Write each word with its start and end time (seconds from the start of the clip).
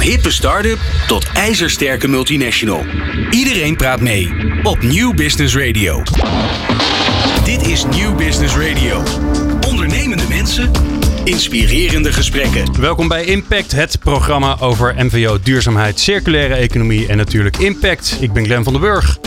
Van 0.00 0.08
hippe 0.08 0.30
start-up 0.30 0.78
tot 1.06 1.26
ijzersterke 1.32 2.08
multinational. 2.08 2.84
Iedereen 3.30 3.76
praat 3.76 4.00
mee 4.00 4.32
op 4.62 4.82
New 4.82 5.14
Business 5.14 5.56
Radio. 5.56 6.02
Dit 7.44 7.66
is 7.66 7.84
New 7.84 8.16
Business 8.16 8.56
Radio. 8.56 9.02
Ondernemende 9.68 10.22
mensen, 10.28 10.70
inspirerende 11.24 12.12
gesprekken. 12.12 12.80
Welkom 12.80 13.08
bij 13.08 13.24
Impact, 13.24 13.72
het 13.72 13.98
programma 13.98 14.56
over 14.60 14.94
MVO, 14.98 15.38
duurzaamheid, 15.42 16.00
circulaire 16.00 16.54
economie 16.54 17.08
en 17.08 17.16
natuurlijk 17.16 17.56
impact. 17.56 18.16
Ik 18.20 18.32
ben 18.32 18.44
Glenn 18.44 18.64
van 18.64 18.72
den 18.72 18.82
Burg. 18.82 19.18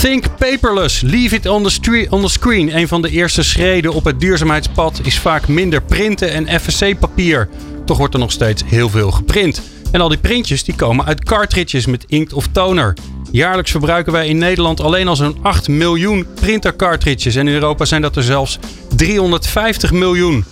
Think 0.00 0.36
paperless, 0.38 1.00
leave 1.00 1.34
it 1.34 1.46
on 1.46 1.62
the, 1.62 2.06
on 2.10 2.22
the 2.22 2.28
screen. 2.28 2.76
Een 2.76 2.88
van 2.88 3.02
de 3.02 3.10
eerste 3.10 3.42
schreden 3.42 3.92
op 3.92 4.04
het 4.04 4.20
duurzaamheidspad 4.20 5.00
is 5.02 5.18
vaak 5.18 5.48
minder 5.48 5.82
printen 5.82 6.30
en 6.32 6.60
FSC-papier. 6.60 7.48
Toch 7.84 7.98
wordt 7.98 8.14
er 8.14 8.20
nog 8.20 8.32
steeds 8.32 8.62
heel 8.66 8.88
veel 8.88 9.10
geprint. 9.10 9.73
En 9.94 10.00
al 10.00 10.08
die 10.08 10.18
printjes 10.18 10.64
die 10.64 10.74
komen 10.74 11.04
uit 11.04 11.24
cartridges 11.24 11.86
met 11.86 12.04
inkt 12.06 12.32
of 12.32 12.46
toner. 12.52 12.96
Jaarlijks 13.30 13.70
verbruiken 13.70 14.12
wij 14.12 14.28
in 14.28 14.38
Nederland 14.38 14.80
alleen 14.80 15.08
al 15.08 15.16
zo'n 15.16 15.36
8 15.42 15.68
miljoen 15.68 16.26
printercartridges. 16.34 17.34
En 17.34 17.48
in 17.48 17.54
Europa 17.54 17.84
zijn 17.84 18.02
dat 18.02 18.16
er 18.16 18.22
zelfs 18.22 18.58
350 18.96 19.92
miljoen. 19.92 20.44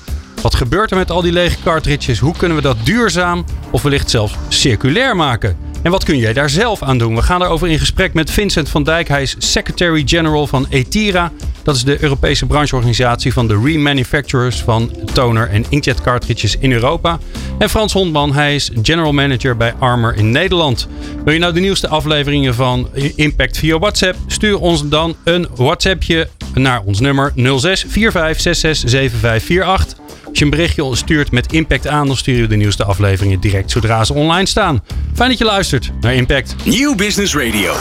Wat 0.42 0.54
gebeurt 0.54 0.90
er 0.90 0.96
met 0.96 1.10
al 1.10 1.22
die 1.22 1.32
lege 1.32 1.56
cartridges? 1.64 2.18
Hoe 2.18 2.36
kunnen 2.36 2.56
we 2.56 2.62
dat 2.62 2.76
duurzaam 2.82 3.44
of 3.70 3.82
wellicht 3.82 4.10
zelfs 4.10 4.34
circulair 4.48 5.16
maken? 5.16 5.56
En 5.82 5.90
wat 5.90 6.04
kun 6.04 6.18
jij 6.18 6.32
daar 6.32 6.50
zelf 6.50 6.82
aan 6.82 6.98
doen? 6.98 7.14
We 7.14 7.22
gaan 7.22 7.40
daarover 7.40 7.68
in 7.68 7.78
gesprek 7.78 8.14
met 8.14 8.30
Vincent 8.30 8.68
van 8.68 8.82
Dijk. 8.82 9.08
Hij 9.08 9.22
is 9.22 9.34
Secretary-General 9.38 10.46
van 10.46 10.66
ETIRA. 10.70 11.32
Dat 11.62 11.76
is 11.76 11.84
de 11.84 12.02
Europese 12.02 12.46
brancheorganisatie 12.46 13.32
van 13.32 13.48
de 13.48 13.60
remanufacturers 13.64 14.60
van 14.60 14.90
toner- 15.12 15.50
en 15.50 15.64
inkjet 15.68 16.00
cartridges 16.00 16.56
in 16.56 16.72
Europa. 16.72 17.18
En 17.58 17.70
Frans 17.70 17.92
Hondman, 17.92 18.32
hij 18.32 18.54
is 18.54 18.70
General 18.82 19.12
Manager 19.12 19.56
bij 19.56 19.74
Armor 19.78 20.14
in 20.14 20.30
Nederland. 20.30 20.88
Wil 21.24 21.32
je 21.32 21.40
nou 21.40 21.52
de 21.52 21.60
nieuwste 21.60 21.88
afleveringen 21.88 22.54
van 22.54 22.88
Impact 23.16 23.58
via 23.58 23.78
WhatsApp? 23.78 24.16
Stuur 24.26 24.58
ons 24.58 24.88
dan 24.88 25.16
een 25.24 25.48
WhatsAppje 25.54 26.28
naar 26.54 26.80
ons 26.84 27.00
nummer 27.00 27.32
06 27.34 27.84
45 27.88 28.56
7548. 28.56 30.01
Als 30.32 30.40
je 30.40 30.46
een 30.46 30.56
berichtje 30.56 30.96
stuurt 30.96 31.30
met 31.30 31.52
Impact 31.52 31.86
aan, 31.86 32.06
dan 32.06 32.16
sturen 32.16 32.42
we 32.42 32.48
de 32.48 32.56
nieuwste 32.56 32.84
afleveringen 32.84 33.40
direct 33.40 33.70
zodra 33.70 34.04
ze 34.04 34.14
online 34.14 34.46
staan. 34.46 34.82
Fijn 35.14 35.28
dat 35.28 35.38
je 35.38 35.44
luistert 35.44 35.92
naar 36.00 36.14
Impact. 36.14 36.54
New 36.64 36.96
Business 36.96 37.34
Radio. 37.34 37.74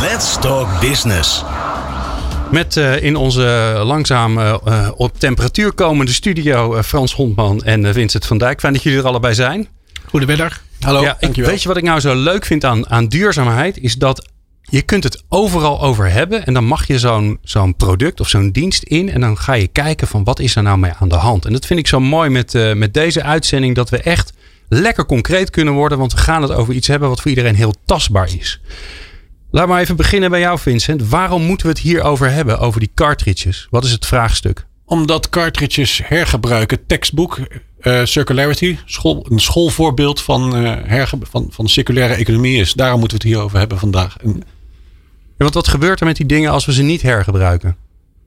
Let's 0.00 0.38
talk 0.40 0.80
business. 0.80 1.44
Met 2.50 2.76
uh, 2.76 3.02
in 3.02 3.16
onze 3.16 3.80
langzaam 3.84 4.38
uh, 4.38 4.56
op 4.96 5.18
temperatuur 5.18 5.72
komende 5.72 6.12
studio 6.12 6.76
uh, 6.76 6.82
Frans 6.82 7.14
Hondman 7.14 7.64
en 7.64 7.94
Vincent 7.94 8.26
van 8.26 8.38
Dijk. 8.38 8.60
Fijn 8.60 8.72
dat 8.72 8.82
jullie 8.82 8.98
er 8.98 9.06
allebei 9.06 9.34
zijn. 9.34 9.68
Goedemiddag. 10.06 10.62
Hallo. 10.80 11.00
Ja, 11.00 11.16
ik, 11.20 11.34
weet 11.34 11.62
je 11.62 11.68
wat 11.68 11.76
ik 11.76 11.84
nou 11.84 12.00
zo 12.00 12.14
leuk 12.14 12.44
vind 12.44 12.64
aan, 12.64 12.90
aan 12.90 13.08
duurzaamheid? 13.08 13.78
Is 13.78 13.94
dat 13.94 14.28
je 14.70 14.82
kunt 14.82 15.04
het 15.04 15.22
overal 15.28 15.82
over 15.82 16.10
hebben. 16.10 16.46
En 16.46 16.54
dan 16.54 16.64
mag 16.64 16.86
je 16.86 16.98
zo'n 17.42 17.76
product 17.76 18.20
of 18.20 18.28
zo'n 18.28 18.50
dienst 18.50 18.82
in. 18.82 19.10
En 19.10 19.20
dan 19.20 19.38
ga 19.38 19.52
je 19.52 19.66
kijken 19.66 20.06
van 20.06 20.24
wat 20.24 20.38
is 20.38 20.56
er 20.56 20.62
nou 20.62 20.78
mee 20.78 20.92
aan 20.98 21.08
de 21.08 21.14
hand. 21.14 21.44
En 21.44 21.52
dat 21.52 21.66
vind 21.66 21.78
ik 21.78 21.86
zo 21.86 22.00
mooi 22.00 22.30
met, 22.30 22.54
uh, 22.54 22.72
met 22.72 22.94
deze 22.94 23.22
uitzending. 23.22 23.74
Dat 23.74 23.90
we 23.90 23.98
echt 23.98 24.32
lekker 24.68 25.06
concreet 25.06 25.50
kunnen 25.50 25.74
worden. 25.74 25.98
Want 25.98 26.12
we 26.12 26.18
gaan 26.18 26.42
het 26.42 26.52
over 26.52 26.74
iets 26.74 26.86
hebben 26.86 27.08
wat 27.08 27.20
voor 27.20 27.30
iedereen 27.30 27.54
heel 27.54 27.74
tastbaar 27.84 28.28
is. 28.38 28.60
Laat 29.50 29.68
maar 29.68 29.80
even 29.80 29.96
beginnen 29.96 30.30
bij 30.30 30.40
jou 30.40 30.58
Vincent. 30.58 31.08
Waarom 31.08 31.42
moeten 31.42 31.66
we 31.66 31.72
het 31.72 31.82
hier 31.82 32.02
over 32.02 32.30
hebben? 32.30 32.58
Over 32.58 32.80
die 32.80 32.90
cartridges. 32.94 33.66
Wat 33.70 33.84
is 33.84 33.90
het 33.92 34.06
vraagstuk? 34.06 34.66
Omdat 34.84 35.28
cartridges 35.28 36.00
hergebruiken. 36.04 36.86
Textbook, 36.86 37.38
uh, 37.80 38.04
circularity. 38.04 38.76
School, 38.84 39.26
een 39.30 39.40
schoolvoorbeeld 39.40 40.22
van, 40.22 40.54
herge 40.54 41.18
van, 41.30 41.46
van 41.50 41.68
circulaire 41.68 42.14
economie 42.14 42.60
is. 42.60 42.72
Daarom 42.72 43.00
moeten 43.00 43.18
we 43.18 43.24
het 43.24 43.34
hier 43.34 43.44
over 43.44 43.58
hebben 43.58 43.78
vandaag. 43.78 44.16
Want 45.44 45.54
wat 45.54 45.68
gebeurt 45.68 46.00
er 46.00 46.06
met 46.06 46.16
die 46.16 46.26
dingen 46.26 46.50
als 46.50 46.66
we 46.66 46.72
ze 46.72 46.82
niet 46.82 47.02
hergebruiken? 47.02 47.76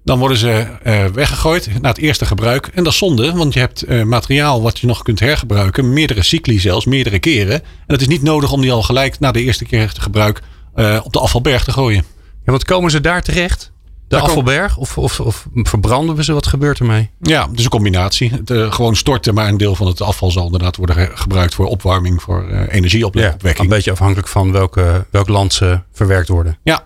Dan 0.03 0.19
worden 0.19 0.37
ze 0.37 0.67
uh, 0.83 1.05
weggegooid 1.05 1.81
na 1.81 1.89
het 1.89 1.97
eerste 1.97 2.25
gebruik. 2.25 2.67
En 2.67 2.83
dat 2.83 2.93
is 2.93 2.99
zonde, 2.99 3.33
want 3.33 3.53
je 3.53 3.59
hebt 3.59 3.89
uh, 3.89 4.03
materiaal 4.03 4.61
wat 4.61 4.79
je 4.79 4.87
nog 4.87 5.01
kunt 5.01 5.19
hergebruiken. 5.19 5.93
Meerdere 5.93 6.23
cycli 6.23 6.59
zelfs, 6.59 6.85
meerdere 6.85 7.19
keren. 7.19 7.53
En 7.61 7.63
het 7.87 8.01
is 8.01 8.07
niet 8.07 8.21
nodig 8.21 8.51
om 8.51 8.61
die 8.61 8.71
al 8.71 8.83
gelijk 8.83 9.19
na 9.19 9.31
de 9.31 9.41
eerste 9.41 9.65
keer 9.65 9.91
te 9.91 10.01
gebruik 10.01 10.41
uh, 10.75 10.99
op 11.03 11.13
de 11.13 11.19
afvalberg 11.19 11.63
te 11.63 11.71
gooien. 11.71 12.03
Ja, 12.45 12.51
wat 12.51 12.63
komen 12.63 12.91
ze 12.91 13.01
daar 13.01 13.21
terecht? 13.21 13.71
De 13.83 14.17
daar 14.17 14.21
afvalberg? 14.25 14.77
Of, 14.77 14.97
of, 14.97 15.19
of, 15.19 15.47
verbranden 15.53 16.15
we 16.15 16.23
ze? 16.23 16.33
Wat 16.33 16.47
gebeurt 16.47 16.79
ermee? 16.79 17.09
Ja, 17.19 17.47
dus 17.51 17.63
een 17.63 17.69
combinatie. 17.69 18.31
Het, 18.31 18.49
uh, 18.49 18.71
gewoon 18.71 18.95
storten, 18.95 19.33
maar 19.33 19.47
een 19.47 19.57
deel 19.57 19.75
van 19.75 19.87
het 19.87 20.01
afval 20.01 20.31
zal 20.31 20.45
inderdaad 20.45 20.75
worden 20.75 21.17
gebruikt 21.17 21.53
voor 21.53 21.65
opwarming, 21.65 22.21
voor 22.21 22.49
uh, 22.49 22.61
energieopwekking. 22.69 23.57
Ja, 23.57 23.63
een 23.63 23.69
beetje 23.69 23.91
afhankelijk 23.91 24.27
van 24.27 24.51
welke, 24.51 25.05
welk 25.09 25.27
land 25.27 25.53
ze 25.53 25.79
verwerkt 25.91 26.27
worden. 26.27 26.57
Ja, 26.63 26.83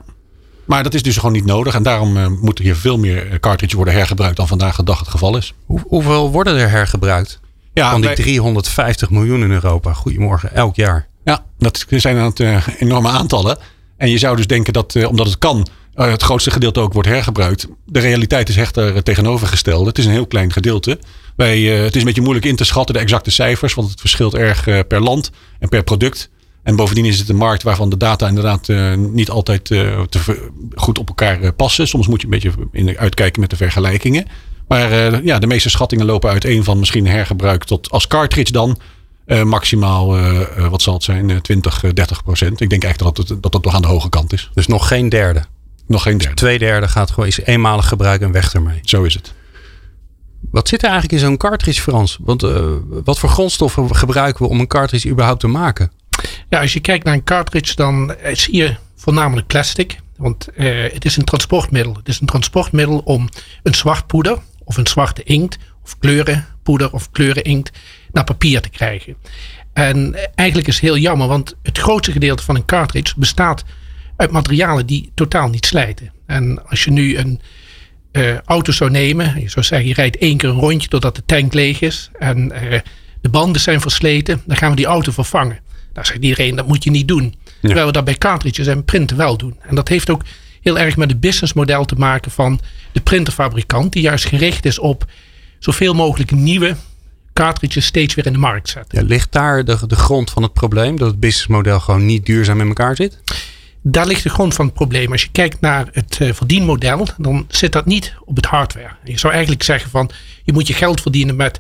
maar 0.66 0.84
dat 0.84 0.94
is 0.94 1.04
dus 1.04 1.16
gewoon 1.16 1.32
niet 1.32 1.46
nodig. 1.46 1.76
En 1.76 1.84
daarom 1.84 2.18
uh, 2.18 2.28
moeten 2.42 2.64
hier 2.64 2.76
veel 2.76 2.98
meer 2.98 3.40
cartridges 3.40 3.74
worden 3.76 3.94
hergebruikt 3.94 4.38
dan 4.38 4.48
vandaag 4.48 4.76
de 4.76 4.84
dag 4.84 5.00
het 5.00 5.08
geval 5.08 5.38
is. 5.38 5.54
Hoe, 5.66 5.82
hoeveel 5.88 6.32
worden 6.32 6.58
er 6.58 6.70
hergebruikt? 6.70 7.40
Ja, 7.74 7.92
van 7.92 8.02
die 8.02 8.10
wij... 8.10 8.24
350 8.24 9.10
miljoen 9.10 9.42
in 9.42 9.52
Europa. 9.52 9.94
Goedemorgen, 9.94 10.56
elk 10.56 10.76
jaar. 10.76 11.08
Ja, 11.24 11.44
dat 11.58 11.86
zijn 11.90 12.18
het 12.18 12.40
uh, 12.40 12.68
enorme 12.80 13.10
aantallen. 13.10 13.58
En 13.98 14.10
je 14.10 14.18
zou 14.18 14.36
dus 14.36 14.48
denken 14.48 14.74
dat 14.74 14.96
uh, 14.96 15.10
omdat 15.10 15.26
het 15.26 15.38
kan, 15.38 15.68
het 15.94 16.24
grootste 16.24 16.52
gedeelte 16.52 16.80
ook 16.80 16.94
wordt 16.94 17.08
hergebruikt. 17.08 17.68
De 17.86 18.00
realiteit 18.00 18.50
is 18.50 18.58
echt 18.58 18.78
er 18.78 19.04
tegenovergesteld. 19.04 19.86
Het 19.86 19.98
is 19.98 20.06
een 20.06 20.12
heel 20.12 20.28
klein 20.28 20.52
gedeelte. 20.52 21.00
Wij, 21.36 21.62
het 21.62 21.94
is 21.94 22.00
een 22.00 22.08
beetje 22.08 22.22
moeilijk 22.22 22.46
in 22.46 22.56
te 22.56 22.64
schatten, 22.64 22.96
de 22.96 23.02
exacte 23.02 23.32
cijfers. 23.32 23.74
Want 23.74 23.90
het 23.90 24.00
verschilt 24.00 24.34
erg 24.34 24.64
per 24.88 25.02
land 25.02 25.32
en 25.60 25.70
per 25.70 25.84
product. 25.84 26.30
En 26.66 26.76
bovendien 26.76 27.06
is 27.06 27.20
het 27.20 27.30
een 27.30 27.36
markt 27.36 27.64
waarvan 27.64 27.90
de 27.90 27.98
data 27.98 28.28
inderdaad 28.28 28.68
uh, 28.68 28.94
niet 28.94 29.30
altijd 29.30 29.70
uh, 29.70 30.02
te 30.02 30.50
goed 30.76 31.00
op 31.00 31.08
elkaar 31.08 31.42
uh, 31.42 31.50
passen. 31.56 31.88
Soms 31.88 32.08
moet 32.08 32.22
je 32.22 32.28
een 32.28 32.34
beetje 32.34 32.52
in 32.72 32.98
uitkijken 32.98 33.42
met 33.42 33.50
de 33.50 33.56
vergelijkingen. 33.56 34.26
Maar 34.68 35.24
ja, 35.24 35.40
de 35.40 35.48
meeste 35.48 35.70
schattingen 35.70 36.06
lopen 36.06 36.30
uiteen 36.30 36.64
van 36.64 36.80
misschien 36.80 37.08
hergebruik 37.08 37.64
tot 37.64 37.92
als 37.92 38.08
cartridge 38.08 38.52
dan. 38.52 38.80
maximaal, 39.44 40.18
wat 40.70 40.82
zal 40.82 40.94
het 40.94 41.04
zijn, 41.04 41.42
20, 41.42 41.80
30 41.94 42.24
procent. 42.24 42.62
Ik 42.62 42.70
denk 42.70 42.84
eigenlijk 42.84 43.16
dat 43.16 43.30
het, 43.30 43.44
dat 43.44 43.52
dat 43.52 43.64
nog 43.64 43.74
aan 43.74 43.82
de 43.82 43.88
hoge 43.88 44.10
kant 44.10 44.34
is. 44.34 44.50
Dus 44.54 44.68
nog 44.68 44.88
geen 44.88 45.10
derde? 45.10 45.44
Nog 45.88 46.02
geen 46.02 46.18
derde. 46.18 46.34
Dus 46.34 46.44
twee 46.44 46.60
derde 46.60 46.88
gaat 46.88 47.12
gewoon 47.12 47.28
is 47.28 47.40
eenmalig 47.40 47.88
gebruik 47.88 48.22
en 48.22 48.32
weg 48.32 48.54
ermee. 48.54 48.80
Zo 48.82 49.04
is 49.04 49.14
het. 49.14 49.34
Wat 50.52 50.68
zit 50.68 50.84
er 50.84 50.90
eigenlijk 50.90 51.22
in 51.22 51.28
zo'n 51.28 51.38
cartridge, 51.38 51.82
Frans? 51.82 52.18
Want 52.22 52.42
wat 53.04 53.20
voor 53.20 53.30
grondstoffen 53.30 53.96
gebruiken 53.96 54.44
we 54.44 54.50
om 54.50 54.60
een 54.60 54.68
cartridge 54.68 55.10
überhaupt 55.10 55.40
te 55.40 55.48
maken? 55.48 55.92
Ja, 56.50 56.62
als 56.62 56.74
je 56.74 56.80
kijkt 56.80 57.06
naar 57.06 57.14
een 57.14 57.24
cartridge, 57.24 57.76
dan 57.76 58.16
zie 58.34 58.56
je 58.56 58.76
voornamelijk 58.96 59.48
plastic. 59.48 60.00
Want 60.18 60.48
uh, 60.56 60.94
het 60.94 61.06
is 61.06 61.18
een 61.18 61.24
transportmiddel. 61.24 61.96
Het 61.96 62.08
is 62.08 62.20
een 62.20 62.28
transportmiddel 62.28 62.98
om 62.98 63.30
een 63.64 63.76
zwart 63.76 64.08
poeder 64.08 64.38
of 64.64 64.78
een 64.78 64.88
zwarte 64.88 65.24
inkt 65.24 65.58
of 65.84 65.98
kleurenpoeder 66.00 66.92
of 66.92 67.12
kleureninkt 67.12 67.72
naar 68.12 68.24
papier 68.24 68.62
te 68.62 68.70
krijgen. 68.70 69.16
En 69.74 70.16
eigenlijk 70.36 70.68
is 70.68 70.76
het 70.76 70.84
heel 70.84 70.98
jammer, 70.98 71.28
want 71.28 71.56
het 71.64 71.78
grootste 71.78 72.12
gedeelte 72.12 72.44
van 72.44 72.56
een 72.56 72.66
cartridge 72.66 73.14
bestaat 73.18 73.64
uit 74.16 74.32
materialen 74.32 74.86
die 74.86 75.12
totaal 75.14 75.50
niet 75.50 75.66
slijten. 75.66 76.12
En 76.26 76.68
als 76.70 76.84
je 76.84 76.92
nu 76.92 77.18
een 77.18 77.42
uh, 78.12 78.38
auto 78.40 78.72
zou 78.72 78.92
nemen, 78.92 79.42
je 79.42 79.50
zou 79.50 79.66
zeggen 79.66 79.88
je 79.88 79.94
rijdt 79.94 80.18
één 80.18 80.38
keer 80.38 80.50
een 80.50 80.60
rondje 80.60 80.88
totdat 80.88 81.16
de 81.16 81.26
tank 81.26 81.54
leeg 81.54 81.82
is 81.82 82.10
en 82.20 82.52
uh, 82.64 82.80
de 83.22 83.30
banden 83.30 83.62
zijn 83.62 83.82
versleten, 83.82 84.42
dan 84.46 84.58
gaan 84.58 84.70
we 84.70 84.76
die 84.76 84.86
auto 84.86 85.12
vervangen. 85.12 85.60
Daar 85.96 86.06
zegt 86.06 86.24
iedereen, 86.24 86.56
dat 86.56 86.68
moet 86.68 86.84
je 86.84 86.90
niet 86.90 87.08
doen. 87.08 87.24
Ja. 87.46 87.54
Terwijl 87.62 87.86
we 87.86 87.92
dat 87.92 88.04
bij 88.04 88.18
cartridges 88.18 88.68
en 88.68 88.86
printen 88.86 89.18
wel 89.18 89.38
doen. 89.38 89.56
En 89.62 89.76
dat 89.76 89.88
heeft 89.88 90.10
ook 90.10 90.22
heel 90.62 90.80
erg 90.80 90.98
met 90.98 91.10
het 91.10 91.20
businessmodel 91.20 91.86
te 91.86 91.96
maken 91.96 92.32
van 92.32 92.60
de 92.92 93.02
printerfabrikant. 93.02 93.94
Die 93.94 94.02
juist 94.02 94.26
gericht 94.26 94.66
is 94.66 94.80
op 94.80 95.06
zoveel 95.60 95.94
mogelijk 95.94 96.32
nieuwe 96.32 96.76
cartridges 97.34 97.86
steeds 97.86 98.16
weer 98.16 98.26
in 98.26 98.34
de 98.34 98.40
markt 98.40 98.70
zetten. 98.70 99.00
Ja, 99.00 99.06
ligt 99.06 99.32
daar 99.32 99.66
de, 99.66 99.78
de 99.88 99.96
grond 99.96 100.32
van 100.32 100.44
het 100.44 100.54
probleem? 100.54 100.98
Dat 100.98 101.08
het 101.08 101.20
businessmodel 101.20 101.80
gewoon 101.80 102.06
niet 102.06 102.26
duurzaam 102.26 102.62
in 102.62 102.68
elkaar 102.68 102.96
zit? 102.96 103.20
Daar 103.82 104.08
ligt 104.08 104.24
de 104.24 104.30
grond 104.30 104.54
van 104.54 104.66
het 104.66 104.74
probleem. 104.74 105.12
Als 105.12 105.22
je 105.22 105.30
kijkt 105.32 105.62
naar 105.62 105.88
het 105.92 106.20
uh, 106.22 106.34
verdienmodel, 106.34 107.08
dan 107.18 107.46
zit 107.48 107.72
dat 107.72 107.86
niet 107.86 108.14
op 108.26 108.36
het 108.36 108.46
hardware. 108.46 108.96
Je 109.04 109.20
zou 109.20 109.34
eigenlijk 109.34 109.64
zeggen 109.64 109.90
van 109.90 110.10
je 110.44 110.54
moet 110.54 110.68
je 110.68 110.74
geld 110.74 111.02
verdienen 111.02 111.36
met 111.36 111.60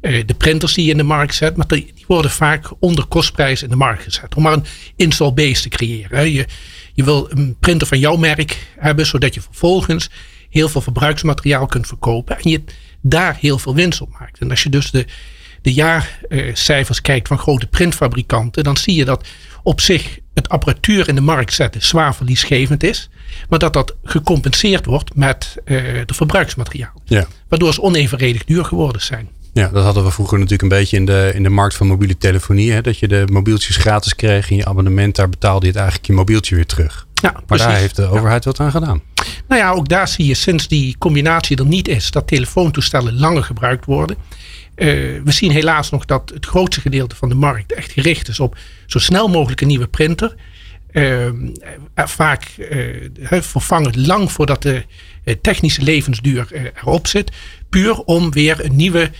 de 0.00 0.34
printers 0.38 0.74
die 0.74 0.84
je 0.84 0.90
in 0.90 0.96
de 0.96 1.02
markt 1.02 1.34
zet, 1.34 1.56
maar 1.56 1.66
die, 1.66 1.94
worden 2.06 2.30
vaak 2.30 2.70
onder 2.78 3.04
kostprijs 3.04 3.62
in 3.62 3.68
de 3.68 3.76
markt 3.76 4.02
gezet. 4.02 4.34
Om 4.34 4.42
maar 4.42 4.52
een 4.52 4.64
install 4.96 5.32
base 5.32 5.62
te 5.62 5.68
creëren. 5.68 6.32
Je, 6.32 6.46
je 6.94 7.04
wil 7.04 7.30
een 7.30 7.56
printer 7.60 7.86
van 7.86 7.98
jouw 7.98 8.16
merk 8.16 8.66
hebben, 8.78 9.06
zodat 9.06 9.34
je 9.34 9.40
vervolgens 9.40 10.10
heel 10.50 10.68
veel 10.68 10.80
verbruiksmateriaal 10.80 11.66
kunt 11.66 11.86
verkopen 11.86 12.38
en 12.38 12.50
je 12.50 12.62
daar 13.00 13.36
heel 13.40 13.58
veel 13.58 13.74
winst 13.74 14.00
op 14.00 14.16
maakt. 14.18 14.38
En 14.38 14.50
als 14.50 14.62
je 14.62 14.68
dus 14.68 14.90
de, 14.90 15.06
de 15.62 15.72
jaarcijfers 15.72 17.00
kijkt 17.00 17.28
van 17.28 17.38
grote 17.38 17.66
printfabrikanten, 17.66 18.64
dan 18.64 18.76
zie 18.76 18.94
je 18.94 19.04
dat 19.04 19.28
op 19.62 19.80
zich 19.80 20.18
het 20.34 20.48
apparatuur 20.48 21.08
in 21.08 21.14
de 21.14 21.20
markt 21.20 21.54
zetten 21.54 21.82
zwaar 21.82 22.14
verliesgevend 22.14 22.82
is. 22.82 23.08
Maar 23.48 23.58
dat 23.58 23.72
dat 23.72 23.96
gecompenseerd 24.04 24.86
wordt 24.86 25.14
met 25.14 25.54
uh, 25.64 26.02
de 26.06 26.14
verbruiksmateriaal. 26.14 27.02
Ja. 27.04 27.26
Waardoor 27.48 27.74
ze 27.74 27.82
onevenredig 27.82 28.44
duur 28.44 28.64
geworden 28.64 29.02
zijn. 29.02 29.28
Ja, 29.60 29.68
dat 29.68 29.84
hadden 29.84 30.04
we 30.04 30.10
vroeger 30.10 30.38
natuurlijk 30.38 30.62
een 30.62 30.78
beetje 30.78 30.96
in 30.96 31.04
de, 31.06 31.32
in 31.34 31.42
de 31.42 31.48
markt 31.48 31.74
van 31.74 31.86
mobiele 31.86 32.18
telefonie. 32.18 32.72
Hè? 32.72 32.80
Dat 32.80 32.98
je 32.98 33.08
de 33.08 33.24
mobieltjes 33.32 33.76
gratis 33.76 34.14
kreeg 34.14 34.50
in 34.50 34.56
je 34.56 34.64
abonnement. 34.64 35.16
Daar 35.16 35.28
betaalde 35.28 35.60
je 35.66 35.72
het 35.72 35.76
eigenlijk 35.76 36.06
je 36.06 36.12
mobieltje 36.12 36.54
weer 36.54 36.66
terug. 36.66 37.06
Ja, 37.14 37.32
Maar 37.32 37.42
precies. 37.46 37.66
daar 37.66 37.76
heeft 37.76 37.96
de 37.96 38.06
overheid 38.06 38.44
wat 38.44 38.60
aan 38.60 38.70
gedaan. 38.70 39.02
Nou 39.48 39.60
ja, 39.60 39.70
ook 39.70 39.88
daar 39.88 40.08
zie 40.08 40.26
je 40.26 40.34
sinds 40.34 40.68
die 40.68 40.98
combinatie 40.98 41.56
er 41.56 41.66
niet 41.66 41.88
is, 41.88 42.10
dat 42.10 42.26
telefoontoestellen 42.26 43.18
langer 43.18 43.44
gebruikt 43.44 43.84
worden. 43.84 44.16
Eh, 44.74 44.86
we 45.24 45.32
zien 45.32 45.50
helaas 45.50 45.90
nog 45.90 46.04
dat 46.04 46.30
het 46.34 46.46
grootste 46.46 46.80
gedeelte 46.80 47.16
van 47.16 47.28
de 47.28 47.34
markt 47.34 47.72
echt 47.72 47.92
gericht 47.92 48.28
is 48.28 48.40
op 48.40 48.56
zo 48.86 48.98
snel 48.98 49.28
mogelijk 49.28 49.60
een 49.60 49.68
nieuwe 49.68 49.88
printer. 49.88 50.34
Eh, 50.96 51.26
eh, 51.26 51.32
vaak 51.94 52.44
eh, 52.44 53.40
vervangen 53.42 54.06
lang 54.06 54.32
voordat 54.32 54.62
de 54.62 54.84
technische 55.40 55.82
levensduur 55.82 56.72
erop 56.82 57.06
zit. 57.06 57.32
Puur 57.68 58.02
om 58.02 58.32
weer 58.32 58.64
een 58.64 58.76
nieuwe, 58.76 59.10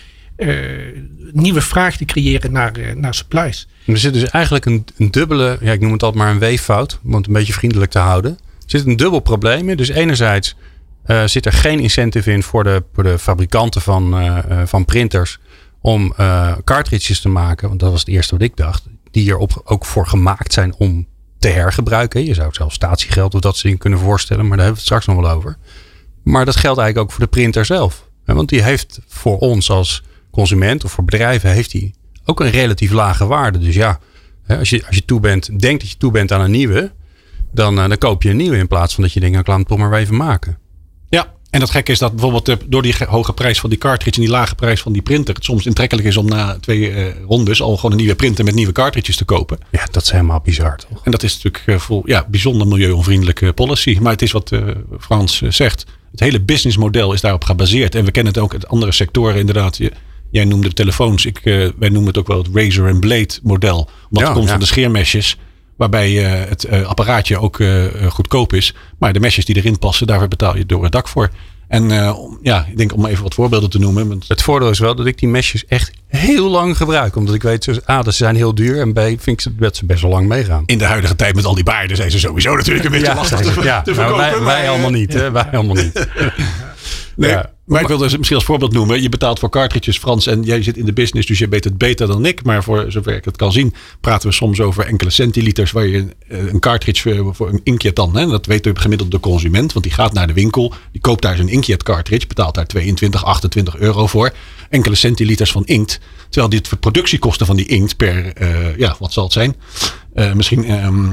nieuwe 1.32 1.60
vraag 1.60 1.96
te 1.96 2.04
creëren 2.04 2.52
naar, 2.52 2.72
eh, 2.72 2.94
naar 2.94 3.14
supplies. 3.14 3.68
Er 3.86 3.98
zit 3.98 4.12
dus 4.12 4.30
eigenlijk 4.30 4.64
een, 4.64 4.84
een 4.96 5.10
dubbele, 5.10 5.58
ja, 5.60 5.72
ik 5.72 5.80
noem 5.80 5.92
het 5.92 6.02
altijd 6.02 6.22
maar 6.22 6.32
een 6.32 6.38
weeffout, 6.38 6.98
om 7.04 7.14
het 7.14 7.26
een 7.26 7.32
beetje 7.32 7.52
vriendelijk 7.52 7.90
te 7.90 7.98
houden. 7.98 8.30
Er 8.30 8.38
zit 8.66 8.86
een 8.86 8.96
dubbel 8.96 9.20
probleem 9.20 9.68
in. 9.68 9.76
Dus 9.76 9.88
enerzijds 9.88 10.56
eh, 11.04 11.24
zit 11.24 11.46
er 11.46 11.52
geen 11.52 11.80
incentive 11.80 12.32
in 12.32 12.42
voor 12.42 12.64
de, 12.64 13.18
fabrikanten 13.18 13.80
van, 13.80 14.18
eh, 14.18 14.38
eh, 14.38 14.66
van 14.66 14.84
printers 14.84 15.38
om 15.80 16.12
eh, 16.16 16.52
cartridges 16.64 17.20
te 17.20 17.28
maken. 17.28 17.68
Want 17.68 17.80
dat 17.80 17.90
was 17.90 18.00
het 18.00 18.08
eerste 18.08 18.34
wat 18.34 18.42
ik 18.42 18.56
dacht. 18.56 18.84
Die 19.10 19.30
er 19.30 19.36
op, 19.36 19.60
ook 19.64 19.84
voor 19.84 20.06
gemaakt 20.06 20.52
zijn 20.52 20.74
om 20.78 21.06
te 21.38 21.48
hergebruiken. 21.48 22.24
Je 22.24 22.34
zou 22.34 22.46
het 22.46 22.56
zelfs 22.56 22.74
statiegeld 22.74 23.34
of 23.34 23.40
dat 23.40 23.52
soort 23.52 23.62
dingen 23.62 23.78
kunnen 23.78 23.98
voorstellen. 23.98 24.46
Maar 24.46 24.56
daar 24.56 24.66
hebben 24.66 24.84
we 24.84 24.90
het 24.90 25.00
straks 25.00 25.16
nog 25.16 25.26
wel 25.26 25.36
over. 25.36 25.56
Maar 26.22 26.44
dat 26.44 26.56
geldt 26.56 26.78
eigenlijk 26.78 27.08
ook 27.08 27.16
voor 27.16 27.24
de 27.24 27.30
printer 27.30 27.64
zelf. 27.64 28.08
Want 28.24 28.48
die 28.48 28.62
heeft 28.62 29.00
voor 29.06 29.38
ons 29.38 29.70
als 29.70 30.02
consument 30.36 30.84
of 30.84 30.92
voor 30.92 31.04
bedrijven 31.04 31.50
heeft 31.50 31.70
die 31.70 31.94
ook 32.24 32.40
een 32.40 32.50
relatief 32.50 32.90
lage 32.92 33.26
waarde. 33.26 33.58
Dus 33.58 33.74
ja, 33.74 33.98
als 34.48 34.70
je, 34.70 34.86
als 34.86 34.96
je 34.96 35.04
toe 35.04 35.20
bent, 35.20 35.60
denkt 35.60 35.80
dat 35.80 35.90
je 35.90 35.96
toe 35.96 36.10
bent 36.10 36.32
aan 36.32 36.40
een 36.40 36.50
nieuwe, 36.50 36.92
dan, 37.52 37.78
eh, 37.80 37.88
dan 37.88 37.98
koop 37.98 38.22
je 38.22 38.30
een 38.30 38.36
nieuwe 38.36 38.56
in 38.56 38.68
plaats 38.68 38.94
van 38.94 39.02
dat 39.02 39.12
je 39.12 39.20
denkt, 39.20 39.34
nou, 39.36 39.48
ik 39.50 39.56
laat 39.56 39.68
toch 39.68 39.78
maar 39.78 39.98
even 40.00 40.16
maken. 40.16 40.58
Ja, 41.08 41.32
en 41.50 41.60
het 41.60 41.70
gekke 41.70 41.92
is 41.92 41.98
dat 41.98 42.10
bijvoorbeeld 42.12 42.48
eh, 42.48 42.56
door 42.66 42.82
die 42.82 42.92
ge- 42.92 43.04
hoge 43.04 43.32
prijs 43.32 43.60
van 43.60 43.70
die 43.70 43.78
cartridge 43.78 44.20
en 44.20 44.26
die 44.26 44.34
lage 44.36 44.54
prijs 44.54 44.80
van 44.82 44.92
die 44.92 45.02
printer, 45.02 45.34
het 45.34 45.44
soms 45.44 45.66
intrekkelijk 45.66 46.06
is 46.08 46.16
om 46.16 46.26
na 46.26 46.56
twee 46.60 46.90
eh, 46.90 47.14
rondes 47.28 47.62
al 47.62 47.76
gewoon 47.76 47.90
een 47.90 47.96
nieuwe 47.96 48.14
printer 48.14 48.44
met 48.44 48.54
nieuwe 48.54 48.72
cartridges 48.72 49.16
te 49.16 49.24
kopen. 49.24 49.58
Ja, 49.70 49.86
dat 49.90 50.02
is 50.02 50.10
helemaal 50.10 50.40
bizar 50.40 50.76
toch? 50.76 51.04
En 51.04 51.10
dat 51.10 51.22
is 51.22 51.42
natuurlijk 51.42 51.82
vol, 51.82 52.02
ja, 52.04 52.26
bijzonder 52.28 52.66
milieuonvriendelijke 52.66 53.52
policy. 53.52 53.98
Maar 54.00 54.12
het 54.12 54.22
is 54.22 54.32
wat 54.32 54.50
Frans 55.00 55.40
zegt. 55.42 55.86
Het 56.10 56.20
hele 56.20 56.40
businessmodel 56.40 57.12
is 57.12 57.20
daarop 57.20 57.44
gebaseerd. 57.44 57.94
En 57.94 58.04
we 58.04 58.10
kennen 58.10 58.32
het 58.32 58.42
ook 58.42 58.52
uit 58.52 58.68
andere 58.68 58.92
sectoren 58.92 59.36
inderdaad. 59.38 59.76
Je- 59.76 59.92
Jij 60.30 60.44
noemde 60.44 60.68
de 60.68 60.74
telefoons. 60.74 61.26
Ik, 61.26 61.38
eh, 61.38 61.68
wij 61.78 61.88
noemen 61.88 62.06
het 62.06 62.18
ook 62.18 62.26
wel 62.26 62.38
het 62.38 62.48
razor 62.52 62.88
and 62.90 63.00
blade 63.00 63.28
model. 63.42 63.76
Omdat 63.78 63.90
Ja, 64.10 64.20
het 64.24 64.32
komt 64.32 64.44
ja. 64.44 64.50
van 64.50 64.60
de 64.60 64.66
scheermesjes. 64.66 65.36
Waarbij 65.76 66.24
eh, 66.24 66.48
het 66.48 66.64
eh, 66.64 66.82
apparaatje 66.86 67.38
ook 67.38 67.58
goedkoop 68.08 68.52
is. 68.52 68.74
Maar 68.98 69.12
de 69.12 69.20
mesjes 69.20 69.44
die 69.44 69.56
erin 69.56 69.78
passen, 69.78 70.06
daar 70.06 70.28
betaal 70.28 70.56
je 70.56 70.66
door 70.66 70.82
het 70.82 70.92
dak 70.92 71.08
voor. 71.08 71.30
En 71.68 72.12
om- 72.14 72.38
ja, 72.42 72.66
ik 72.70 72.76
denk 72.76 72.92
om 72.94 73.06
even 73.06 73.22
wat 73.22 73.34
voorbeelden 73.34 73.70
te 73.70 73.78
noemen. 73.78 74.08
want- 74.08 74.28
Het 74.28 74.42
voordeel 74.42 74.70
is 74.70 74.78
wel 74.78 74.94
dat 74.94 75.06
ik 75.06 75.18
die 75.18 75.28
mesjes 75.28 75.64
echt 75.66 75.90
heel 76.08 76.50
lang 76.50 76.76
gebruik. 76.76 77.16
Omdat 77.16 77.34
ik 77.34 77.42
weet, 77.42 77.64
ze- 77.64 77.82
A, 77.90 78.02
dat 78.02 78.14
ze 78.14 78.24
zijn 78.24 78.36
heel 78.36 78.54
duur. 78.54 78.80
En 78.80 78.92
B, 78.92 78.98
vind 78.98 79.26
ik 79.26 79.40
ze- 79.40 79.54
dat 79.56 79.76
ze 79.76 79.84
best 79.86 80.02
wel 80.02 80.10
lang 80.10 80.28
meegaan. 80.28 80.62
In 80.66 80.78
de 80.78 80.84
huidige 80.84 81.16
tijd 81.16 81.34
met 81.34 81.44
al 81.44 81.54
die 81.54 81.64
baarden 81.64 81.96
zijn 81.96 82.10
ze 82.10 82.18
sowieso 82.18 82.54
natuurlijk 82.56 82.84
een 82.84 82.90
beetje 83.00 83.14
lastig 83.14 83.40
te, 83.40 83.62
ja, 83.62 83.82
te 83.82 83.90
nou, 83.90 84.06
verkopen. 84.06 84.16
wij, 84.16 84.40
wij 84.44 84.68
allemaal 84.70 84.90
niet. 84.90 85.12
Hè? 85.12 85.30
Wij 85.30 85.50
allemaal 85.52 85.74
niet. 85.84 86.06
Nee. 87.16 87.36
Maar 87.66 87.80
ik 87.80 87.88
wilde 87.88 88.04
misschien 88.04 88.36
als 88.36 88.44
voorbeeld 88.44 88.72
noemen. 88.72 89.02
Je 89.02 89.08
betaalt 89.08 89.38
voor 89.38 89.50
cartridges 89.50 89.98
Frans 89.98 90.26
en 90.26 90.42
jij 90.42 90.62
zit 90.62 90.76
in 90.76 90.84
de 90.84 90.92
business, 90.92 91.26
dus 91.26 91.38
je 91.38 91.48
weet 91.48 91.64
het 91.64 91.78
beter 91.78 92.06
dan 92.06 92.26
ik. 92.26 92.44
Maar 92.44 92.62
voor 92.62 92.84
zover 92.88 93.14
ik 93.14 93.24
het 93.24 93.36
kan 93.36 93.52
zien, 93.52 93.74
praten 94.00 94.28
we 94.28 94.34
soms 94.34 94.60
over 94.60 94.84
enkele 94.84 95.10
centiliters 95.10 95.72
waar 95.72 95.86
je 95.86 96.06
eh, 96.28 96.46
een 96.46 96.60
cartridge 96.60 97.14
voor, 97.14 97.34
voor 97.34 97.48
een 97.48 97.60
inkjet 97.62 97.96
dan. 97.96 98.16
Hè, 98.16 98.26
dat 98.26 98.46
weet 98.46 98.64
de 98.64 98.70
gemiddelde 98.74 99.20
consument, 99.20 99.72
want 99.72 99.84
die 99.84 99.94
gaat 99.94 100.12
naar 100.12 100.26
de 100.26 100.32
winkel, 100.32 100.74
die 100.92 101.00
koopt 101.00 101.22
daar 101.22 101.36
zijn 101.36 101.48
inkjet 101.48 101.82
cartridge, 101.82 102.26
betaalt 102.26 102.54
daar 102.54 102.66
22, 102.66 103.24
28 103.24 103.76
euro 103.76 104.06
voor. 104.06 104.32
Enkele 104.70 104.94
centiliters 104.94 105.52
van 105.52 105.64
inkt. 105.64 106.00
Terwijl 106.28 106.48
dit 106.48 106.80
productiekosten 106.80 107.46
van 107.46 107.56
die 107.56 107.66
inkt 107.66 107.96
per, 107.96 108.32
eh, 108.32 108.76
ja, 108.76 108.96
wat 108.98 109.12
zal 109.12 109.24
het 109.24 109.32
zijn? 109.32 109.56
Eh, 110.16 110.32
misschien, 110.32 110.64
ehm, 110.64 111.06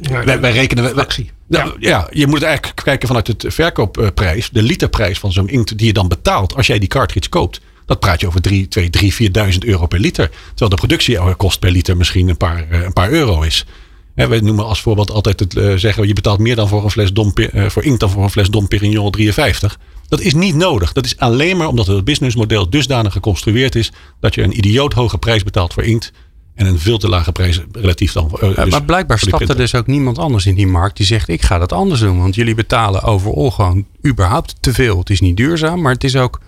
Ja, 0.00 0.24
wij, 0.24 0.40
wij 0.40 0.52
rekenen... 0.52 0.84
wij- 0.84 0.92
fractie. 0.92 1.30
ja, 1.48 1.72
ja, 1.78 2.08
je 2.12 2.26
moet 2.26 2.42
eigenlijk 2.42 2.82
kijken 2.84 3.06
vanuit 3.08 3.26
het 3.26 3.44
verkoopprijs. 3.48 4.50
De 4.50 4.62
literprijs 4.62 5.18
van 5.18 5.32
zo'n 5.32 5.48
inkt 5.48 5.78
die 5.78 5.86
je 5.86 5.92
dan 5.92 6.08
betaalt 6.08 6.54
als 6.56 6.66
jij 6.66 6.78
die 6.78 6.88
cartridge 6.88 7.28
koopt. 7.28 7.60
Dat 7.86 8.00
praat 8.00 8.20
je 8.20 8.26
over 8.26 8.40
3, 8.40 8.68
2, 8.68 8.90
3, 8.90 9.14
4.000 9.52 9.58
euro 9.58 9.86
per 9.86 9.98
liter. 9.98 10.30
Terwijl 10.48 10.70
de 10.70 10.76
productiekost 10.76 11.58
per 11.58 11.70
liter 11.70 11.96
misschien 11.96 12.28
een 12.28 12.36
paar, 12.36 12.66
eh, 12.70 12.82
een 12.82 12.92
paar 12.92 13.10
euro 13.10 13.42
is. 13.42 13.66
Hè, 14.14 14.28
wij 14.28 14.40
noemen 14.40 14.64
als 14.64 14.80
voorbeeld 14.80 15.10
altijd 15.10 15.40
het 15.40 15.56
eh, 15.56 15.74
zeggen... 15.74 16.06
je 16.06 16.12
betaalt 16.12 16.38
meer 16.38 16.56
dan 16.56 16.68
voor, 16.68 16.84
een 16.84 16.90
fles 16.90 17.12
Dom, 17.12 17.32
voor 17.66 17.84
inkt 17.84 18.00
dan 18.00 18.10
voor 18.10 18.22
een 18.22 18.30
fles 18.30 18.50
Dom 18.50 18.68
Perignon 18.68 19.10
53. 19.10 19.78
Dat 20.08 20.20
is 20.20 20.34
niet 20.34 20.54
nodig. 20.54 20.92
Dat 20.92 21.04
is 21.04 21.18
alleen 21.18 21.56
maar 21.56 21.68
omdat 21.68 21.86
het 21.86 22.04
businessmodel 22.04 22.70
dusdanig 22.70 23.12
geconstrueerd 23.12 23.74
is... 23.74 23.92
dat 24.20 24.34
je 24.34 24.42
een 24.42 24.56
idioot 24.58 24.92
hoge 24.92 25.18
prijs 25.18 25.42
betaalt 25.42 25.72
voor 25.74 25.84
inkt... 25.84 26.12
en 26.58 26.66
een 26.66 26.78
veel 26.78 26.98
te 26.98 27.08
lage 27.08 27.32
prijs 27.32 27.60
relatief 27.72 28.12
dan... 28.12 28.30
eh, 28.40 28.54
dus 28.54 28.70
maar 28.70 28.84
blijkbaar 28.84 29.18
stapt 29.18 29.48
er 29.48 29.56
dus 29.56 29.74
ook 29.74 29.86
niemand 29.86 30.18
anders 30.18 30.46
in 30.46 30.54
die 30.54 30.66
markt 30.66 30.96
die 30.96 31.06
zegt: 31.06 31.28
Ik 31.28 31.42
ga 31.42 31.58
dat 31.58 31.72
anders 31.72 32.00
doen. 32.00 32.18
Want 32.18 32.34
jullie 32.34 32.54
betalen 32.54 33.02
overal 33.02 33.50
gewoon 33.50 33.86
überhaupt 34.06 34.54
te 34.60 34.72
veel. 34.72 34.98
Het 34.98 35.10
is 35.10 35.20
niet 35.20 35.36
duurzaam, 35.36 35.80
maar 35.80 35.92
het 35.92 36.04
is 36.04 36.16
ook 36.16 36.40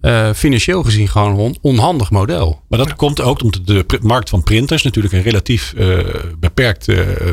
eh, 0.00 0.30
financieel 0.34 0.82
gezien 0.82 1.08
gewoon 1.08 1.30
een 1.30 1.36
on- 1.36 1.56
onhandig 1.60 2.10
model. 2.10 2.62
Maar 2.68 2.78
dat 2.78 2.94
komt 2.94 3.20
ook 3.20 3.42
omdat 3.42 3.66
de 3.66 3.98
markt 4.02 4.28
van 4.28 4.42
printers 4.42 4.82
natuurlijk 4.82 5.14
een 5.14 5.22
relatief 5.22 5.72
eh, 5.76 5.98
beperkt 6.40 6.88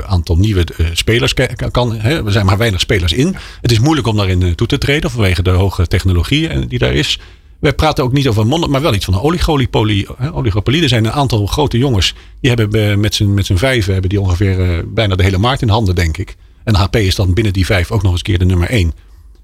aantal 0.05 0.37
nieuwe 0.37 0.65
spelers 0.93 1.33
kan. 1.71 1.95
Hè. 1.95 2.25
Er 2.25 2.31
zijn 2.31 2.45
maar 2.45 2.57
weinig 2.57 2.79
spelers 2.79 3.13
in. 3.13 3.35
Het 3.61 3.71
is 3.71 3.79
moeilijk 3.79 4.07
om 4.07 4.15
daarin 4.17 4.55
toe 4.55 4.67
te 4.67 4.77
treden 4.77 5.11
vanwege 5.11 5.41
de 5.43 5.49
hoge 5.49 5.87
technologie 5.87 6.67
die 6.67 6.79
daar 6.79 6.93
is. 6.93 7.19
We 7.59 7.73
praten 7.73 8.03
ook 8.03 8.11
niet 8.11 8.27
over 8.27 8.47
monden, 8.47 8.69
maar 8.69 8.81
wel 8.81 8.93
iets 8.93 9.05
van 9.05 9.13
een 9.13 9.19
oligopolie. 9.19 10.07
oligopolie. 10.31 10.81
Er 10.81 10.89
zijn 10.89 11.05
een 11.05 11.11
aantal 11.11 11.45
grote 11.45 11.77
jongens 11.77 12.13
die 12.41 12.51
hebben 12.51 12.91
eh, 12.91 12.97
met 12.97 13.15
z'n 13.15 13.33
met 13.33 13.45
z'n 13.45 13.55
vijven 13.55 13.91
hebben 13.91 14.09
die 14.09 14.21
ongeveer 14.21 14.59
eh, 14.61 14.83
bijna 14.85 15.15
de 15.15 15.23
hele 15.23 15.37
markt 15.37 15.61
in 15.61 15.69
handen, 15.69 15.95
denk 15.95 16.17
ik. 16.17 16.35
En 16.63 16.75
HP 16.75 16.95
is 16.95 17.15
dan 17.15 17.33
binnen 17.33 17.53
die 17.53 17.65
vijf 17.65 17.91
ook 17.91 18.03
nog 18.03 18.11
eens 18.11 18.21
keer 18.21 18.39
de 18.39 18.45
nummer 18.45 18.69
één. 18.69 18.93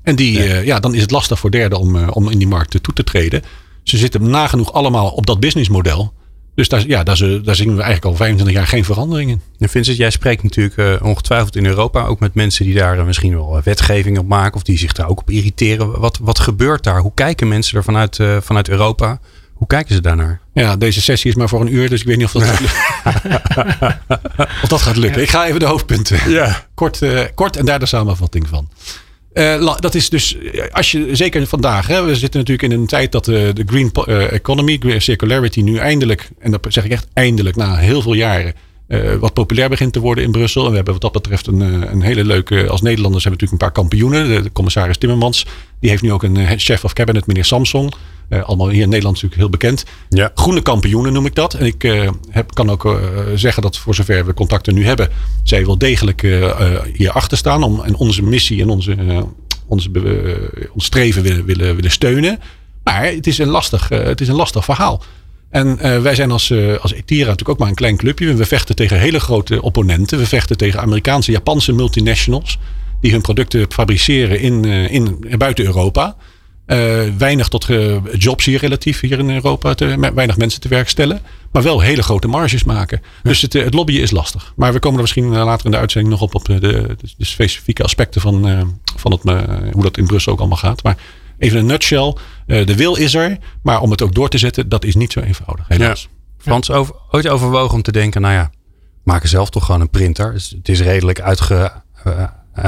En 0.04 0.16
die, 0.16 0.44
ja. 0.44 0.60
ja, 0.60 0.80
dan 0.80 0.96
is 0.96 1.02
het 1.02 1.12
lastig 1.12 1.40
voor 1.40 1.52
derden 1.52 1.80
om, 1.80 1.96
eh, 1.96 2.08
om 2.12 2.30
in 2.30 2.38
die 2.38 2.48
markt 2.48 2.84
toe 2.84 2.94
te 2.94 3.04
treden. 3.04 3.42
Ze 3.84 3.98
zitten 3.98 4.30
nagenoeg 4.30 4.74
allemaal 4.74 5.10
op 5.10 5.26
dat 5.26 5.40
businessmodel. 5.40 6.14
Dus 6.56 6.70
daar, 6.70 6.88
ja, 6.88 7.04
daar, 7.04 7.18
zien 7.18 7.76
we 7.76 7.82
eigenlijk 7.82 8.06
al 8.06 8.16
25 8.16 8.56
jaar 8.56 8.68
geen 8.68 8.86
verandering 8.86 9.32
in. 9.32 9.42
En 9.60 9.70
Vincent, 9.70 9.98
jij 9.98 10.10
spreekt 10.10 10.44
natuurlijk 10.44 10.78
eh, 10.78 11.08
ongetwijfeld 11.08 11.56
in 11.56 11.66
Europa 11.66 12.06
ook 12.06 12.20
met 12.20 12.34
mensen 12.34 12.66
die 12.66 12.74
daar 12.74 13.00
eh, 13.00 13.06
misschien 13.06 13.36
wel 13.36 13.58
eh, 13.58 13.64
wetgeving 13.64 14.18
op 14.18 14.28
maken 14.28 14.56
of 14.56 14.64
die 14.64 14.78
zich 14.78 14.92
daar 14.92 15.10
ook 15.10 15.20
op 15.20 15.30
irriteren. 15.30 16.00
Wat, 16.00 16.20
wat 16.22 16.40
gebeurt 16.40 16.84
daar? 16.84 17.00
Hoe 17.00 17.12
kijken 17.14 17.48
mensen 17.48 17.78
er 17.78 17.84
vanuit, 17.84 18.20
vanuit 18.42 18.70
Europa? 18.70 19.20
Hoe 19.54 19.68
kijken 19.68 19.96
ze 19.96 20.02
daarnaar? 20.02 20.40
Ja, 20.54 20.76
deze 20.76 21.02
sessie 21.02 21.30
is 21.30 21.36
maar 21.36 21.50
voor 21.50 21.62
een 21.62 21.74
uur, 21.74 21.90
dus 21.90 22.00
ik 22.00 22.08
weet 22.08 22.18
niet 22.18 22.26
of 22.26 22.32
dat, 22.32 22.44
gaat 22.44 22.60
lukken. 22.60 24.00
of 24.64 24.70
dat 24.70 24.82
gaat 24.82 24.96
lukken. 24.96 25.22
Ik 25.22 25.30
ga 25.30 25.46
even 25.46 25.60
de 25.60 25.66
hoofdpunten. 25.66 26.30
Ja. 26.32 26.66
Kort, 26.74 27.02
kort 27.36 27.56
en 27.56 27.66
daar 27.66 27.80
de 27.80 27.86
samenvatting 27.86 28.48
van. 28.48 28.70
Eh, 29.36 29.76
dat 29.80 29.96
is 29.96 30.10
dus, 30.10 30.38
eh, 30.38 30.64
als 30.72 30.92
je 30.92 31.16
zeker 31.16 31.48
vandaag, 31.48 31.88
hè, 31.88 32.04
we 32.04 32.16
zitten 32.16 32.40
natuurlijk 32.40 32.74
in 32.74 32.80
een 32.80 32.88
tijd 32.88 33.12
dat 33.12 33.28
eh, 33.28 33.54
de 33.54 33.64
green 33.66 33.92
economy, 34.30 34.80
circularity 34.98 35.62
nu 35.62 35.78
eindelijk, 35.78 36.30
en 36.40 36.52
dat 36.52 36.66
zeg 36.70 36.86
ik 36.86 36.92
echt 36.92 37.08
eindelijk 37.14 37.56
na 37.56 37.76
heel 37.76 38.02
veel 38.02 38.14
jaren, 38.14 38.54
wat 39.20 39.34
populair 39.34 39.70
begint 39.70 39.94
te 39.94 40.00
worden 40.00 40.24
in 40.24 40.32
Brussel. 40.32 40.64
En 40.64 40.70
we 40.70 40.76
hebben 40.76 40.94
wat 40.94 41.02
dat 41.02 41.12
betreft 41.12 41.48
een, 41.48 41.60
een 41.92 42.02
hele 42.02 42.24
leuke, 42.24 42.68
als 42.68 42.82
Nederlanders 42.82 43.24
hebben 43.24 43.42
we 43.42 43.46
natuurlijk 43.46 43.52
een 43.52 43.58
paar 43.58 43.72
kampioenen. 43.72 44.36
De, 44.36 44.42
de 44.42 44.52
commissaris 44.52 44.98
Timmermans, 44.98 45.46
die 45.80 45.90
heeft 45.90 46.02
nu 46.02 46.12
ook 46.12 46.24
een 46.24 46.60
chef 46.60 46.84
of 46.84 46.94
cabinet, 46.94 47.28
meneer 47.28 47.46
Samson. 47.46 47.92
Eh, 48.30 48.44
allemaal 48.44 48.70
hier 48.70 48.82
in 48.82 48.90
Nederland 48.90 49.16
natuurlijk 49.16 49.42
heel 49.42 49.50
bekend. 49.50 49.86
Ja. 50.10 50.32
Groene 50.36 50.62
kampioenen 50.62 51.14
noem 51.14 51.26
ik 51.26 51.36
dat. 51.36 51.54
En 51.54 51.66
ik 51.66 51.84
eh, 51.84 52.10
heb, 52.30 52.54
kan 52.54 52.70
ook 52.70 52.86
eh, 52.86 52.94
zeggen 53.36 53.64
dat 53.64 53.78
voor 53.78 53.96
zover 53.96 54.26
we 54.26 54.34
contacten 54.34 54.74
nu 54.74 54.86
hebben, 54.86 55.10
zij 55.44 55.66
wel 55.66 55.78
degelijk 55.78 56.24
eh, 56.24 56.82
hierachter 56.94 57.38
staan 57.38 57.64
om 57.64 57.82
en 57.84 57.96
onze 57.96 58.24
missie 58.24 58.62
en 58.62 58.70
onze, 58.70 58.96
onze, 59.68 59.90
ons 60.74 60.86
streven 60.86 61.24
willen, 61.24 61.46
willen, 61.46 61.76
willen 61.76 61.92
steunen. 61.92 62.40
Maar 62.84 63.06
het 63.06 63.28
is 63.28 63.38
een 63.38 63.48
lastig, 63.48 63.90
het 63.90 64.22
is 64.22 64.28
een 64.28 64.36
lastig 64.36 64.66
verhaal. 64.66 65.04
En 65.50 65.78
wij 66.02 66.16
zijn 66.16 66.32
als, 66.32 66.52
als 66.82 66.94
Etira 66.94 67.30
natuurlijk 67.30 67.50
ook 67.50 67.58
maar 67.58 67.68
een 67.68 67.76
klein 67.76 67.98
clubje. 67.98 68.34
We 68.34 68.46
vechten 68.46 68.76
tegen 68.76 69.00
hele 69.00 69.20
grote 69.20 69.62
opponenten. 69.62 70.18
We 70.18 70.26
vechten 70.26 70.58
tegen 70.58 70.82
Amerikaanse, 70.82 71.32
Japanse 71.32 71.74
multinationals. 71.74 72.60
Die 73.02 73.12
hun 73.12 73.22
producten 73.22 73.66
fabriceren 73.70 74.40
in, 74.40 74.66
in, 74.66 75.26
buiten 75.38 75.66
Europa. 75.66 76.16
Eh, 76.66 77.04
weinig 77.18 77.48
tot 77.48 77.70
eh, 77.70 77.96
jobs 78.18 78.46
hier 78.46 78.60
relatief 78.60 79.00
hier 79.00 79.20
in 79.20 79.30
Europa. 79.30 79.74
Te, 79.74 80.12
weinig 80.14 80.38
mensen 80.38 80.62
te 80.62 80.68
werk 80.68 80.90
stellen. 80.90 81.22
Maar 81.52 81.64
wel 81.64 81.80
hele 81.80 82.04
grote 82.04 82.28
marges 82.28 82.64
maken. 82.64 83.02
Dus 83.24 83.42
het, 83.42 83.56
eh, 83.56 83.64
het 83.64 83.74
lobbyen 83.74 84.02
is 84.02 84.12
lastig. 84.12 84.54
Maar 84.56 84.74
we 84.74 84.80
komen 84.80 84.96
er 84.96 85.02
misschien 85.02 85.28
later 85.28 85.66
in 85.66 85.72
de 85.72 85.78
uitzending 85.78 86.14
nog 86.14 86.22
op. 86.22 86.36
Op 86.36 86.46
de, 86.46 86.60
de, 86.60 86.96
de 87.18 87.26
specifieke 87.26 87.84
aspecten 87.84 88.22
van, 88.22 88.42
van 88.96 89.12
het, 89.12 89.22
hoe 89.74 89.84
dat 89.84 89.98
in 89.98 90.06
Brussel 90.06 90.32
ook 90.32 90.40
allemaal 90.40 90.58
gaat. 90.58 90.84
Maar 90.84 90.98
even 91.38 91.60
een 91.60 91.66
nutshell. 91.66 92.16
Uh, 92.48 92.66
de 92.66 92.76
wil 92.76 92.96
is 92.96 93.14
er, 93.14 93.38
maar 93.62 93.82
om 93.82 93.92
het 93.92 94.02
ook 94.02 94.16
door 94.16 94.30
te 94.30 94.38
zetten, 94.38 94.70
dat 94.70 94.86
is 94.86 94.96
niet 94.96 95.12
zo 95.12 95.20
eenvoudig. 95.20 95.68
Helaas. 95.68 96.02
Ja. 96.02 96.10
Frans, 96.38 96.72
over, 96.72 96.96
ooit 97.12 97.28
overwogen 97.28 97.76
om 97.76 97.82
te 97.82 97.92
denken, 97.92 98.22
nou 98.22 98.34
ja, 98.34 98.52
maken 99.04 99.30
zelf 99.30 99.50
toch 99.50 99.66
gewoon 99.66 99.82
een 99.82 99.90
printer. 99.90 100.34
Dus 100.34 100.50
het 100.50 100.70
is 100.70 100.82
redelijk 100.82 101.22
uitge, 101.22 101.72
uh, 102.08 102.24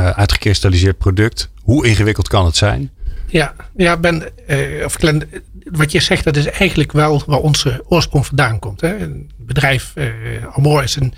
uitgekristalliseerd 0.09 0.97
product. 0.97 1.49
Hoe 1.61 1.87
ingewikkeld 1.87 2.27
kan 2.27 2.45
het 2.45 2.55
zijn? 2.55 2.91
Ja, 3.27 3.55
ja 3.75 3.97
ben, 3.97 4.23
uh, 4.49 4.85
of 4.85 4.93
Glenn, 4.93 5.23
wat 5.63 5.91
je 5.91 5.99
zegt, 5.99 6.23
dat 6.23 6.35
is 6.35 6.45
eigenlijk 6.45 6.91
wel 6.91 7.23
waar 7.25 7.39
onze 7.39 7.83
oorsprong 7.87 8.25
vandaan 8.25 8.59
komt. 8.59 8.81
Hè. 8.81 8.97
Het 8.97 9.11
bedrijf 9.37 9.93
uh, 9.95 10.05
Amor 10.51 10.83
is 10.83 10.97
in 10.97 11.13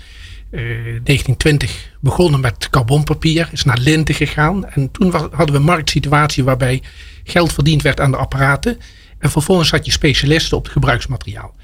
1920 0.50 1.90
begonnen 2.00 2.40
met 2.40 2.68
carbonpapier, 2.70 3.48
is 3.52 3.64
naar 3.64 3.78
linten 3.78 4.14
gegaan. 4.14 4.68
En 4.68 4.90
toen 4.90 5.12
hadden 5.12 5.50
we 5.50 5.56
een 5.56 5.62
marktsituatie 5.62 6.44
waarbij 6.44 6.82
geld 7.24 7.52
verdiend 7.52 7.82
werd 7.82 8.00
aan 8.00 8.10
de 8.10 8.16
apparaten. 8.16 8.78
En 9.18 9.30
vervolgens 9.30 9.70
had 9.70 9.84
je 9.84 9.92
specialisten 9.92 10.56
op 10.56 10.62
het 10.62 10.72
gebruiksmateriaal. 10.72 11.54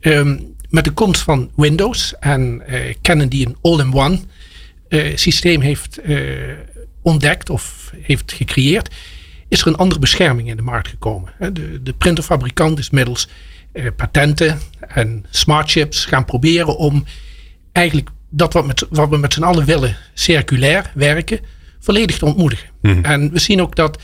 Um, 0.00 0.54
met 0.68 0.84
de 0.84 0.90
komst 0.90 1.22
van 1.22 1.50
Windows 1.56 2.14
en 2.20 2.62
uh, 2.68 2.94
Canon 3.02 3.28
die 3.28 3.46
een 3.46 3.56
all-in-one 3.62 4.20
systeem 5.14 5.60
heeft 5.60 6.00
ontdekt 7.02 7.50
of 7.50 7.92
heeft 8.02 8.32
gecreëerd, 8.32 8.90
is 9.48 9.60
er 9.60 9.66
een 9.66 9.76
andere 9.76 10.00
bescherming 10.00 10.48
in 10.48 10.56
de 10.56 10.62
markt 10.62 10.88
gekomen. 10.88 11.32
De, 11.52 11.82
de 11.82 11.92
printerfabrikant 11.92 12.78
is 12.78 12.90
middels 12.90 13.28
patenten 13.96 14.58
en 14.80 15.24
smart 15.30 15.70
chips 15.70 16.04
gaan 16.04 16.24
proberen 16.24 16.76
om 16.76 17.04
eigenlijk 17.72 18.08
dat 18.30 18.52
wat, 18.52 18.66
met, 18.66 18.86
wat 18.90 19.08
we 19.08 19.16
met 19.16 19.32
z'n 19.32 19.42
allen 19.42 19.64
willen, 19.64 19.96
circulair 20.14 20.90
werken, 20.94 21.40
volledig 21.80 22.18
te 22.18 22.24
ontmoedigen. 22.24 22.68
Mhm. 22.82 23.04
En 23.04 23.32
we 23.32 23.38
zien 23.38 23.60
ook 23.60 23.76
dat 23.76 23.98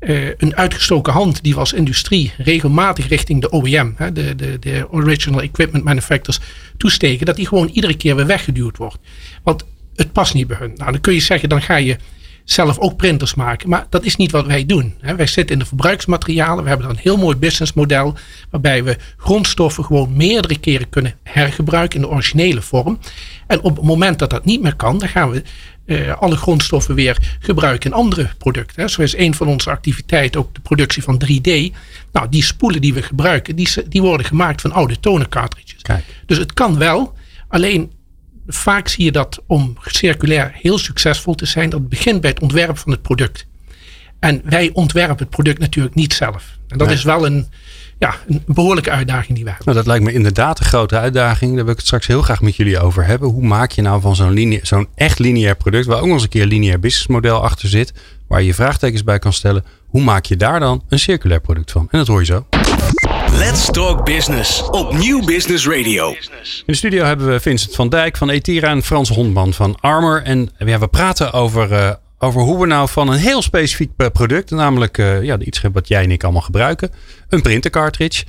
uh, 0.00 0.28
een 0.36 0.56
uitgestoken 0.56 1.12
hand 1.12 1.42
die 1.42 1.52
we 1.52 1.58
als 1.58 1.72
industrie 1.72 2.32
regelmatig 2.36 3.08
richting 3.08 3.40
de 3.40 3.54
OEM, 3.54 3.94
hè, 3.96 4.12
de, 4.12 4.34
de, 4.34 4.58
de 4.58 4.86
Original 4.90 5.40
Equipment 5.40 5.84
Manufacturers, 5.84 6.40
toesteken, 6.76 7.26
dat 7.26 7.36
die 7.36 7.46
gewoon 7.46 7.68
iedere 7.68 7.96
keer 7.96 8.16
weer 8.16 8.26
weggeduwd 8.26 8.76
wordt. 8.76 8.98
Want 9.42 9.64
het 9.94 10.12
past 10.12 10.34
niet 10.34 10.46
bij 10.46 10.56
hun. 10.56 10.72
Nou, 10.76 10.92
dan 10.92 11.00
kun 11.00 11.14
je 11.14 11.20
zeggen, 11.20 11.48
dan 11.48 11.62
ga 11.62 11.76
je 11.76 11.96
zelf 12.44 12.78
ook 12.78 12.96
printers 12.96 13.34
maken. 13.34 13.68
Maar 13.68 13.86
dat 13.88 14.04
is 14.04 14.16
niet 14.16 14.30
wat 14.30 14.46
wij 14.46 14.66
doen. 14.66 14.94
Wij 15.16 15.26
zitten 15.26 15.54
in 15.54 15.58
de 15.58 15.66
verbruiksmaterialen. 15.66 16.62
We 16.62 16.68
hebben 16.68 16.86
dan 16.86 16.96
een 16.96 17.02
heel 17.02 17.16
mooi 17.16 17.36
businessmodel. 17.36 18.14
Waarbij 18.50 18.84
we 18.84 18.96
grondstoffen 19.16 19.84
gewoon 19.84 20.16
meerdere 20.16 20.58
keren 20.58 20.88
kunnen 20.88 21.14
hergebruiken 21.22 22.00
in 22.00 22.06
de 22.06 22.12
originele 22.12 22.62
vorm. 22.62 22.98
En 23.46 23.60
op 23.62 23.76
het 23.76 23.84
moment 23.84 24.18
dat 24.18 24.30
dat 24.30 24.44
niet 24.44 24.62
meer 24.62 24.76
kan, 24.76 24.98
dan 24.98 25.08
gaan 25.08 25.30
we 25.30 25.42
uh, 25.84 26.16
alle 26.16 26.36
grondstoffen 26.36 26.94
weer 26.94 27.36
gebruiken 27.40 27.90
in 27.90 27.96
andere 27.96 28.30
producten. 28.38 28.82
Hè. 28.82 28.88
Zo 28.88 29.02
is 29.02 29.16
een 29.16 29.34
van 29.34 29.46
onze 29.46 29.70
activiteiten 29.70 30.40
ook 30.40 30.54
de 30.54 30.60
productie 30.60 31.02
van 31.02 31.22
3D. 31.24 31.76
Nou, 32.12 32.28
die 32.30 32.44
spoelen 32.44 32.80
die 32.80 32.94
we 32.94 33.02
gebruiken, 33.02 33.56
die, 33.56 33.68
die 33.88 34.02
worden 34.02 34.26
gemaakt 34.26 34.60
van 34.60 34.72
oude 34.72 35.00
toner 35.00 35.28
cartridges. 35.28 35.82
Kijk. 35.82 36.04
Dus 36.26 36.38
het 36.38 36.54
kan 36.54 36.78
wel. 36.78 37.14
Alleen 37.48 37.92
vaak 38.52 38.88
zie 38.88 39.04
je 39.04 39.12
dat 39.12 39.42
om 39.46 39.76
circulair 39.84 40.52
heel 40.54 40.78
succesvol 40.78 41.34
te 41.34 41.46
zijn, 41.46 41.70
dat 41.70 41.88
begint 41.88 42.20
bij 42.20 42.30
het 42.30 42.40
ontwerp 42.40 42.78
van 42.78 42.92
het 42.92 43.02
product. 43.02 43.46
En 44.18 44.40
wij 44.44 44.70
ontwerpen 44.72 45.16
het 45.18 45.30
product 45.30 45.58
natuurlijk 45.58 45.94
niet 45.94 46.14
zelf. 46.14 46.58
En 46.68 46.78
dat 46.78 46.90
is 46.90 47.02
wel 47.02 47.26
een, 47.26 47.46
ja, 47.98 48.14
een 48.28 48.42
behoorlijke 48.46 48.90
uitdaging 48.90 49.34
die 49.34 49.44
wij 49.44 49.54
hebben. 49.54 49.74
Nou, 49.74 49.76
dat 49.76 49.86
lijkt 49.86 50.04
me 50.04 50.12
inderdaad 50.12 50.58
een 50.58 50.64
grote 50.64 50.98
uitdaging. 50.98 51.54
Daar 51.54 51.62
wil 51.62 51.72
ik 51.72 51.78
het 51.78 51.86
straks 51.86 52.06
heel 52.06 52.22
graag 52.22 52.40
met 52.40 52.56
jullie 52.56 52.80
over 52.80 53.04
hebben. 53.04 53.28
Hoe 53.28 53.46
maak 53.46 53.70
je 53.70 53.82
nou 53.82 54.00
van 54.00 54.16
zo'n 54.16 54.58
zo'n 54.62 54.88
echt 54.94 55.18
lineair 55.18 55.56
product, 55.56 55.86
waar 55.86 55.98
ook 55.98 56.04
nog 56.04 56.14
eens 56.14 56.22
een 56.22 56.28
keer 56.28 56.42
een 56.42 56.48
lineair 56.48 56.80
businessmodel 56.80 57.42
achter 57.42 57.68
zit, 57.68 57.92
waar 58.28 58.42
je 58.42 58.54
vraagtekens 58.54 59.04
bij 59.04 59.18
kan 59.18 59.32
stellen. 59.32 59.64
Hoe 59.86 60.02
maak 60.02 60.24
je 60.24 60.36
daar 60.36 60.60
dan 60.60 60.82
een 60.88 60.98
circulair 60.98 61.40
product 61.40 61.70
van? 61.70 61.88
En 61.90 61.98
dat 61.98 62.06
hoor 62.06 62.20
je 62.20 62.26
zo. 62.26 62.46
Let's 63.32 63.70
Talk 63.70 64.04
Business 64.04 64.62
op 64.70 64.92
Nieuw 64.92 65.24
Business 65.24 65.66
Radio. 65.66 66.10
In 66.10 66.62
de 66.66 66.74
studio 66.74 67.04
hebben 67.04 67.26
we 67.26 67.40
Vincent 67.40 67.74
van 67.74 67.88
Dijk 67.88 68.16
van 68.16 68.30
Etira 68.30 68.68
en 68.68 68.82
Frans 68.82 69.08
Hondman 69.08 69.54
van 69.54 69.76
Armor. 69.80 70.22
En 70.22 70.50
ja, 70.58 70.78
we 70.78 70.88
praten 70.88 71.32
over, 71.32 71.72
uh, 71.72 71.92
over 72.18 72.40
hoe 72.40 72.60
we 72.60 72.66
nou 72.66 72.88
van 72.88 73.08
een 73.08 73.18
heel 73.18 73.42
specifiek 73.42 73.90
product, 74.12 74.50
namelijk 74.50 74.98
uh, 74.98 75.22
ja, 75.22 75.38
iets 75.38 75.60
wat 75.72 75.88
jij 75.88 76.02
en 76.02 76.10
ik 76.10 76.22
allemaal 76.24 76.42
gebruiken, 76.42 76.90
een 77.28 77.42
printer 77.42 77.70
cartridge. 77.70 78.24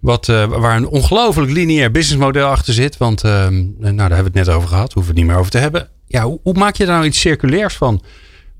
Wat, 0.00 0.28
uh, 0.28 0.44
waar 0.44 0.76
een 0.76 0.88
ongelooflijk 0.88 1.50
lineair 1.50 1.90
businessmodel 1.90 2.48
achter 2.48 2.74
zit. 2.74 2.96
Want 2.96 3.24
ehm, 3.24 3.64
nou, 3.78 3.96
daar 3.96 3.96
hebben 3.96 4.32
we 4.32 4.38
het 4.38 4.46
net 4.46 4.48
over 4.48 4.68
gehad. 4.68 4.92
Hoeven 4.92 5.12
we 5.14 5.18
het 5.18 5.26
niet 5.26 5.26
meer 5.26 5.36
over 5.36 5.50
te 5.50 5.58
hebben. 5.58 5.88
Ja, 6.06 6.22
hoe, 6.22 6.40
hoe 6.42 6.54
maak 6.54 6.76
je 6.76 6.84
daar 6.84 6.94
nou 6.94 7.06
iets 7.06 7.20
circulairs 7.20 7.74
van? 7.74 8.02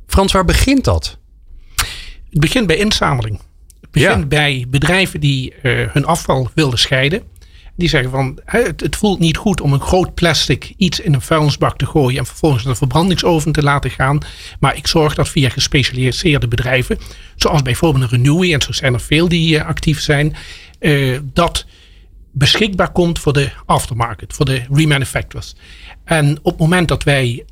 Frans, 0.06 0.32
waar 0.32 0.44
begint 0.44 0.84
dat? 0.84 1.18
Het 2.30 2.40
begint 2.40 2.66
bij 2.66 2.76
inzameling 2.76 3.40
begint 3.92 4.28
bij 4.28 4.66
bedrijven 4.68 5.20
die 5.20 5.54
uh, 5.62 5.88
hun 5.92 6.04
afval 6.04 6.50
wilden 6.54 6.78
scheiden. 6.78 7.22
Die 7.76 7.88
zeggen 7.88 8.10
van 8.10 8.38
het, 8.44 8.80
het, 8.80 8.96
voelt 8.96 9.18
niet 9.18 9.36
goed 9.36 9.60
om 9.60 9.72
een 9.72 9.80
groot 9.80 10.14
plastic 10.14 10.74
iets 10.76 11.00
in 11.00 11.14
een 11.14 11.20
vuilnisbak 11.20 11.78
te 11.78 11.86
gooien 11.86 12.18
en 12.18 12.26
vervolgens 12.26 12.62
naar 12.62 12.72
de 12.72 12.78
verbrandingsoven 12.78 13.52
te 13.52 13.62
laten 13.62 13.90
gaan. 13.90 14.18
Maar 14.60 14.76
ik 14.76 14.86
zorg 14.86 15.14
dat 15.14 15.28
via 15.28 15.48
gespecialiseerde 15.48 16.48
bedrijven, 16.48 16.98
zoals 17.36 17.62
bijvoorbeeld 17.62 18.04
een 18.04 18.18
Renewy, 18.18 18.52
en 18.52 18.62
zo 18.62 18.72
zijn 18.72 18.94
er 18.94 19.00
veel 19.00 19.28
die 19.28 19.54
uh, 19.54 19.66
actief 19.66 20.00
zijn, 20.00 20.34
uh, 20.80 21.18
dat 21.22 21.66
beschikbaar 22.32 22.92
komt 22.92 23.18
voor 23.18 23.32
de 23.32 23.50
aftermarket, 23.66 24.32
voor 24.32 24.44
de 24.44 24.62
remanufacturers. 24.70 25.54
En 26.04 26.38
op 26.42 26.52
het 26.52 26.60
moment 26.60 26.88
dat 26.88 27.02
wij 27.02 27.44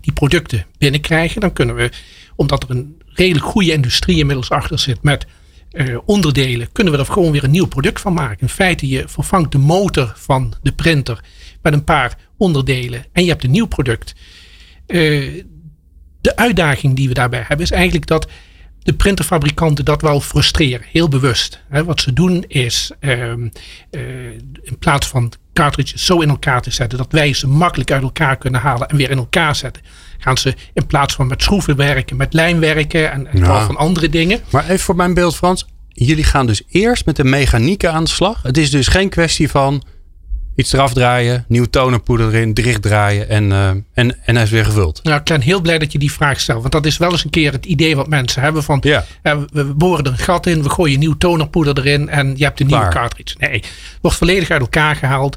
die 0.00 0.12
producten 0.12 0.66
binnenkrijgen, 0.78 1.40
dan 1.40 1.52
kunnen 1.52 1.74
we, 1.74 1.90
omdat 2.36 2.62
er 2.62 2.70
een 2.70 2.96
redelijk 3.06 3.46
goede 3.46 3.72
industrie 3.72 4.18
inmiddels 4.18 4.50
achter 4.50 4.78
zit 4.78 5.02
met 5.02 5.26
uh, 5.72 5.98
onderdelen, 6.04 6.72
kunnen 6.72 6.92
we 6.92 6.98
er 6.98 7.06
gewoon 7.06 7.32
weer 7.32 7.44
een 7.44 7.50
nieuw 7.50 7.66
product 7.66 8.00
van 8.00 8.12
maken. 8.12 8.40
In 8.40 8.48
feite, 8.48 8.88
je 8.88 9.08
vervangt 9.08 9.52
de 9.52 9.58
motor 9.58 10.12
van 10.16 10.54
de 10.62 10.72
printer 10.72 11.24
met 11.62 11.72
een 11.72 11.84
paar 11.84 12.16
onderdelen 12.36 13.04
en 13.12 13.24
je 13.24 13.30
hebt 13.30 13.44
een 13.44 13.50
nieuw 13.50 13.66
product. 13.66 14.14
Uh, 14.86 15.44
de 16.20 16.36
uitdaging 16.36 16.96
die 16.96 17.08
we 17.08 17.14
daarbij 17.14 17.44
hebben 17.46 17.66
is 17.66 17.70
eigenlijk 17.70 18.06
dat 18.06 18.28
de 18.82 18.94
printerfabrikanten 18.94 19.84
dat 19.84 20.02
wel 20.02 20.20
frustreren, 20.20 20.86
heel 20.90 21.08
bewust. 21.08 21.62
wat 21.68 22.00
ze 22.00 22.12
doen 22.12 22.44
is 22.46 22.90
uh, 23.00 23.30
in 24.62 24.78
plaats 24.78 25.06
van 25.06 25.32
cartridges 25.52 26.04
zo 26.04 26.20
in 26.20 26.28
elkaar 26.28 26.62
te 26.62 26.70
zetten 26.70 26.98
dat 26.98 27.12
wij 27.12 27.32
ze 27.32 27.48
makkelijk 27.48 27.90
uit 27.90 28.02
elkaar 28.02 28.36
kunnen 28.36 28.60
halen 28.60 28.88
en 28.88 28.96
weer 28.96 29.10
in 29.10 29.18
elkaar 29.18 29.56
zetten, 29.56 29.82
gaan 30.18 30.38
ze 30.38 30.54
in 30.74 30.86
plaats 30.86 31.14
van 31.14 31.26
met 31.26 31.42
schroeven 31.42 31.76
werken, 31.76 32.16
met 32.16 32.32
lijm 32.32 32.60
werken 32.60 33.12
en, 33.12 33.26
en 33.26 33.44
van 33.44 33.76
andere 33.76 34.08
dingen. 34.08 34.40
Maar 34.50 34.64
even 34.64 34.78
voor 34.78 34.96
mijn 34.96 35.14
beeld, 35.14 35.36
Frans. 35.36 35.66
Jullie 35.88 36.24
gaan 36.24 36.46
dus 36.46 36.62
eerst 36.68 37.06
met 37.06 37.16
de 37.16 37.24
mechanieken 37.24 37.92
aan 37.92 38.04
de 38.04 38.10
slag. 38.10 38.42
Het 38.42 38.56
is 38.56 38.70
dus 38.70 38.86
geen 38.86 39.08
kwestie 39.08 39.50
van 39.50 39.82
iets 40.58 40.72
eraf 40.72 40.92
draaien, 40.92 41.44
nieuw 41.48 41.64
tonerpoeder 41.64 42.28
erin, 42.28 42.54
dichtdraaien 42.54 43.28
en, 43.28 43.44
uh, 43.44 43.68
en, 43.68 43.84
en 43.94 44.34
hij 44.34 44.42
is 44.42 44.50
weer 44.50 44.64
gevuld. 44.64 45.00
Nou, 45.02 45.18
ik 45.18 45.24
ben 45.24 45.40
heel 45.40 45.60
blij 45.60 45.78
dat 45.78 45.92
je 45.92 45.98
die 45.98 46.12
vraag 46.12 46.40
stelt. 46.40 46.60
Want 46.60 46.72
dat 46.72 46.86
is 46.86 46.96
wel 46.96 47.10
eens 47.10 47.24
een 47.24 47.30
keer 47.30 47.52
het 47.52 47.66
idee 47.66 47.96
wat 47.96 48.08
mensen 48.08 48.42
hebben 48.42 48.62
van 48.62 48.78
ja. 48.82 49.04
uh, 49.22 49.38
we 49.52 49.64
boren 49.64 50.04
er 50.04 50.10
een 50.10 50.18
gat 50.18 50.46
in, 50.46 50.62
we 50.62 50.70
gooien 50.70 50.98
nieuw 50.98 51.16
tonerpoeder 51.16 51.78
erin 51.78 52.08
en 52.08 52.34
je 52.36 52.44
hebt 52.44 52.60
een 52.60 52.66
nieuwe 52.66 52.88
cartridge. 52.88 53.34
Nee, 53.38 53.62
wordt 54.00 54.16
volledig 54.16 54.50
uit 54.50 54.60
elkaar 54.60 54.96
gehaald. 54.96 55.36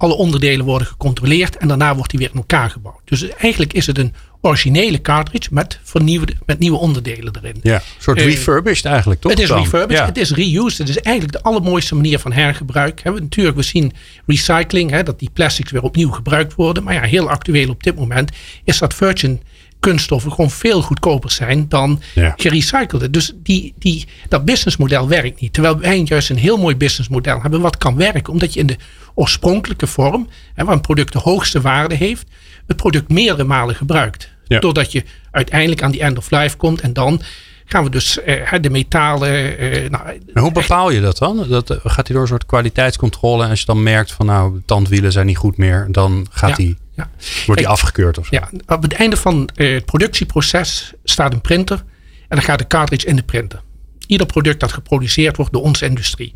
Alle 0.00 0.14
onderdelen 0.14 0.66
worden 0.66 0.86
gecontroleerd 0.86 1.56
en 1.56 1.68
daarna 1.68 1.94
wordt 1.94 2.10
die 2.10 2.18
weer 2.18 2.28
in 2.32 2.36
elkaar 2.36 2.70
gebouwd. 2.70 3.00
Dus 3.04 3.28
eigenlijk 3.28 3.72
is 3.72 3.86
het 3.86 3.98
een 3.98 4.14
originele 4.40 5.00
cartridge 5.00 5.48
met, 5.52 5.78
vernieuwde, 5.82 6.34
met 6.46 6.58
nieuwe 6.58 6.78
onderdelen 6.78 7.36
erin. 7.36 7.56
Ja, 7.62 7.74
een 7.74 7.82
soort 7.98 8.18
uh, 8.18 8.24
refurbished 8.24 8.84
eigenlijk, 8.84 9.20
toch? 9.20 9.30
Het 9.30 9.40
is 9.40 9.50
refurbished, 9.50 10.06
het 10.06 10.18
is 10.18 10.30
reused. 10.30 10.78
Het 10.78 10.88
is 10.88 11.00
eigenlijk 11.00 11.36
de 11.36 11.42
allermooiste 11.42 11.94
manier 11.94 12.18
van 12.18 12.32
hergebruik. 12.32 13.00
He, 13.02 13.10
natuurlijk, 13.10 13.56
we 13.56 13.62
zien 13.62 13.92
recycling, 14.26 14.90
hè, 14.90 15.02
dat 15.02 15.18
die 15.18 15.30
plastics 15.32 15.70
weer 15.70 15.82
opnieuw 15.82 16.10
gebruikt 16.10 16.54
worden. 16.54 16.82
Maar 16.82 16.94
ja, 16.94 17.02
heel 17.02 17.30
actueel 17.30 17.68
op 17.68 17.82
dit 17.82 17.96
moment 17.96 18.30
is 18.64 18.78
dat 18.78 18.94
virgin 18.94 19.40
kunststoffen 19.80 20.30
gewoon 20.30 20.50
veel 20.50 20.82
goedkoper 20.82 21.30
zijn 21.30 21.68
dan 21.68 22.02
ja. 22.14 22.34
gerecyclede. 22.36 23.10
Dus 23.10 23.32
die, 23.36 23.74
die, 23.78 24.06
dat 24.28 24.44
businessmodel 24.44 25.08
werkt 25.08 25.40
niet. 25.40 25.52
Terwijl 25.52 25.78
wij 25.78 26.02
juist 26.04 26.30
een 26.30 26.36
heel 26.36 26.56
mooi 26.56 26.76
businessmodel 26.76 27.40
hebben 27.42 27.60
wat 27.60 27.78
kan 27.78 27.96
werken. 27.96 28.32
Omdat 28.32 28.54
je 28.54 28.60
in 28.60 28.66
de 28.66 28.76
oorspronkelijke 29.14 29.86
vorm, 29.86 30.28
hè, 30.54 30.64
waar 30.64 30.74
een 30.74 30.80
product 30.80 31.12
de 31.12 31.18
hoogste 31.18 31.60
waarde 31.60 31.94
heeft, 31.94 32.26
het 32.66 32.76
product 32.76 33.08
meerdere 33.08 33.44
malen 33.44 33.74
gebruikt. 33.74 34.30
Ja. 34.44 34.58
Doordat 34.58 34.92
je 34.92 35.04
uiteindelijk 35.30 35.82
aan 35.82 35.90
die 35.90 36.00
end 36.00 36.18
of 36.18 36.30
life 36.30 36.56
komt 36.56 36.80
en 36.80 36.92
dan 36.92 37.22
gaan 37.64 37.84
we 37.84 37.90
dus 37.90 38.18
uh, 38.26 38.52
de 38.60 38.70
metalen. 38.70 39.62
Uh, 39.62 39.90
nou, 39.90 40.18
hoe 40.34 40.52
bepaal 40.52 40.90
je 40.90 41.00
dat 41.00 41.18
dan? 41.18 41.48
Dat, 41.48 41.78
gaat 41.84 42.06
hij 42.06 42.14
door 42.14 42.20
een 42.20 42.28
soort 42.28 42.46
kwaliteitscontrole 42.46 43.44
en 43.44 43.50
als 43.50 43.60
je 43.60 43.66
dan 43.66 43.82
merkt 43.82 44.12
van 44.12 44.26
nou, 44.26 44.54
de 44.54 44.62
tandwielen 44.64 45.12
zijn 45.12 45.26
niet 45.26 45.36
goed 45.36 45.56
meer, 45.56 45.86
dan 45.90 46.26
gaat 46.30 46.56
hij. 46.56 46.76
Ja. 46.94 47.10
Wordt 47.46 47.60
hij 47.60 47.70
afgekeurd 47.70 48.18
of 48.18 48.26
zo? 48.26 48.36
Ja, 48.36 48.50
op 48.66 48.82
het 48.82 48.92
einde 48.92 49.16
van 49.16 49.48
uh, 49.54 49.74
het 49.74 49.84
productieproces 49.84 50.92
staat 51.04 51.32
een 51.32 51.40
printer 51.40 51.84
en 52.28 52.36
dan 52.36 52.42
gaat 52.42 52.58
de 52.58 52.66
cartridge 52.66 53.06
in 53.06 53.16
de 53.16 53.22
printer. 53.22 53.62
Ieder 54.06 54.26
product 54.26 54.60
dat 54.60 54.72
geproduceerd 54.72 55.36
wordt 55.36 55.52
door 55.52 55.62
onze 55.62 55.84
industrie. 55.84 56.34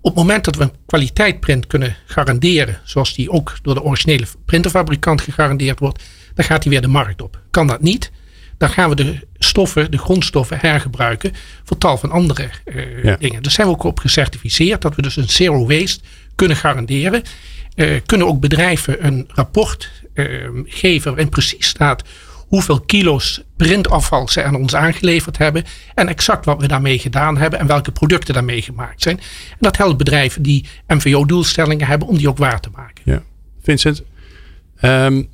Op 0.00 0.14
het 0.14 0.22
moment 0.22 0.44
dat 0.44 0.56
we 0.56 0.62
een 0.62 0.74
kwaliteitprint 0.86 1.66
kunnen 1.66 1.96
garanderen, 2.06 2.80
zoals 2.84 3.14
die 3.14 3.30
ook 3.30 3.56
door 3.62 3.74
de 3.74 3.82
originele 3.82 4.26
printerfabrikant 4.44 5.20
gegarandeerd 5.20 5.78
wordt, 5.78 6.02
dan 6.34 6.44
gaat 6.44 6.62
hij 6.62 6.72
weer 6.72 6.80
de 6.80 6.88
markt 6.88 7.22
op. 7.22 7.40
Kan 7.50 7.66
dat 7.66 7.80
niet, 7.80 8.10
dan 8.58 8.70
gaan 8.70 8.88
we 8.88 8.94
de 8.94 9.26
stoffen, 9.38 9.90
de 9.90 9.98
grondstoffen 9.98 10.58
hergebruiken 10.60 11.32
voor 11.64 11.78
tal 11.78 11.98
van 11.98 12.10
andere 12.10 12.48
uh, 12.64 13.04
ja. 13.04 13.16
dingen. 13.16 13.42
Daar 13.42 13.52
zijn 13.52 13.66
we 13.66 13.72
ook 13.72 13.82
op 13.82 13.98
gecertificeerd 13.98 14.82
dat 14.82 14.94
we 14.94 15.02
dus 15.02 15.16
een 15.16 15.28
zero 15.28 15.66
waste 15.66 16.00
kunnen 16.34 16.56
garanderen. 16.56 17.22
Uh, 17.74 18.00
kunnen 18.06 18.26
ook 18.26 18.40
bedrijven 18.40 19.06
een 19.06 19.28
rapport 19.28 19.90
uh, 20.14 20.48
geven 20.64 21.10
waarin 21.10 21.28
precies 21.28 21.66
staat 21.66 22.02
hoeveel 22.48 22.80
kilo's 22.80 23.42
printafval 23.56 24.28
ze 24.28 24.42
aan 24.42 24.54
ons 24.54 24.74
aangeleverd 24.74 25.38
hebben. 25.38 25.64
En 25.94 26.08
exact 26.08 26.44
wat 26.44 26.60
we 26.60 26.68
daarmee 26.68 26.98
gedaan 26.98 27.36
hebben 27.36 27.58
en 27.58 27.66
welke 27.66 27.92
producten 27.92 28.34
daarmee 28.34 28.62
gemaakt 28.62 29.02
zijn. 29.02 29.18
En 29.50 29.56
dat 29.58 29.76
helpt 29.76 29.96
bedrijven 29.98 30.42
die 30.42 30.66
MVO-doelstellingen 30.86 31.86
hebben 31.86 32.08
om 32.08 32.16
die 32.16 32.28
ook 32.28 32.38
waar 32.38 32.60
te 32.60 32.70
maken. 32.74 33.02
Ja. 33.04 33.22
Vincent, 33.62 34.02
um, 34.82 35.28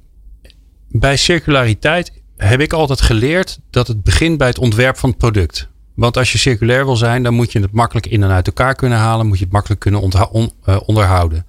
bij 0.89 1.17
circulariteit 1.17 2.13
heb 2.37 2.61
ik 2.61 2.73
altijd 2.73 3.01
geleerd 3.01 3.59
dat 3.71 3.89
het 3.89 4.03
begint 4.03 4.39
bij 4.39 4.49
het 4.49 4.59
ontwerp 4.59 4.97
van 4.97 5.09
het 5.09 5.19
product. 5.19 5.69
Want 5.95 6.17
als 6.17 6.33
je 6.33 6.39
circulair 6.39 6.85
wil 6.85 6.97
zijn, 6.97 7.23
dan 7.23 7.35
moet 7.35 7.53
je 7.53 7.61
het 7.61 7.73
makkelijk 7.73 8.07
in 8.07 8.23
en 8.23 8.31
uit 8.31 8.47
elkaar 8.47 8.75
kunnen 8.75 8.99
halen. 8.99 9.27
Moet 9.27 9.39
je 9.39 9.45
het 9.45 9.53
makkelijk 9.53 9.81
kunnen 9.81 10.01
uh, 10.01 10.77
onderhouden. 10.87 11.47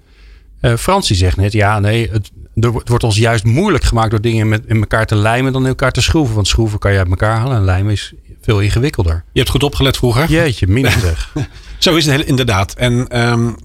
Uh, 0.66 0.76
Frans 0.78 1.08
die 1.08 1.18
zegt 1.18 1.38
net, 1.38 1.52
ja 1.52 1.80
nee, 1.80 2.10
het, 2.12 2.32
er 2.56 2.72
wordt 2.72 3.04
ons 3.04 3.18
juist 3.18 3.44
moeilijk 3.44 3.84
gemaakt 3.84 4.12
door 4.12 4.22
dingen 4.22 4.48
met, 4.48 4.64
in 4.66 4.80
elkaar 4.80 5.06
te 5.06 5.16
lijmen 5.16 5.54
dan 5.54 5.62
in 5.62 5.68
elkaar 5.68 5.92
te 5.92 6.02
schroeven. 6.02 6.36
Want 6.36 6.48
schroeven 6.48 6.80
kan 6.80 6.92
je 6.92 6.98
uit 6.98 7.10
elkaar 7.10 7.38
halen 7.38 7.58
en 7.58 7.64
lijmen 7.64 7.92
is 7.92 8.14
veel 8.42 8.60
ingewikkelder. 8.60 9.24
Je 9.32 9.40
hebt 9.40 9.52
goed 9.52 9.64
opgelet 9.64 9.98
vroeger. 9.98 10.30
Jeetje, 10.30 10.68
minder 10.68 11.00
zeg. 11.10 11.34
Zo 11.78 11.96
is 11.96 12.06
het 12.06 12.26
inderdaad. 12.26 12.74
En 12.74 13.22
um, 13.22 13.56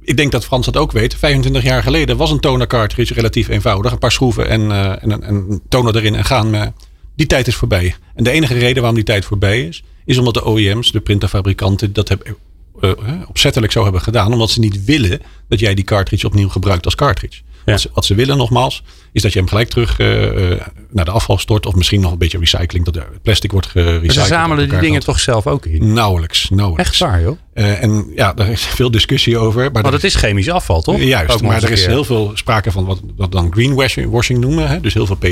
ik 0.00 0.16
denk 0.16 0.32
dat 0.32 0.44
Frans 0.44 0.66
dat 0.66 0.76
ook 0.76 0.92
weet. 0.92 1.14
25 1.14 1.62
jaar 1.62 1.82
geleden 1.82 2.16
was 2.16 2.30
een 2.30 2.40
toner 2.40 2.66
cartridge 2.66 3.14
relatief 3.14 3.48
eenvoudig. 3.48 3.92
Een 3.92 3.98
paar 3.98 4.12
schroeven 4.12 4.48
en, 4.48 4.60
uh, 4.60 5.02
en, 5.02 5.22
en 5.22 5.60
toner 5.68 5.96
erin 5.96 6.14
en 6.14 6.24
gaan. 6.24 6.50
Maar 6.50 6.72
die 7.16 7.26
tijd 7.26 7.46
is 7.46 7.54
voorbij. 7.54 7.94
En 8.14 8.24
de 8.24 8.30
enige 8.30 8.54
reden 8.54 8.76
waarom 8.76 8.94
die 8.94 9.04
tijd 9.04 9.24
voorbij 9.24 9.62
is, 9.62 9.84
is 10.04 10.18
omdat 10.18 10.34
de 10.34 10.48
OEM's, 10.48 10.92
de 10.92 11.00
printerfabrikanten, 11.00 11.92
dat 11.92 12.08
hebben, 12.08 12.36
uh, 12.80 12.90
opzettelijk 13.28 13.72
zo 13.72 13.82
hebben 13.82 14.00
gedaan. 14.00 14.32
Omdat 14.32 14.50
ze 14.50 14.60
niet 14.60 14.84
willen 14.84 15.20
dat 15.48 15.58
jij 15.60 15.74
die 15.74 15.84
cartridge 15.84 16.26
opnieuw 16.26 16.48
gebruikt 16.48 16.84
als 16.84 16.94
cartridge. 16.94 17.40
Wat, 17.64 17.80
ze, 17.80 17.90
wat, 17.94 18.04
ze, 18.04 18.14
willen 18.14 18.36
nogmaals, 18.36 18.82
is 19.12 19.22
dat 19.22 19.32
je 19.32 19.38
hem 19.38 19.48
gelijk 19.48 19.68
terug 19.68 19.98
uh, 19.98 20.60
naar 20.90 21.04
de 21.04 21.10
afval 21.10 21.38
stort. 21.38 21.66
Of 21.66 21.74
misschien 21.74 22.00
nog 22.00 22.12
een 22.12 22.18
beetje 22.18 22.38
recycling. 22.38 22.84
Dat 22.84 22.94
het 22.94 23.22
plastic 23.22 23.52
wordt 23.52 23.66
gerecycled. 23.66 24.12
ze 24.12 24.24
zamelen 24.24 24.68
die 24.68 24.78
dingen 24.78 25.00
toch 25.00 25.20
zelf 25.20 25.46
ook 25.46 25.66
in? 25.66 25.92
Nauwelijks, 25.92 26.50
nauwelijks. 26.50 26.90
Echt 26.90 27.00
waar 27.00 27.22
joh? 27.22 27.38
Uh, 27.54 27.82
en 27.82 28.12
ja, 28.14 28.32
daar 28.32 28.50
is 28.50 28.62
veel 28.62 28.90
discussie 28.90 29.38
over. 29.38 29.72
Maar, 29.72 29.82
maar 29.82 29.92
dat 29.92 30.04
is 30.04 30.14
chemisch 30.14 30.50
afval 30.50 30.80
toch? 30.80 31.00
Juist, 31.00 31.34
ook 31.34 31.42
maar 31.42 31.62
er 31.62 31.70
is 31.70 31.86
heel 31.86 32.04
veel 32.04 32.30
sprake 32.34 32.72
van 32.72 32.84
wat 32.84 33.00
we 33.16 33.28
dan 33.28 33.52
greenwashing 33.52 34.40
noemen. 34.40 34.68
Hè? 34.68 34.80
Dus 34.80 34.94
heel 34.94 35.06
veel 35.06 35.16
PR. 35.16 35.26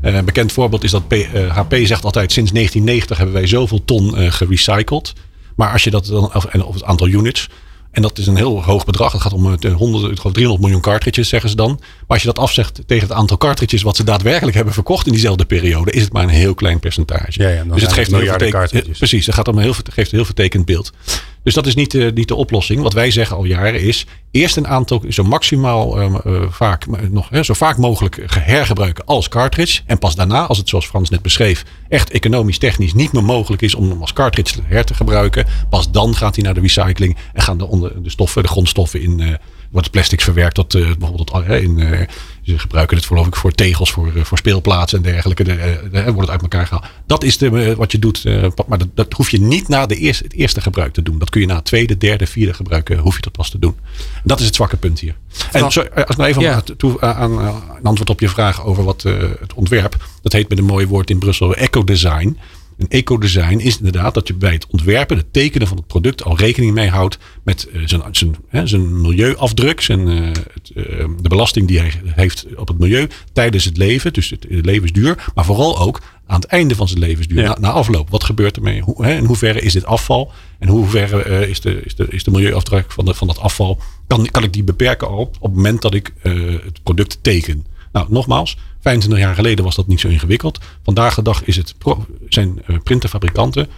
een 0.00 0.24
bekend 0.24 0.52
voorbeeld 0.52 0.84
is 0.84 0.90
dat 0.90 1.02
HP 1.48 1.74
zegt 1.82 2.04
altijd 2.04 2.32
sinds 2.32 2.52
1990 2.52 3.16
hebben 3.16 3.34
wij 3.34 3.46
zoveel 3.46 3.84
ton 3.84 4.32
gerecycled. 4.32 5.12
Maar 5.56 5.72
als 5.72 5.84
je 5.84 5.90
dat 5.90 6.06
dan, 6.06 6.34
of, 6.34 6.44
of 6.44 6.74
het 6.74 6.84
aantal 6.84 7.08
units. 7.08 7.48
En 7.90 8.02
dat 8.02 8.18
is 8.18 8.26
een 8.26 8.36
heel 8.36 8.64
hoog 8.64 8.84
bedrag. 8.84 9.12
Het 9.12 9.20
gaat 9.20 9.32
om 9.32 9.42
100, 9.42 9.64
eh, 9.64 10.32
300 10.32 10.60
miljoen 10.60 10.80
cartridges, 10.80 11.28
zeggen 11.28 11.50
ze 11.50 11.56
dan. 11.56 11.76
Maar 11.80 12.04
als 12.06 12.20
je 12.20 12.26
dat 12.26 12.38
afzegt 12.38 12.80
tegen 12.86 13.08
het 13.08 13.16
aantal 13.16 13.36
cartridges 13.36 13.82
wat 13.82 13.96
ze 13.96 14.04
daadwerkelijk 14.04 14.56
hebben 14.56 14.74
verkocht 14.74 15.06
in 15.06 15.12
diezelfde 15.12 15.44
periode, 15.44 15.90
is 15.90 16.02
het 16.02 16.12
maar 16.12 16.22
een 16.22 16.28
heel 16.28 16.54
klein 16.54 16.80
percentage. 16.80 17.42
Ja, 17.42 17.48
ja, 17.48 17.64
dus 17.64 17.82
het 17.82 17.92
geeft 17.92 18.12
een 18.12 18.20
heel 18.20 18.28
vertekend, 18.28 18.98
Precies, 18.98 19.26
het 19.26 19.34
gaat 19.34 19.48
om 19.48 19.56
een 19.56 19.62
heel, 19.62 19.74
geeft 19.90 20.10
een 20.10 20.16
heel 20.16 20.24
vertekend 20.24 20.64
beeld. 20.64 20.92
Dus 21.46 21.54
dat 21.54 21.66
is 21.66 21.74
niet, 21.74 22.14
niet 22.14 22.28
de 22.28 22.34
oplossing. 22.34 22.82
Wat 22.82 22.92
wij 22.92 23.10
zeggen 23.10 23.36
al 23.36 23.44
jaren 23.44 23.80
is, 23.80 24.06
eerst 24.30 24.56
een 24.56 24.66
aantal 24.66 25.02
zo 25.08 25.24
maximaal 25.24 26.00
uh, 26.00 26.14
uh, 26.26 26.42
vaak, 26.50 26.86
nog, 27.10 27.28
zo 27.42 27.54
vaak 27.54 27.76
mogelijk 27.76 28.26
hergebruiken 28.30 29.04
als 29.04 29.28
cartridge. 29.28 29.80
En 29.86 29.98
pas 29.98 30.14
daarna, 30.14 30.46
als 30.46 30.58
het 30.58 30.68
zoals 30.68 30.86
Frans 30.86 31.10
net 31.10 31.22
beschreef, 31.22 31.64
echt 31.88 32.10
economisch 32.10 32.58
technisch 32.58 32.94
niet 32.94 33.12
meer 33.12 33.24
mogelijk 33.24 33.62
is 33.62 33.74
om 33.74 33.88
hem 33.88 34.00
als 34.00 34.12
cartridge 34.12 34.60
her 34.64 34.84
te 34.84 34.94
gebruiken. 34.94 35.46
Pas 35.68 35.90
dan 35.90 36.14
gaat 36.14 36.34
hij 36.34 36.44
naar 36.44 36.54
de 36.54 36.60
recycling 36.60 37.16
en 37.32 37.42
gaan 37.42 37.58
de, 37.58 37.66
onder, 37.66 38.02
de 38.02 38.10
stoffen, 38.10 38.42
de 38.42 38.48
grondstoffen 38.48 39.00
in 39.00 39.38
wordt 39.70 39.90
plastics 39.90 40.24
verwerkt 40.24 40.54
tot 40.54 40.74
uh, 40.74 40.94
bijvoorbeeld 40.98 41.48
in, 41.62 41.78
uh, 41.78 42.00
ze 42.42 42.58
gebruiken 42.58 42.96
het 42.96 43.06
geloof 43.06 43.26
ik 43.26 43.36
voor 43.36 43.52
tegels, 43.52 43.90
voor, 43.90 44.12
voor 44.14 44.38
speelplaatsen 44.38 44.98
en 44.98 45.12
dergelijke. 45.12 45.44
De, 45.44 45.80
de, 45.92 46.02
wordt 46.02 46.20
het 46.20 46.30
uit 46.30 46.42
elkaar 46.42 46.66
gehaald. 46.66 46.84
Dat 47.06 47.24
is 47.24 47.38
de, 47.38 47.74
wat 47.76 47.92
je 47.92 47.98
doet. 47.98 48.24
maar 48.66 48.78
dat, 48.78 48.88
dat, 48.94 49.12
hoef 49.12 49.30
je 49.30 49.40
niet 49.40 49.68
na 49.68 49.86
de 49.86 49.96
eerste, 49.96 50.24
het 50.24 50.32
eerste 50.32 50.60
gebruik 50.60 50.92
te 50.92 51.02
doen. 51.02 51.18
Dat 51.18 51.30
kun 51.30 51.40
je 51.40 51.46
na 51.46 51.54
het 51.54 51.64
tweede, 51.64 51.96
derde, 51.96 52.26
vierde 52.26 52.54
gebruik 52.54 52.88
hoef 52.88 53.16
je 53.16 53.22
dat 53.22 53.32
pas 53.32 53.50
te 53.50 53.58
doen. 53.58 53.76
En 54.14 54.22
dat 54.22 54.40
is 54.40 54.46
het 54.46 54.54
zwakke 54.54 54.76
punt 54.76 55.00
hier. 55.00 55.14
En 55.52 55.62
als 55.62 55.76
ik 55.76 56.16
nou 56.16 56.28
even 56.28 56.42
ja. 56.42 56.62
toe, 56.76 57.00
aan, 57.00 57.40
aan 57.40 57.62
antwoord 57.82 58.10
op 58.10 58.20
je 58.20 58.28
vraag 58.28 58.64
over 58.64 58.84
wat 58.84 59.02
het 59.40 59.54
ontwerp. 59.54 59.96
Dat 60.22 60.32
heet 60.32 60.48
met 60.48 60.58
een 60.58 60.64
mooi 60.64 60.86
woord 60.86 61.10
in 61.10 61.18
Brussel 61.18 61.54
eco-design. 61.54 62.38
Een 62.76 62.88
ecodesign 62.88 63.58
is 63.58 63.78
inderdaad 63.78 64.14
dat 64.14 64.28
je 64.28 64.34
bij 64.34 64.52
het 64.52 64.66
ontwerpen, 64.66 65.16
het 65.16 65.32
tekenen 65.32 65.68
van 65.68 65.76
het 65.76 65.86
product 65.86 66.24
al 66.24 66.36
rekening 66.36 66.74
mee 66.74 66.88
houdt 66.88 67.18
met 67.42 67.68
uh, 67.72 67.82
zijn, 67.86 68.02
zijn, 68.10 68.36
hè, 68.48 68.66
zijn 68.66 69.00
milieuafdruk, 69.00 69.80
zijn, 69.80 70.08
uh, 70.08 70.26
het, 70.26 70.70
uh, 70.74 70.84
de 71.20 71.28
belasting 71.28 71.68
die 71.68 71.78
hij 71.78 71.92
heeft 72.04 72.46
op 72.56 72.68
het 72.68 72.78
milieu 72.78 73.08
tijdens 73.32 73.64
het 73.64 73.76
leven, 73.76 74.12
dus 74.12 74.30
het, 74.30 74.46
levensduur, 74.48 75.30
maar 75.34 75.44
vooral 75.44 75.78
ook 75.78 76.00
aan 76.26 76.40
het 76.40 76.48
einde 76.50 76.74
van 76.74 76.88
zijn 76.88 77.00
levensduur, 77.00 77.42
ja. 77.42 77.48
na, 77.48 77.56
na, 77.60 77.70
afloop. 77.70 78.10
Wat 78.10 78.24
gebeurt 78.24 78.56
ermee? 78.56 78.80
Hoe, 78.80 79.04
hè, 79.04 79.16
in 79.16 79.24
hoeverre 79.24 79.60
is 79.60 79.72
dit 79.72 79.84
afval? 79.84 80.32
En 80.58 80.68
hoe 80.68 80.78
hoeverre 80.78 81.48
is, 81.48 81.60
de, 81.60 81.82
is, 81.84 81.94
de, 81.94 82.06
is 82.08 82.24
de 82.24 82.30
milieuafdruk 82.30 82.92
van, 82.92 83.04
de, 83.04 83.14
van 83.14 83.26
dat 83.26 83.38
afval? 83.38 83.80
Kan, 84.06 84.30
kan 84.30 84.42
ik 84.42 84.52
die 84.52 84.64
beperken 84.64 85.08
al 85.08 85.18
op 85.18 85.42
het 85.42 85.54
moment 85.54 85.82
dat 85.82 85.94
ik 85.94 86.12
het 86.62 86.82
product 86.82 87.18
teken? 87.20 87.66
Nou, 87.92 88.06
nogmaals, 88.10 88.56
25 88.86 89.26
jaar 89.26 89.34
geleden 89.34 89.64
was 89.64 89.74
dat 89.74 89.86
niet 89.86 90.00
zo 90.00 90.08
ingewikkeld. 90.08 90.58
Vandaag 90.82 91.14
de 91.14 91.22
dag 91.22 91.44
is 91.44 91.56
het 91.56 91.74
zijn 92.28 92.62
uh, 92.66 92.76
printerfabrikanten 92.82 93.68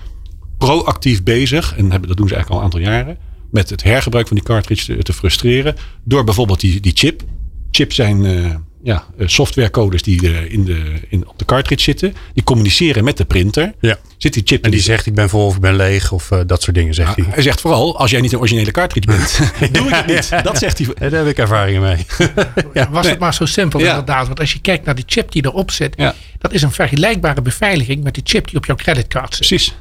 proactief 0.58 1.22
bezig, 1.22 1.76
en 1.76 1.90
hebben, 1.90 2.08
dat 2.08 2.16
doen 2.16 2.28
ze 2.28 2.34
eigenlijk 2.34 2.50
al 2.50 2.56
een 2.56 2.64
aantal 2.64 2.92
jaren, 2.92 3.18
met 3.50 3.70
het 3.70 3.82
hergebruik 3.82 4.26
van 4.26 4.36
die 4.36 4.46
cartridge 4.46 4.96
te, 4.96 5.02
te 5.02 5.12
frustreren. 5.12 5.74
Door 6.04 6.24
bijvoorbeeld 6.24 6.60
die, 6.60 6.80
die 6.80 6.92
chip. 6.94 7.22
Chips 7.70 7.94
zijn 7.94 8.24
uh, 8.24 8.54
ja, 8.82 9.04
softwarecodes 9.18 10.02
die 10.02 10.22
uh, 10.22 10.52
in 10.52 10.64
de, 10.64 11.00
in, 11.08 11.28
op 11.28 11.38
de 11.38 11.44
cartridge 11.44 11.82
zitten. 11.82 12.14
Die 12.34 12.44
communiceren 12.44 13.04
met 13.04 13.16
de 13.16 13.24
printer. 13.24 13.74
Ja. 13.80 13.98
Zit 14.16 14.32
die 14.32 14.42
chip 14.44 14.64
en 14.64 14.70
die 14.70 14.80
zegt 14.80 15.06
ik 15.06 15.14
ben 15.14 15.28
vol 15.28 15.46
of 15.46 15.54
ik 15.54 15.60
ben 15.60 15.76
leeg 15.76 16.12
of 16.12 16.30
uh, 16.30 16.40
dat 16.46 16.62
soort 16.62 16.76
dingen 16.76 16.94
zegt 16.94 17.16
ja, 17.16 17.22
hij. 17.22 17.32
Hij 17.32 17.42
zegt 17.42 17.60
vooral 17.60 17.98
als 17.98 18.10
jij 18.10 18.20
niet 18.20 18.32
een 18.32 18.38
originele 18.38 18.70
cartridge 18.70 19.08
bent. 19.08 19.40
doe 19.74 19.88
ik 19.88 19.94
het 19.94 20.06
niet. 20.06 20.28
Ja, 20.28 20.42
dat 20.42 20.58
zegt 20.58 20.78
hij. 20.78 21.08
Daar 21.08 21.20
heb 21.20 21.26
ik 21.26 21.38
ervaringen 21.38 21.82
mee. 21.82 22.06
ja, 22.74 22.90
was 22.90 23.02
nee. 23.02 23.10
het 23.10 23.20
maar 23.20 23.34
zo 23.34 23.44
simpel 23.44 23.80
inderdaad. 23.80 24.26
Want 24.26 24.40
als 24.40 24.52
je 24.52 24.60
kijkt 24.60 24.84
naar 24.84 24.94
de 24.94 25.02
chip 25.06 25.32
die 25.32 25.44
erop 25.44 25.70
zit. 25.70 25.96
Dat 26.38 26.52
is 26.52 26.62
een 26.62 26.72
vergelijkbare 26.72 27.42
beveiliging 27.42 28.02
met 28.02 28.14
de 28.14 28.20
chip 28.24 28.48
die 28.48 28.56
op 28.56 28.66
jouw 28.66 28.76
creditcard 28.76 29.34
zit. 29.34 29.46
Precies. 29.46 29.74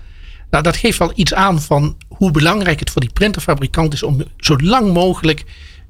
Nou, 0.49 0.63
dat 0.63 0.77
geeft 0.77 0.97
wel 0.97 1.12
iets 1.15 1.33
aan 1.33 1.62
van 1.62 1.97
hoe 2.07 2.31
belangrijk 2.31 2.79
het 2.79 2.89
voor 2.89 3.01
die 3.01 3.13
printerfabrikant 3.13 3.93
is 3.93 4.03
om 4.03 4.23
zo 4.38 4.55
lang 4.57 4.93
mogelijk 4.93 5.43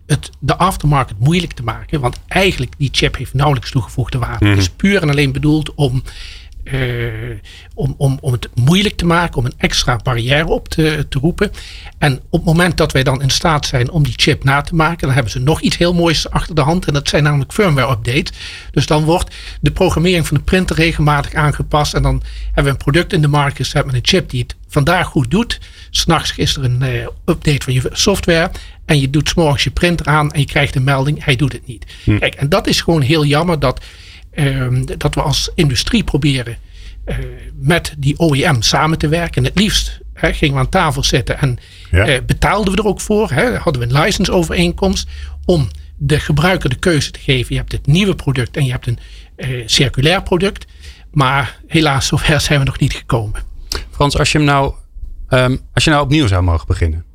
het, 0.07 0.29
de 0.39 0.55
aftermarket 0.55 1.19
moeilijk 1.19 1.53
te 1.53 1.63
maken. 1.63 1.99
Want 1.99 2.19
eigenlijk 2.27 2.73
die 2.77 2.89
chip 2.91 3.15
heeft 3.17 3.33
nauwelijks 3.33 3.71
toegevoegde 3.71 4.17
waarde. 4.17 4.45
Mhm. 4.45 4.53
Het 4.53 4.61
is 4.61 4.69
puur 4.69 5.01
en 5.01 5.09
alleen 5.09 5.31
bedoeld 5.31 5.73
om, 5.75 6.03
uh, 6.63 7.11
om, 7.73 7.95
om, 7.97 8.17
om 8.21 8.31
het 8.31 8.49
moeilijk 8.55 8.95
te 8.95 9.05
maken. 9.05 9.37
Om 9.37 9.45
een 9.45 9.53
extra 9.57 9.99
barrière 10.03 10.47
op 10.47 10.67
te, 10.67 11.05
te 11.09 11.19
roepen. 11.19 11.51
En 11.97 12.13
op 12.29 12.39
het 12.39 12.43
moment 12.43 12.77
dat 12.77 12.91
wij 12.91 13.03
dan 13.03 13.21
in 13.21 13.29
staat 13.29 13.65
zijn 13.65 13.91
om 13.91 14.03
die 14.03 14.13
chip 14.15 14.43
na 14.43 14.61
te 14.61 14.75
maken. 14.75 15.05
Dan 15.05 15.13
hebben 15.13 15.31
ze 15.31 15.39
nog 15.39 15.61
iets 15.61 15.77
heel 15.77 15.93
moois 15.93 16.29
achter 16.29 16.55
de 16.55 16.61
hand. 16.61 16.85
En 16.85 16.93
dat 16.93 17.09
zijn 17.09 17.23
namelijk 17.23 17.53
firmware 17.53 17.91
updates. 17.91 18.37
Dus 18.71 18.85
dan 18.85 19.03
wordt 19.03 19.35
de 19.61 19.71
programmering 19.71 20.27
van 20.27 20.37
de 20.37 20.43
printer 20.43 20.75
regelmatig 20.75 21.33
aangepast. 21.33 21.93
En 21.93 22.01
dan 22.01 22.23
hebben 22.45 22.63
we 22.63 22.69
een 22.69 22.91
product 22.91 23.13
in 23.13 23.21
de 23.21 23.27
markt 23.27 23.57
gezet 23.57 23.85
met 23.85 23.95
een 23.95 23.99
chip 24.03 24.29
die 24.29 24.41
het 24.41 24.55
vandaag 24.67 25.08
goed 25.08 25.32
doet. 25.32 25.60
S'nachts 25.89 26.38
is 26.38 26.56
er 26.56 26.63
een 26.63 26.82
uh, 26.82 27.08
update 27.25 27.63
van 27.63 27.73
je 27.73 27.89
software. 27.91 28.51
En 28.86 28.99
je 28.99 29.10
doet 29.10 29.30
s'morgens 29.30 29.63
je 29.63 29.71
printer 29.71 30.06
aan 30.06 30.32
en 30.32 30.39
je 30.39 30.45
krijgt 30.45 30.75
een 30.75 30.84
melding, 30.84 31.23
hij 31.23 31.36
doet 31.36 31.51
het 31.51 31.67
niet. 31.67 31.86
Hm. 32.03 32.17
Kijk, 32.17 32.36
en 32.36 32.49
dat 32.49 32.67
is 32.67 32.82
gewoon 32.82 33.01
heel 33.01 33.25
jammer 33.25 33.60
dat, 33.60 33.86
uh, 34.34 34.67
dat 34.97 35.15
we 35.15 35.21
als 35.21 35.51
industrie 35.56 36.03
proberen 36.03 36.58
uh, 37.06 37.15
met 37.56 37.93
die 37.97 38.19
OEM 38.19 38.62
samen 38.62 38.97
te 38.97 39.08
werken. 39.08 39.43
En 39.43 39.49
het 39.49 39.60
liefst 39.60 39.99
hè, 40.13 40.34
gingen 40.34 40.56
we 40.56 40.60
aan 40.60 40.69
tafel 40.69 41.03
zitten 41.03 41.39
en 41.39 41.60
ja. 41.91 42.10
uh, 42.10 42.17
betaalden 42.25 42.73
we 42.73 42.80
er 42.80 42.88
ook 42.88 43.01
voor. 43.01 43.32
Hè, 43.32 43.56
hadden 43.56 43.82
we 43.82 43.88
een 43.88 44.01
license 44.01 44.32
overeenkomst 44.32 45.08
om 45.45 45.67
de 45.97 46.19
gebruiker 46.19 46.69
de 46.69 46.75
keuze 46.75 47.12
te 47.12 47.19
geven. 47.19 47.53
Je 47.53 47.60
hebt 47.60 47.71
het 47.71 47.86
nieuwe 47.86 48.15
product 48.15 48.58
en 48.58 48.65
je 48.65 48.71
hebt 48.71 48.88
een 48.88 48.99
circulair 49.65 50.23
product. 50.23 50.65
Maar 51.12 51.60
helaas, 51.67 52.08
zover 52.08 52.41
zijn 52.41 52.60
we 52.60 52.65
nog 52.65 52.80
niet 52.80 52.93
gekomen. 52.93 53.41
Frans, 53.91 54.17
als 54.17 54.32
je, 54.32 54.38
hem 54.38 54.47
nou, 54.47 54.73
um, 55.30 55.60
als 55.73 55.84
je 55.84 55.89
nou 55.89 56.03
opnieuw 56.03 56.27
zou 56.27 56.43
mogen 56.43 56.67
beginnen. 56.67 57.06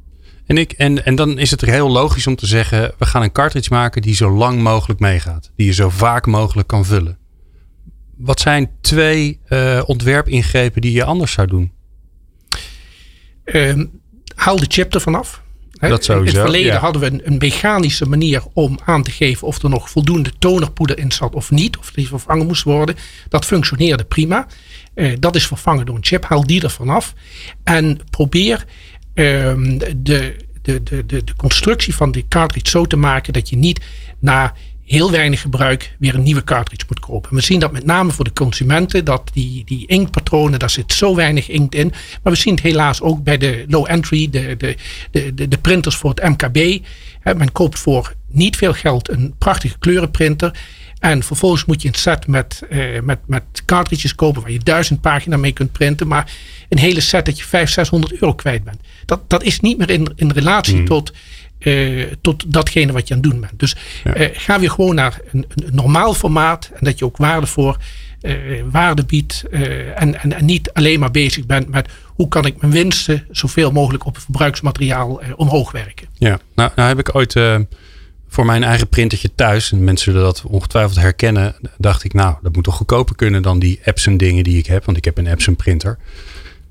En, 0.46 0.58
ik, 0.58 0.72
en, 0.72 1.04
en 1.04 1.14
dan 1.14 1.38
is 1.38 1.50
het 1.50 1.62
er 1.62 1.68
heel 1.68 1.90
logisch 1.90 2.26
om 2.26 2.36
te 2.36 2.46
zeggen: 2.46 2.92
we 2.98 3.06
gaan 3.06 3.22
een 3.22 3.32
cartridge 3.32 3.72
maken 3.72 4.02
die 4.02 4.14
zo 4.14 4.30
lang 4.30 4.60
mogelijk 4.60 5.00
meegaat. 5.00 5.50
Die 5.56 5.66
je 5.66 5.72
zo 5.72 5.88
vaak 5.88 6.26
mogelijk 6.26 6.68
kan 6.68 6.84
vullen. 6.84 7.18
Wat 8.16 8.40
zijn 8.40 8.70
twee 8.80 9.40
uh, 9.48 9.82
ontwerpingrepen 9.86 10.80
die 10.80 10.92
je 10.92 11.04
anders 11.04 11.32
zou 11.32 11.46
doen? 11.46 11.72
Uh, 13.44 13.84
haal 14.34 14.56
de 14.56 14.66
chip 14.68 14.94
ervan 14.94 15.14
af. 15.14 15.42
Dat 15.88 16.04
sowieso, 16.04 16.18
In 16.18 16.26
het 16.26 16.36
verleden 16.36 16.72
ja. 16.72 16.78
hadden 16.78 17.02
we 17.02 17.06
een, 17.06 17.20
een 17.24 17.38
mechanische 17.38 18.08
manier 18.08 18.42
om 18.52 18.78
aan 18.84 19.02
te 19.02 19.10
geven 19.10 19.46
of 19.46 19.62
er 19.62 19.70
nog 19.70 19.90
voldoende 19.90 20.32
tonerpoeder 20.38 20.98
in 20.98 21.12
zat 21.12 21.34
of 21.34 21.50
niet. 21.50 21.76
Of 21.76 21.90
die 21.90 22.08
vervangen 22.08 22.46
moest 22.46 22.62
worden. 22.62 22.96
Dat 23.28 23.44
functioneerde 23.44 24.04
prima. 24.04 24.46
Eh, 24.94 25.12
dat 25.18 25.34
is 25.34 25.46
vervangen 25.46 25.86
door 25.86 25.96
een 25.96 26.04
chip. 26.04 26.24
Haal 26.24 26.46
die 26.46 26.62
er 26.62 26.70
vanaf. 26.70 27.14
En 27.64 28.00
probeer 28.10 28.64
ehm, 29.14 29.78
de, 29.78 30.36
de, 30.62 30.82
de, 30.82 31.06
de, 31.06 31.24
constructie 31.36 31.94
van 31.94 32.12
die 32.12 32.26
cartridge 32.28 32.70
zo 32.70 32.84
te 32.84 32.96
maken 32.96 33.32
dat 33.32 33.48
je 33.48 33.56
niet 33.56 33.80
na 34.18 34.54
heel 34.86 35.10
weinig 35.10 35.40
gebruik 35.40 35.96
weer 35.98 36.14
een 36.14 36.22
nieuwe 36.22 36.44
cartridge 36.44 36.86
moet 36.88 37.00
kopen. 37.00 37.34
We 37.34 37.40
zien 37.40 37.60
dat 37.60 37.72
met 37.72 37.84
name 37.84 38.10
voor 38.10 38.24
de 38.24 38.32
consumenten, 38.32 39.04
dat 39.04 39.30
die, 39.32 39.64
die 39.64 39.86
inktpatronen, 39.86 40.58
daar 40.58 40.70
zit 40.70 40.92
zo 40.92 41.14
weinig 41.14 41.48
inkt 41.48 41.74
in. 41.74 41.92
Maar 42.22 42.32
we 42.32 42.38
zien 42.38 42.54
het 42.54 42.62
helaas 42.62 43.00
ook 43.00 43.22
bij 43.22 43.38
de 43.38 43.64
low 43.68 43.86
entry, 43.88 44.30
de, 44.30 44.56
de, 44.56 44.76
de, 45.34 45.48
de, 45.48 45.58
printers 45.58 45.96
voor 45.96 46.10
het 46.14 46.22
MKB. 46.28 46.84
Men 47.22 47.52
koopt 47.52 47.78
voor 47.78 48.14
niet 48.28 48.56
veel 48.56 48.72
geld 48.72 49.10
een 49.10 49.34
prachtige 49.38 49.78
kleurenprinter. 49.78 50.58
En 50.98 51.22
vervolgens 51.22 51.64
moet 51.64 51.82
je 51.82 51.88
een 51.88 51.94
set 51.94 52.26
met, 52.26 52.62
eh, 52.70 53.00
met, 53.00 53.18
met 53.26 53.42
cartridges 53.64 54.14
kopen 54.14 54.42
waar 54.42 54.50
je 54.50 54.58
duizend 54.58 55.00
pagina 55.00 55.36
mee 55.36 55.52
kunt 55.52 55.72
printen. 55.72 56.06
Maar 56.06 56.32
een 56.68 56.78
hele 56.78 57.00
set 57.00 57.24
dat 57.24 57.38
je 57.38 57.44
500, 57.44 57.72
600 57.72 58.12
euro 58.12 58.34
kwijt 58.34 58.64
bent. 58.64 58.80
Dat, 59.06 59.30
dat 59.30 59.42
is 59.42 59.60
niet 59.60 59.78
meer 59.78 59.90
in, 59.90 60.12
in 60.16 60.30
relatie 60.30 60.82
tot, 60.82 61.12
eh, 61.62 62.06
tot 62.20 62.52
datgene 62.52 62.92
wat 62.92 63.08
je 63.08 63.14
aan 63.14 63.20
het 63.20 63.30
doen 63.30 63.40
bent. 63.40 63.58
Dus 63.58 63.76
eh, 64.04 64.28
ga 64.32 64.60
weer 64.60 64.70
gewoon 64.70 64.94
naar 64.94 65.20
een, 65.32 65.46
een 65.54 65.74
normaal 65.74 66.14
formaat. 66.14 66.70
En 66.74 66.84
dat 66.84 66.98
je 66.98 67.04
ook 67.04 67.16
waarde 67.16 67.46
voor 67.46 67.76
eh, 68.20 68.34
waarde 68.70 69.04
biedt. 69.04 69.44
en, 69.94 70.20
en, 70.20 70.32
en 70.32 70.44
niet 70.44 70.72
alleen 70.72 71.00
maar 71.00 71.10
bezig 71.10 71.46
bent 71.46 71.68
met 71.68 71.88
hoe 72.06 72.28
kan 72.28 72.46
ik 72.46 72.60
mijn 72.60 72.72
winsten 72.72 73.26
zoveel 73.30 73.72
mogelijk 73.72 74.06
op 74.06 74.14
het 74.14 74.24
verbruiksmateriaal 74.24 75.20
omhoog 75.36 75.72
werken. 75.72 76.06
Ja, 76.18 76.38
nou, 76.54 76.70
nou 76.76 76.88
heb 76.88 76.98
ik 76.98 77.14
ooit 77.14 77.32
voor 78.28 78.46
mijn 78.46 78.64
eigen 78.64 78.88
printertje 78.88 79.34
thuis, 79.34 79.72
en 79.72 79.84
mensen 79.84 80.12
zullen 80.12 80.26
dat 80.26 80.42
ongetwijfeld 80.46 80.98
herkennen, 80.98 81.54
dacht 81.78 82.04
ik, 82.04 82.12
nou, 82.12 82.36
dat 82.42 82.54
moet 82.54 82.64
toch 82.64 82.76
goedkoper 82.76 83.16
kunnen 83.16 83.42
dan 83.42 83.58
die 83.58 83.80
Epson 83.84 84.16
dingen 84.16 84.44
die 84.44 84.58
ik 84.58 84.66
heb, 84.66 84.84
want 84.84 84.96
ik 84.96 85.04
heb 85.04 85.18
een 85.18 85.26
Epson 85.26 85.56
printer. 85.56 85.98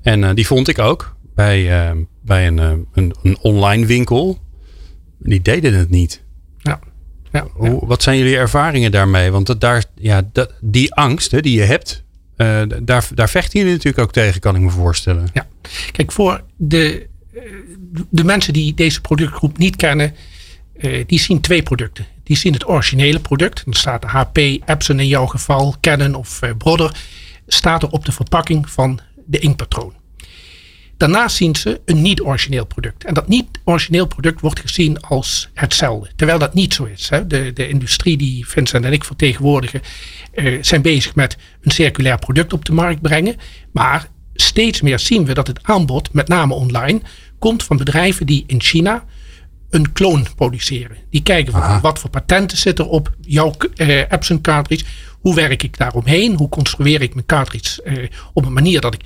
En 0.02 0.34
die 0.34 0.46
vond 0.46 0.68
ik 0.68 0.78
ook 0.78 1.16
bij, 1.34 1.92
bij 2.20 2.46
een, 2.46 2.58
een, 2.92 3.14
een 3.22 3.38
online 3.40 3.86
winkel. 3.86 4.38
Die 5.22 5.42
deden 5.42 5.74
het 5.74 5.90
niet. 5.90 6.22
Ja. 6.58 6.80
Ja, 7.32 7.46
wat 7.80 8.02
zijn 8.02 8.18
jullie 8.18 8.36
ervaringen 8.36 8.90
daarmee? 8.90 9.30
Want 9.30 9.46
dat, 9.46 9.60
daar, 9.60 9.84
ja, 9.94 10.28
dat, 10.32 10.52
die 10.60 10.94
angst 10.94 11.30
hè, 11.30 11.40
die 11.40 11.56
je 11.56 11.62
hebt, 11.62 12.04
eh, 12.36 12.62
daar, 12.82 13.08
daar 13.14 13.28
vechten 13.28 13.58
jullie 13.58 13.74
natuurlijk 13.74 14.04
ook 14.04 14.12
tegen, 14.12 14.40
kan 14.40 14.54
ik 14.54 14.60
me 14.60 14.70
voorstellen. 14.70 15.28
Ja, 15.32 15.46
kijk, 15.92 16.12
voor 16.12 16.44
de, 16.56 17.06
eh, 17.34 17.42
de 18.10 18.24
mensen 18.24 18.52
die 18.52 18.74
deze 18.74 19.00
productgroep 19.00 19.58
niet 19.58 19.76
kennen, 19.76 20.14
eh, 20.82 21.04
die 21.06 21.18
zien 21.18 21.40
twee 21.40 21.62
producten. 21.62 22.06
Die 22.22 22.36
zien 22.36 22.52
het 22.52 22.68
originele 22.68 23.20
product. 23.20 23.64
Dan 23.64 23.74
staat 23.74 24.02
de 24.02 24.08
HP, 24.08 24.36
Epson 24.64 25.00
in 25.00 25.08
jouw 25.08 25.26
geval, 25.26 25.74
Canon 25.80 26.14
of 26.14 26.42
eh, 26.42 26.50
Brother, 26.58 26.96
staat 27.46 27.82
er 27.82 27.90
op 27.90 28.04
de 28.04 28.12
verpakking 28.12 28.70
van 28.70 29.00
de 29.26 29.38
inkpatroon. 29.38 29.92
Daarnaast 31.02 31.36
zien 31.36 31.56
ze 31.56 31.80
een 31.84 32.02
niet-origineel 32.02 32.66
product. 32.66 33.04
En 33.04 33.14
dat 33.14 33.28
niet-origineel 33.28 34.06
product 34.06 34.40
wordt 34.40 34.60
gezien 34.60 35.00
als 35.00 35.48
hetzelfde. 35.54 36.10
Terwijl 36.16 36.38
dat 36.38 36.54
niet 36.54 36.74
zo 36.74 36.84
is. 36.84 37.08
Hè. 37.08 37.26
De, 37.26 37.52
de 37.52 37.68
industrie 37.68 38.16
die 38.16 38.48
Vincent 38.48 38.84
en 38.84 38.92
ik 38.92 39.04
vertegenwoordigen, 39.04 39.80
eh, 40.32 40.58
zijn 40.60 40.82
bezig 40.82 41.14
met 41.14 41.36
een 41.60 41.70
circulair 41.70 42.18
product 42.18 42.52
op 42.52 42.64
de 42.64 42.72
markt 42.72 43.00
brengen. 43.00 43.36
Maar 43.72 44.08
steeds 44.34 44.80
meer 44.80 44.98
zien 44.98 45.24
we 45.24 45.34
dat 45.34 45.46
het 45.46 45.58
aanbod, 45.62 46.12
met 46.12 46.28
name 46.28 46.54
online, 46.54 47.00
komt 47.38 47.62
van 47.62 47.76
bedrijven 47.76 48.26
die 48.26 48.44
in 48.46 48.60
China 48.60 49.04
een 49.70 49.92
kloon 49.92 50.26
produceren. 50.36 50.96
Die 51.10 51.22
kijken 51.22 51.52
van 51.52 51.80
wat 51.80 51.98
voor 51.98 52.10
patenten 52.10 52.58
zitten 52.58 52.84
er 52.84 52.90
op 52.90 53.14
jouw 53.20 53.54
eh, 53.74 53.98
Epson 53.98 54.40
cartridge. 54.40 54.84
Hoe 55.20 55.34
werk 55.34 55.62
ik 55.62 55.78
daaromheen? 55.78 56.36
Hoe 56.36 56.48
construeer 56.48 57.02
ik 57.02 57.14
mijn 57.14 57.26
cartridge 57.26 57.82
eh, 57.82 58.08
op 58.32 58.44
een 58.46 58.52
manier 58.52 58.80
dat 58.80 58.94
ik 58.94 59.00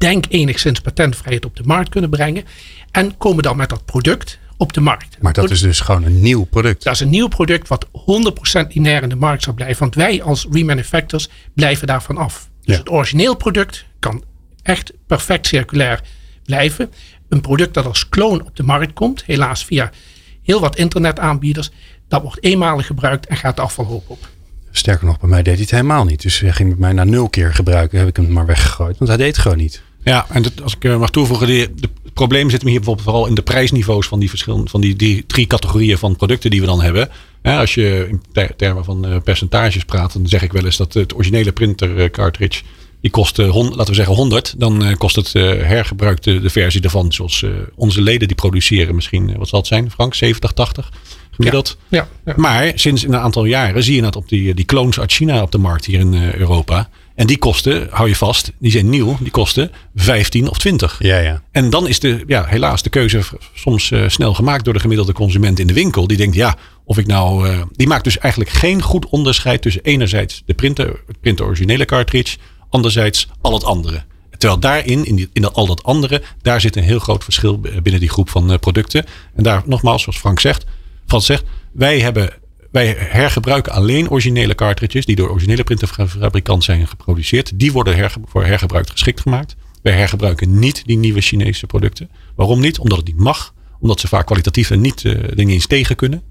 denk 0.00 0.24
enigszins 0.28 0.80
patentvrijheid 0.80 1.44
op 1.44 1.56
de 1.56 1.62
markt 1.64 1.88
kunnen 1.88 2.10
brengen. 2.10 2.44
En 2.90 3.16
komen 3.16 3.42
dan 3.42 3.56
met 3.56 3.68
dat 3.68 3.84
product 3.84 4.38
op 4.56 4.72
de 4.72 4.80
markt. 4.80 5.16
Maar 5.20 5.32
dat 5.32 5.50
is 5.50 5.60
dus 5.60 5.80
gewoon 5.80 6.02
een 6.04 6.20
nieuw 6.20 6.44
product. 6.44 6.82
Dat 6.82 6.94
is 6.94 7.00
een 7.00 7.10
nieuw 7.10 7.28
product 7.28 7.68
wat 7.68 7.86
100% 7.92 8.72
lineair 8.72 9.02
in 9.02 9.08
de 9.08 9.16
markt 9.16 9.42
zal 9.42 9.52
blijven. 9.54 9.78
Want 9.78 9.94
wij 9.94 10.22
als 10.22 10.46
remanufacturers 10.50 11.28
blijven 11.54 11.86
daarvan 11.86 12.16
af. 12.16 12.48
Dus 12.62 12.74
Ja. 12.74 12.80
het 12.80 12.90
origineel 12.90 13.36
product 13.36 13.84
kan 13.98 14.24
echt 14.62 14.92
perfect 15.06 15.46
circulair 15.46 16.00
blijven. 16.44 16.92
Een 17.28 17.40
product 17.40 17.74
dat 17.74 17.84
als 17.86 18.08
kloon 18.08 18.44
op 18.46 18.56
de 18.56 18.62
markt 18.62 18.92
komt, 18.92 19.24
helaas 19.24 19.64
via 19.64 19.90
heel 20.42 20.60
wat 20.60 20.76
internetaanbieders, 20.76 21.70
dat 22.08 22.22
wordt 22.22 22.42
eenmalig 22.44 22.86
gebruikt 22.86 23.26
en 23.26 23.36
gaat 23.36 23.56
de 23.56 23.62
afvalhoop 23.62 24.04
op. 24.10 24.28
Sterker 24.70 25.06
nog, 25.06 25.18
bij 25.20 25.28
mij 25.28 25.42
deed 25.42 25.52
hij 25.52 25.62
het 25.62 25.70
helemaal 25.70 26.04
niet. 26.04 26.22
Dus 26.22 26.40
hij 26.40 26.52
ging 26.52 26.68
met 26.68 26.78
mij 26.78 26.92
na 26.92 27.04
nul 27.04 27.28
keer 27.28 27.54
gebruiken. 27.54 27.98
Heb 27.98 28.08
ik 28.08 28.16
hem 28.16 28.32
maar 28.32 28.46
weggegooid. 28.46 28.98
Want 28.98 29.08
hij 29.10 29.18
deed 29.18 29.26
het 29.26 29.38
gewoon 29.38 29.58
niet. 29.58 29.82
Ja, 30.10 30.26
en 30.28 30.42
dat, 30.42 30.62
als 30.62 30.74
ik 30.74 30.84
eh, 30.84 30.98
mag 30.98 31.10
toevoegen, 31.10 31.46
de, 31.46 31.70
de 31.74 31.88
problemen 32.14 32.50
zitten 32.50 32.68
hier 32.68 32.76
bijvoorbeeld 32.78 33.06
vooral 33.06 33.26
in 33.26 33.34
de 33.34 33.42
prijsniveaus 33.42 34.06
van 34.06 34.18
die 34.18 34.28
verschillende, 34.28 34.70
van 34.70 34.80
die, 34.80 34.96
die 34.96 35.24
drie 35.26 35.46
categorieën 35.46 35.98
van 35.98 36.16
producten 36.16 36.50
die 36.50 36.60
we 36.60 36.66
dan 36.66 36.82
hebben. 36.82 37.08
Ja, 37.42 37.58
als 37.58 37.74
je 37.74 38.06
in 38.08 38.22
ter- 38.32 38.56
termen 38.56 38.84
van 38.84 39.06
eh, 39.06 39.16
percentages 39.24 39.84
praat, 39.84 40.12
dan 40.12 40.28
zeg 40.28 40.42
ik 40.42 40.52
wel 40.52 40.64
eens 40.64 40.76
dat 40.76 40.92
het 40.92 41.14
originele 41.14 41.52
printer 41.52 41.98
eh, 41.98 42.10
cartridge, 42.10 42.62
die 43.00 43.10
kost, 43.10 43.36
laten 43.38 43.86
we 43.86 43.94
zeggen 43.94 44.14
100. 44.14 44.54
Dan 44.58 44.94
kost 44.98 45.16
het 45.16 45.32
hergebruikte 45.32 46.40
de 46.40 46.50
versie 46.50 46.80
daarvan, 46.80 47.12
zoals 47.12 47.44
onze 47.74 48.02
leden 48.02 48.28
die 48.28 48.36
produceren 48.36 48.94
misschien, 48.94 49.36
wat 49.36 49.48
zal 49.48 49.58
het 49.58 49.68
zijn 49.68 49.90
Frank, 49.90 50.14
70, 50.14 50.52
80 50.52 50.92
gemiddeld. 51.30 51.76
Ja, 51.88 52.08
ja. 52.24 52.32
Maar 52.36 52.72
sinds 52.74 53.02
een 53.02 53.16
aantal 53.16 53.44
jaren 53.44 53.82
zie 53.82 53.94
je 53.96 54.02
dat 54.02 54.16
op 54.16 54.28
die, 54.28 54.54
die 54.54 54.64
clones 54.64 55.00
uit 55.00 55.12
China 55.12 55.42
op 55.42 55.52
de 55.52 55.58
markt 55.58 55.84
hier 55.84 56.00
in 56.00 56.14
Europa. 56.14 56.88
En 57.20 57.26
die 57.26 57.38
kosten, 57.38 57.86
hou 57.90 58.08
je 58.08 58.16
vast, 58.16 58.52
die 58.58 58.70
zijn 58.70 58.88
nieuw, 58.90 59.16
die 59.20 59.30
kosten 59.30 59.70
15 59.94 60.48
of 60.50 60.58
20. 60.58 60.96
Ja, 60.98 61.18
ja. 61.18 61.42
En 61.52 61.70
dan 61.70 61.88
is 61.88 61.98
de, 62.00 62.24
ja, 62.26 62.44
helaas 62.46 62.82
de 62.82 62.90
keuze 62.90 63.20
soms 63.54 63.90
eh, 63.90 64.08
snel 64.08 64.34
gemaakt 64.34 64.64
door 64.64 64.74
de 64.74 64.80
gemiddelde 64.80 65.12
consument 65.12 65.58
in 65.58 65.66
de 65.66 65.72
winkel. 65.72 66.06
Die 66.06 66.16
denkt, 66.16 66.34
ja, 66.36 66.56
of 66.84 66.98
ik 66.98 67.06
nou. 67.06 67.48
eh, 67.48 67.62
die 67.72 67.86
maakt 67.86 68.04
dus 68.04 68.18
eigenlijk 68.18 68.52
geen 68.52 68.82
goed 68.82 69.06
onderscheid 69.06 69.62
tussen 69.62 69.82
enerzijds 69.82 70.42
de 70.46 70.54
printer, 70.54 70.86
het 71.06 71.20
printer 71.20 71.44
originele 71.46 71.84
cartridge, 71.84 72.36
anderzijds 72.70 73.28
al 73.40 73.52
het 73.52 73.64
andere. 73.64 74.02
Terwijl 74.38 74.60
daarin, 74.60 75.04
in, 75.04 75.16
die, 75.16 75.28
in 75.32 75.52
al 75.52 75.66
dat 75.66 75.82
andere, 75.82 76.22
daar 76.42 76.60
zit 76.60 76.76
een 76.76 76.82
heel 76.82 76.98
groot 76.98 77.24
verschil 77.24 77.58
b- 77.58 77.68
binnen 77.82 78.00
die 78.00 78.10
groep 78.10 78.30
van 78.30 78.52
eh, 78.52 78.58
producten. 78.58 79.04
En 79.34 79.42
daar 79.42 79.62
nogmaals, 79.66 80.02
zoals 80.02 80.18
Frank 80.18 80.40
zegt, 80.40 80.64
Frans 81.06 81.26
zegt, 81.26 81.44
wij 81.72 82.00
hebben. 82.00 82.32
Wij 82.70 82.96
hergebruiken 82.98 83.72
alleen 83.72 84.10
originele 84.10 84.54
cartridges 84.54 85.06
die 85.06 85.16
door 85.16 85.30
originele 85.30 85.64
printerfabrikant 85.64 86.64
zijn 86.64 86.86
geproduceerd. 86.86 87.58
Die 87.58 87.72
worden 87.72 88.10
voor 88.24 88.44
hergebruik 88.44 88.90
geschikt 88.90 89.20
gemaakt. 89.20 89.56
Wij 89.82 89.92
hergebruiken 89.92 90.58
niet 90.58 90.82
die 90.86 90.96
nieuwe 90.96 91.20
Chinese 91.20 91.66
producten. 91.66 92.10
Waarom 92.36 92.60
niet? 92.60 92.78
Omdat 92.78 92.98
het 92.98 93.06
niet 93.06 93.18
mag. 93.18 93.54
Omdat 93.80 94.00
ze 94.00 94.08
vaak 94.08 94.26
kwalitatief 94.26 94.70
en 94.70 94.80
niet 94.80 95.04
eh, 95.04 95.14
dingen 95.34 95.54
eens 95.54 95.66
tegen 95.66 95.96
kunnen. 95.96 96.22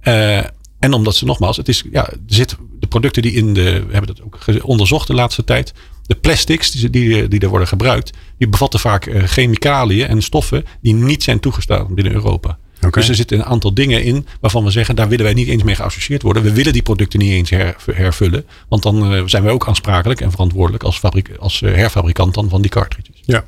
Eh, 0.00 0.36
en 0.78 0.92
omdat 0.92 1.16
ze 1.16 1.24
nogmaals, 1.24 1.56
het 1.56 1.68
is, 1.68 1.84
ja, 1.90 2.10
zit 2.26 2.56
de 2.78 2.86
producten 2.86 3.22
die 3.22 3.32
in 3.32 3.54
de, 3.54 3.62
we 3.62 3.92
hebben 3.92 4.14
dat 4.14 4.22
ook 4.22 4.38
onderzocht 4.62 5.06
de 5.06 5.14
laatste 5.14 5.44
tijd. 5.44 5.72
De 6.06 6.14
plastics 6.14 6.70
die, 6.70 6.90
die, 6.90 7.28
die 7.28 7.40
er 7.40 7.48
worden 7.48 7.68
gebruikt, 7.68 8.12
die 8.38 8.48
bevatten 8.48 8.80
vaak 8.80 9.06
eh, 9.06 9.22
chemicaliën 9.22 10.06
en 10.06 10.22
stoffen 10.22 10.64
die 10.80 10.94
niet 10.94 11.22
zijn 11.22 11.40
toegestaan 11.40 11.94
binnen 11.94 12.12
Europa. 12.12 12.58
Dus 12.90 13.08
er 13.08 13.14
zitten 13.14 13.38
een 13.38 13.44
aantal 13.44 13.74
dingen 13.74 14.02
in 14.02 14.26
waarvan 14.40 14.64
we 14.64 14.70
zeggen, 14.70 14.96
daar 14.96 15.08
willen 15.08 15.24
wij 15.24 15.34
niet 15.34 15.48
eens 15.48 15.62
mee 15.62 15.74
geassocieerd 15.74 16.22
worden. 16.22 16.42
We 16.42 16.52
willen 16.52 16.72
die 16.72 16.82
producten 16.82 17.18
niet 17.18 17.30
eens 17.30 17.50
her- 17.50 17.76
hervullen. 17.92 18.44
Want 18.68 18.82
dan 18.82 19.14
eh, 19.14 19.22
zijn 19.26 19.42
wij 19.42 19.52
ook 19.52 19.66
aansprakelijk 19.68 20.20
en 20.20 20.30
verantwoordelijk 20.30 20.82
als, 20.84 20.98
fabrik, 20.98 21.30
als 21.38 21.62
eh, 21.62 21.74
herfabrikant 21.74 22.34
dan 22.34 22.48
van 22.48 22.60
die 22.60 22.70
cartridges. 22.70 23.20
Ja. 23.24 23.44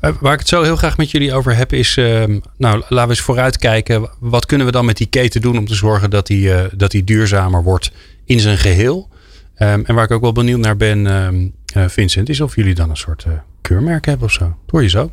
Eh, 0.00 0.12
waar 0.20 0.32
ik 0.32 0.38
het 0.38 0.48
zo 0.48 0.62
heel 0.62 0.76
graag 0.76 0.96
met 0.96 1.10
jullie 1.10 1.34
over 1.34 1.56
heb 1.56 1.72
is, 1.72 1.96
ehm, 1.96 2.38
nou 2.56 2.78
laten 2.88 3.08
we 3.08 3.08
eens 3.08 3.20
vooruitkijken. 3.20 4.10
Wat 4.18 4.46
kunnen 4.46 4.66
we 4.66 4.72
dan 4.72 4.84
met 4.84 4.96
die 4.96 5.06
keten 5.06 5.40
doen 5.40 5.58
om 5.58 5.66
te 5.66 5.74
zorgen 5.74 6.10
dat 6.10 6.26
die, 6.26 6.50
dat 6.76 6.90
die 6.90 7.04
duurzamer 7.04 7.62
wordt 7.62 7.92
in 8.24 8.40
zijn 8.40 8.58
geheel? 8.58 9.08
Ehm, 9.54 9.80
en 9.84 9.94
waar 9.94 10.04
ik 10.04 10.10
ook 10.10 10.20
wel 10.22 10.32
benieuwd 10.32 10.60
naar 10.60 10.76
ben, 10.76 11.06
ehm, 11.06 11.46
eh, 11.74 11.88
Vincent, 11.88 12.28
is 12.28 12.40
of 12.40 12.56
jullie 12.56 12.74
dan 12.74 12.90
een 12.90 12.96
soort 12.96 13.24
keurmerk 13.60 14.04
hebben 14.06 14.26
of 14.26 14.32
zo. 14.32 14.44
Dat 14.44 14.54
hoor 14.70 14.82
je 14.82 14.88
zo. 14.88 15.10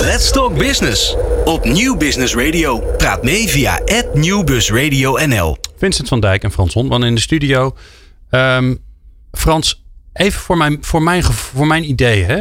Let's 0.00 0.32
Talk 0.32 0.58
Business. 0.58 1.16
Op 1.44 1.64
Nieuw 1.64 1.96
Business 1.96 2.34
Radio. 2.34 2.80
Praat 2.96 3.22
mee 3.22 3.48
via 3.48 3.80
@nieuwbusradio_nl. 4.14 5.56
Vincent 5.76 6.08
van 6.08 6.20
Dijk 6.20 6.42
en 6.42 6.52
Frans 6.52 6.74
Hondman 6.74 7.04
in 7.04 7.14
de 7.14 7.20
studio. 7.20 7.74
Ehm, 8.30 8.74
Frans, 9.32 9.84
even 10.12 10.40
voor 10.40 10.56
mijn, 10.56 10.78
voor 10.80 11.02
mijn, 11.02 11.22
voor 11.22 11.66
mijn 11.66 11.88
idee. 11.88 12.24
Hè? 12.24 12.34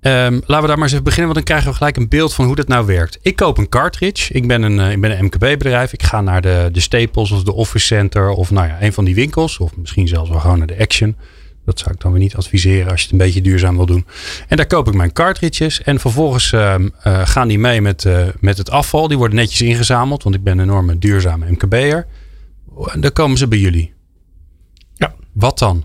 Ehm, 0.00 0.32
laten 0.32 0.60
we 0.60 0.66
daar 0.66 0.66
maar 0.66 0.78
eens 0.78 0.92
even 0.92 1.04
beginnen, 1.04 1.32
want 1.32 1.34
dan 1.34 1.44
krijgen 1.44 1.70
we 1.70 1.76
gelijk 1.76 1.96
een 1.96 2.08
beeld 2.08 2.34
van 2.34 2.44
hoe 2.44 2.54
dat 2.56 2.68
nou 2.68 2.86
werkt. 2.86 3.18
Ik 3.22 3.36
koop 3.36 3.58
een 3.58 3.68
cartridge. 3.68 4.34
Ik 4.34 4.46
ben 4.46 4.62
een, 4.62 4.80
eh, 4.80 4.90
ik 4.90 5.00
ben 5.00 5.18
een 5.18 5.24
MKB-bedrijf. 5.24 5.92
Ik 5.92 6.02
ga 6.02 6.20
naar 6.20 6.40
de, 6.40 6.68
de 6.72 6.80
Staples 6.80 7.30
of 7.30 7.42
de 7.42 7.52
Office 7.52 7.86
Center 7.86 8.28
of 8.28 8.50
nou 8.50 8.66
ja, 8.66 8.82
een 8.82 8.92
van 8.92 9.04
die 9.04 9.14
winkels. 9.14 9.58
Of 9.58 9.76
misschien 9.76 10.08
zelfs 10.08 10.30
wel 10.30 10.40
gewoon 10.40 10.58
naar 10.58 10.66
de 10.66 10.78
Action. 10.78 11.16
Dat 11.64 11.78
zou 11.78 11.94
ik 11.94 12.00
dan 12.00 12.10
weer 12.12 12.20
niet 12.20 12.36
adviseren 12.36 12.90
als 12.90 13.00
je 13.00 13.02
het 13.02 13.12
een 13.12 13.26
beetje 13.26 13.40
duurzaam 13.40 13.76
wil 13.76 13.86
doen. 13.86 14.06
En 14.48 14.56
daar 14.56 14.66
koop 14.66 14.88
ik 14.88 14.94
mijn 14.94 15.12
cartridges. 15.12 15.82
En 15.82 16.00
vervolgens 16.00 16.52
ehm, 16.52 16.88
eh, 17.02 17.26
gaan 17.26 17.48
die 17.48 17.58
mee 17.58 17.80
met, 17.80 18.04
uh, 18.04 18.26
met 18.40 18.58
het 18.58 18.70
afval. 18.70 19.08
Die 19.08 19.18
worden 19.18 19.36
netjes 19.36 19.60
ingezameld. 19.60 20.22
Want 20.22 20.34
ik 20.34 20.42
ben 20.42 20.58
een 20.58 20.64
enorme 20.64 20.98
duurzame 20.98 21.50
MKB'er. 21.50 22.06
En 22.86 23.00
dan 23.00 23.12
komen 23.12 23.38
ze 23.38 23.48
bij 23.48 23.58
jullie. 23.58 23.92
Ja. 24.94 25.14
Wat 25.32 25.58
dan? 25.58 25.84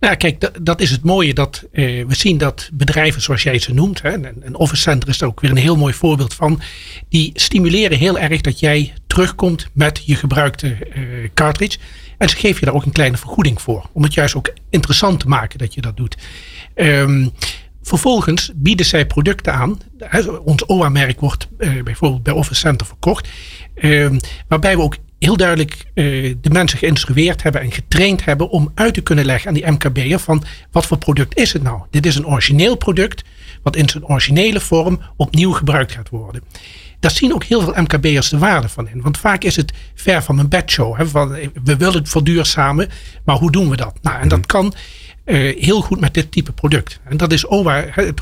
Nou, 0.00 0.16
kijk, 0.16 0.50
dat, 0.62 0.80
is 0.80 0.90
het 0.90 1.04
mooie 1.04 1.34
dat 1.34 1.64
uh, 1.72 2.06
we 2.06 2.14
zien 2.14 2.38
dat 2.38 2.70
bedrijven 2.72 3.22
zoals 3.22 3.42
jij 3.42 3.58
ze 3.58 3.74
noemt, 3.74 4.02
hè, 4.02 4.12
een 4.42 4.54
Office 4.54 4.82
Center 4.82 5.08
is 5.08 5.20
er 5.20 5.26
ook 5.26 5.40
weer 5.40 5.50
een 5.50 5.56
heel 5.56 5.76
mooi 5.76 5.94
voorbeeld 5.94 6.34
van, 6.34 6.60
die 7.08 7.30
stimuleren 7.34 7.98
heel 7.98 8.18
erg 8.18 8.40
dat 8.40 8.60
jij 8.60 8.92
terugkomt 9.06 9.68
met 9.72 10.02
je 10.04 10.14
gebruikte 10.14 10.76
cartridge. 11.34 11.78
En 12.18 12.28
ze 12.28 12.36
geven 12.36 12.60
je 12.60 12.66
daar 12.66 12.74
ook 12.74 12.84
een 12.84 12.92
kleine 12.92 13.16
vergoeding 13.16 13.62
voor, 13.62 13.88
om 13.92 14.02
het 14.02 14.14
juist 14.14 14.34
ook 14.34 14.52
interessant 14.70 15.20
te 15.20 15.28
maken 15.28 15.58
dat 15.58 15.74
je 15.74 15.80
dat 15.80 15.96
doet. 15.96 16.16
Um, 16.74 17.32
Vervolgens 17.84 18.52
bieden 18.54 18.86
zij 18.86 19.06
producten 19.06 19.52
aan. 19.52 19.78
Ons 20.44 20.68
OA-merk 20.68 21.20
wordt 21.20 21.48
uh, 21.58 21.82
bijvoorbeeld 21.82 22.22
bij 22.22 22.32
Office 22.32 22.60
Center 22.60 22.86
verkocht. 22.86 23.28
Uh, 23.74 24.10
waarbij 24.48 24.76
we 24.76 24.82
ook 24.82 24.96
heel 25.18 25.36
duidelijk 25.36 25.84
uh, 25.94 26.34
de 26.40 26.50
mensen 26.50 26.78
geïnstrueerd 26.78 27.42
hebben 27.42 27.60
en 27.60 27.72
getraind 27.72 28.24
hebben 28.24 28.48
om 28.48 28.72
uit 28.74 28.94
te 28.94 29.00
kunnen 29.00 29.24
leggen 29.24 29.48
aan 29.48 29.54
die 29.54 29.70
MKB'er 29.70 30.18
van 30.18 30.44
wat 30.70 30.86
voor 30.86 30.98
product 30.98 31.36
is 31.36 31.52
het 31.52 31.62
nou? 31.62 31.82
Dit 31.90 32.06
is 32.06 32.16
een 32.16 32.26
origineel 32.26 32.76
product 32.76 33.24
wat 33.62 33.76
in 33.76 33.88
zijn 33.88 34.06
originele 34.06 34.60
vorm 34.60 35.00
opnieuw 35.16 35.52
gebruikt 35.52 35.92
gaat 35.92 36.08
worden. 36.08 36.42
Daar 37.04 37.12
zien 37.12 37.34
ook 37.34 37.44
heel 37.44 37.60
veel 37.60 37.82
MKB'ers 37.82 38.28
de 38.28 38.38
waarde 38.38 38.68
van 38.68 38.88
in. 38.88 39.00
Want 39.02 39.18
vaak 39.18 39.44
is 39.44 39.56
het 39.56 39.72
ver 39.94 40.22
van 40.22 40.34
mijn 40.34 40.48
bedshow. 40.48 40.96
Hè, 40.96 41.06
van, 41.06 41.28
we 41.64 41.76
willen 41.76 41.94
het 41.94 42.08
verduurzamen, 42.08 42.88
maar 43.24 43.36
hoe 43.36 43.50
doen 43.50 43.68
we 43.68 43.76
dat? 43.76 43.94
Nou, 44.02 44.20
en 44.20 44.28
dat 44.28 44.38
mhm. 44.38 44.46
kan 44.46 44.74
uh, 45.24 45.62
heel 45.62 45.80
goed 45.80 46.00
met 46.00 46.14
dit 46.14 46.32
type 46.32 46.52
product. 46.52 47.00
En 47.04 47.16
dat 47.16 47.32
is 47.32 47.46
OWA, 47.46 47.84
het 47.90 48.20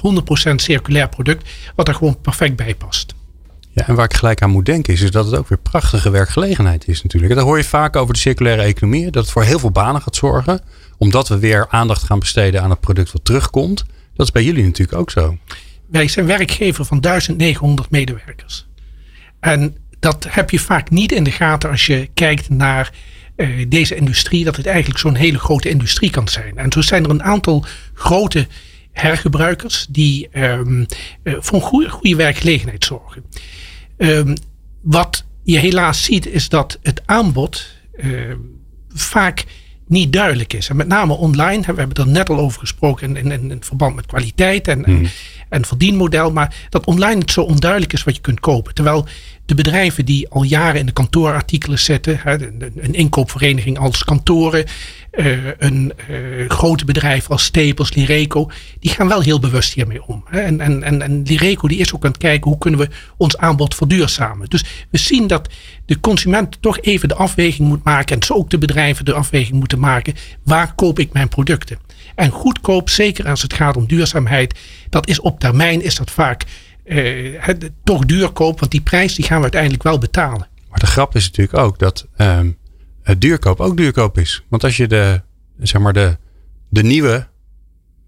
100% 0.50 0.54
circulair 0.54 1.08
product, 1.08 1.50
wat 1.74 1.88
er 1.88 1.94
gewoon 1.94 2.20
perfect 2.20 2.56
bij 2.56 2.74
past. 2.74 3.14
Ja, 3.70 3.86
en 3.86 3.94
waar 3.94 4.04
ik 4.04 4.14
gelijk 4.14 4.42
aan 4.42 4.50
moet 4.50 4.66
denken 4.66 4.92
is, 4.92 5.00
is 5.00 5.10
dat 5.10 5.24
het 5.26 5.36
ook 5.36 5.48
weer 5.48 5.58
prachtige 5.58 6.10
werkgelegenheid 6.10 6.88
is 6.88 7.02
natuurlijk. 7.02 7.34
Daar 7.34 7.44
hoor 7.44 7.56
je 7.56 7.64
vaak 7.64 7.96
over 7.96 8.14
de 8.14 8.20
circulaire 8.20 8.62
economie, 8.62 9.10
dat 9.10 9.22
het 9.22 9.32
voor 9.32 9.42
heel 9.42 9.58
veel 9.58 9.70
banen 9.70 10.02
gaat 10.02 10.16
zorgen. 10.16 10.60
Omdat 10.98 11.28
we 11.28 11.38
weer 11.38 11.66
aandacht 11.68 12.02
gaan 12.02 12.18
besteden 12.18 12.62
aan 12.62 12.70
het 12.70 12.80
product 12.80 13.12
wat 13.12 13.24
terugkomt. 13.24 13.84
Dat 14.14 14.26
is 14.26 14.32
bij 14.32 14.44
jullie 14.44 14.64
natuurlijk 14.64 14.98
ook 14.98 15.10
zo. 15.10 15.36
Wij 15.86 16.08
zijn 16.08 16.26
werkgever 16.26 16.84
van 16.84 17.00
1900 17.00 17.90
medewerkers. 17.90 18.66
En 19.42 19.76
dat 20.00 20.26
heb 20.28 20.50
je 20.50 20.58
vaak 20.58 20.90
niet 20.90 21.12
in 21.12 21.24
de 21.24 21.30
gaten 21.30 21.70
als 21.70 21.86
je 21.86 22.10
kijkt 22.14 22.48
naar 22.48 22.92
uh, 23.36 23.66
deze 23.68 23.94
industrie, 23.94 24.44
dat 24.44 24.56
het 24.56 24.66
eigenlijk 24.66 24.98
zo'n 24.98 25.14
hele 25.14 25.38
grote 25.38 25.68
industrie 25.68 26.10
kan 26.10 26.28
zijn. 26.28 26.56
En 26.56 26.72
zo 26.72 26.80
zijn 26.80 27.04
er 27.04 27.10
een 27.10 27.22
aantal 27.22 27.64
grote 27.94 28.46
hergebruikers 28.92 29.86
die 29.90 30.28
um, 30.32 30.86
uh, 31.24 31.34
voor 31.38 31.82
een 31.82 31.90
goede, 31.90 32.16
werkgelegenheid 32.16 32.84
zorgen. 32.84 33.24
Um, 33.96 34.34
wat 34.82 35.24
je 35.42 35.58
helaas 35.58 36.04
ziet 36.04 36.26
is 36.26 36.48
dat 36.48 36.78
het 36.82 37.02
aanbod 37.04 37.66
uh, 37.96 38.34
vaak 38.88 39.44
niet 39.92 40.12
duidelijk 40.12 40.52
is. 40.52 40.68
En 40.68 40.76
met 40.76 40.88
name 40.88 41.12
online, 41.12 41.60
we 41.60 41.80
hebben 41.80 42.04
er 42.04 42.08
net 42.08 42.30
al 42.30 42.38
over 42.38 42.60
gesproken 42.60 43.16
in, 43.16 43.32
in, 43.32 43.50
in 43.50 43.64
verband 43.64 43.94
met 43.94 44.06
kwaliteit 44.06 44.68
en, 44.68 44.78
mm. 44.78 44.84
en, 44.84 45.10
en 45.48 45.64
verdienmodel. 45.64 46.32
Maar 46.32 46.54
dat 46.68 46.84
online 46.84 47.20
het 47.20 47.30
zo 47.30 47.42
onduidelijk 47.42 47.92
is 47.92 48.04
wat 48.04 48.14
je 48.14 48.20
kunt 48.20 48.40
kopen. 48.40 48.74
Terwijl 48.74 49.06
de 49.46 49.54
bedrijven 49.54 50.04
die 50.04 50.28
al 50.28 50.42
jaren 50.42 50.80
in 50.80 50.86
de 50.86 50.92
kantoorartikelen 50.92 51.78
zitten, 51.78 52.20
een 52.24 52.94
inkoopvereniging 52.94 53.78
als 53.78 54.04
kantoren, 54.04 54.64
eh, 55.10 55.58
een 55.58 55.92
uh, 56.10 56.50
grote 56.50 56.84
bedrijf 56.84 57.30
als 57.30 57.44
Staples, 57.44 57.94
Lireco, 57.94 58.50
die 58.80 58.90
gaan 58.90 59.08
wel 59.08 59.20
heel 59.20 59.40
bewust 59.40 59.72
hiermee 59.72 60.06
om. 60.06 60.24
En, 60.30 60.60
en, 60.60 60.82
en, 60.82 61.02
en 61.02 61.22
Lireco 61.22 61.68
die 61.68 61.78
is 61.78 61.94
ook 61.94 62.04
aan 62.04 62.10
het 62.10 62.20
kijken 62.20 62.50
hoe 62.50 62.58
kunnen 62.58 62.80
we 62.80 62.88
ons 63.16 63.36
aanbod 63.36 63.74
verduurzamen. 63.74 64.48
Dus 64.48 64.64
we 64.90 64.98
zien 64.98 65.26
dat 65.26 65.48
de 65.86 66.00
consument 66.00 66.62
toch 66.62 66.80
even 66.80 67.08
de 67.08 67.14
afweging 67.14 67.68
moet 67.68 67.84
maken 67.84 68.16
en 68.16 68.22
zo 68.22 68.34
ook 68.34 68.50
de 68.50 68.58
bedrijven 68.58 69.04
de 69.04 69.12
afweging 69.12 69.58
moeten 69.58 69.78
maken. 69.78 70.14
Waar 70.44 70.74
koop 70.74 70.98
ik 70.98 71.12
mijn 71.12 71.28
producten? 71.28 71.78
En 72.14 72.30
goedkoop, 72.30 72.90
zeker 72.90 73.28
als 73.28 73.42
het 73.42 73.54
gaat 73.54 73.76
om 73.76 73.86
duurzaamheid, 73.86 74.58
dat 74.88 75.08
is 75.08 75.20
op 75.20 75.40
termijn 75.40 75.82
is 75.82 75.94
dat 75.94 76.10
vaak 76.10 76.44
uh, 76.84 77.48
toch 77.84 78.04
duur 78.04 78.30
koop. 78.30 78.60
Want 78.60 78.72
die 78.72 78.80
prijs 78.80 79.14
die 79.14 79.24
gaan 79.24 79.36
we 79.36 79.42
uiteindelijk 79.42 79.82
wel 79.82 79.98
betalen. 79.98 80.48
Maar 80.68 80.78
de 80.78 80.86
grap 80.86 81.14
is 81.14 81.24
natuurlijk 81.24 81.58
ook 81.58 81.78
dat 81.78 82.06
um, 82.16 82.56
het 83.02 83.20
duurkoop 83.20 83.60
ook 83.60 83.76
duurkoop 83.76 84.18
is. 84.18 84.44
Want 84.48 84.64
als 84.64 84.76
je 84.76 84.88
de, 84.88 85.20
zeg 85.60 85.80
maar 85.80 85.92
de, 85.92 86.16
de 86.68 86.82
nieuwe, 86.82 87.26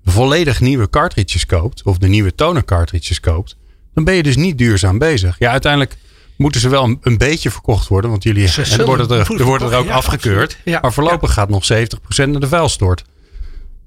volledig 0.04 0.60
nieuwe 0.60 0.90
cartridges 0.90 1.46
koopt. 1.46 1.82
Of 1.82 1.98
de 1.98 2.08
nieuwe 2.08 2.34
toner 2.34 2.64
cartridges 2.64 3.20
koopt. 3.20 3.56
Dan 3.94 4.04
ben 4.04 4.14
je 4.14 4.22
dus 4.22 4.36
niet 4.36 4.58
duurzaam 4.58 4.98
bezig. 4.98 5.38
Ja, 5.38 5.50
uiteindelijk 5.50 5.96
moeten 6.36 6.60
ze 6.60 6.68
wel 6.68 6.98
een, 7.00 7.18
beetje 7.18 7.50
verkocht 7.50 7.88
worden. 7.88 8.10
Want 8.10 8.22
jullie 8.22 8.48
er 8.78 8.84
worden 8.84 9.08
er, 9.08 9.40
er, 9.40 9.44
worden 9.44 9.72
er 9.72 9.78
ook 9.78 9.88
afgekeurd. 9.88 10.58
maar 10.64 10.92
voorlopig 10.92 11.32
gaat 11.32 11.48
nog 11.48 11.64
70% 11.72 11.76
naar 12.16 12.40
de 12.40 12.48
vuilstort. 12.48 13.04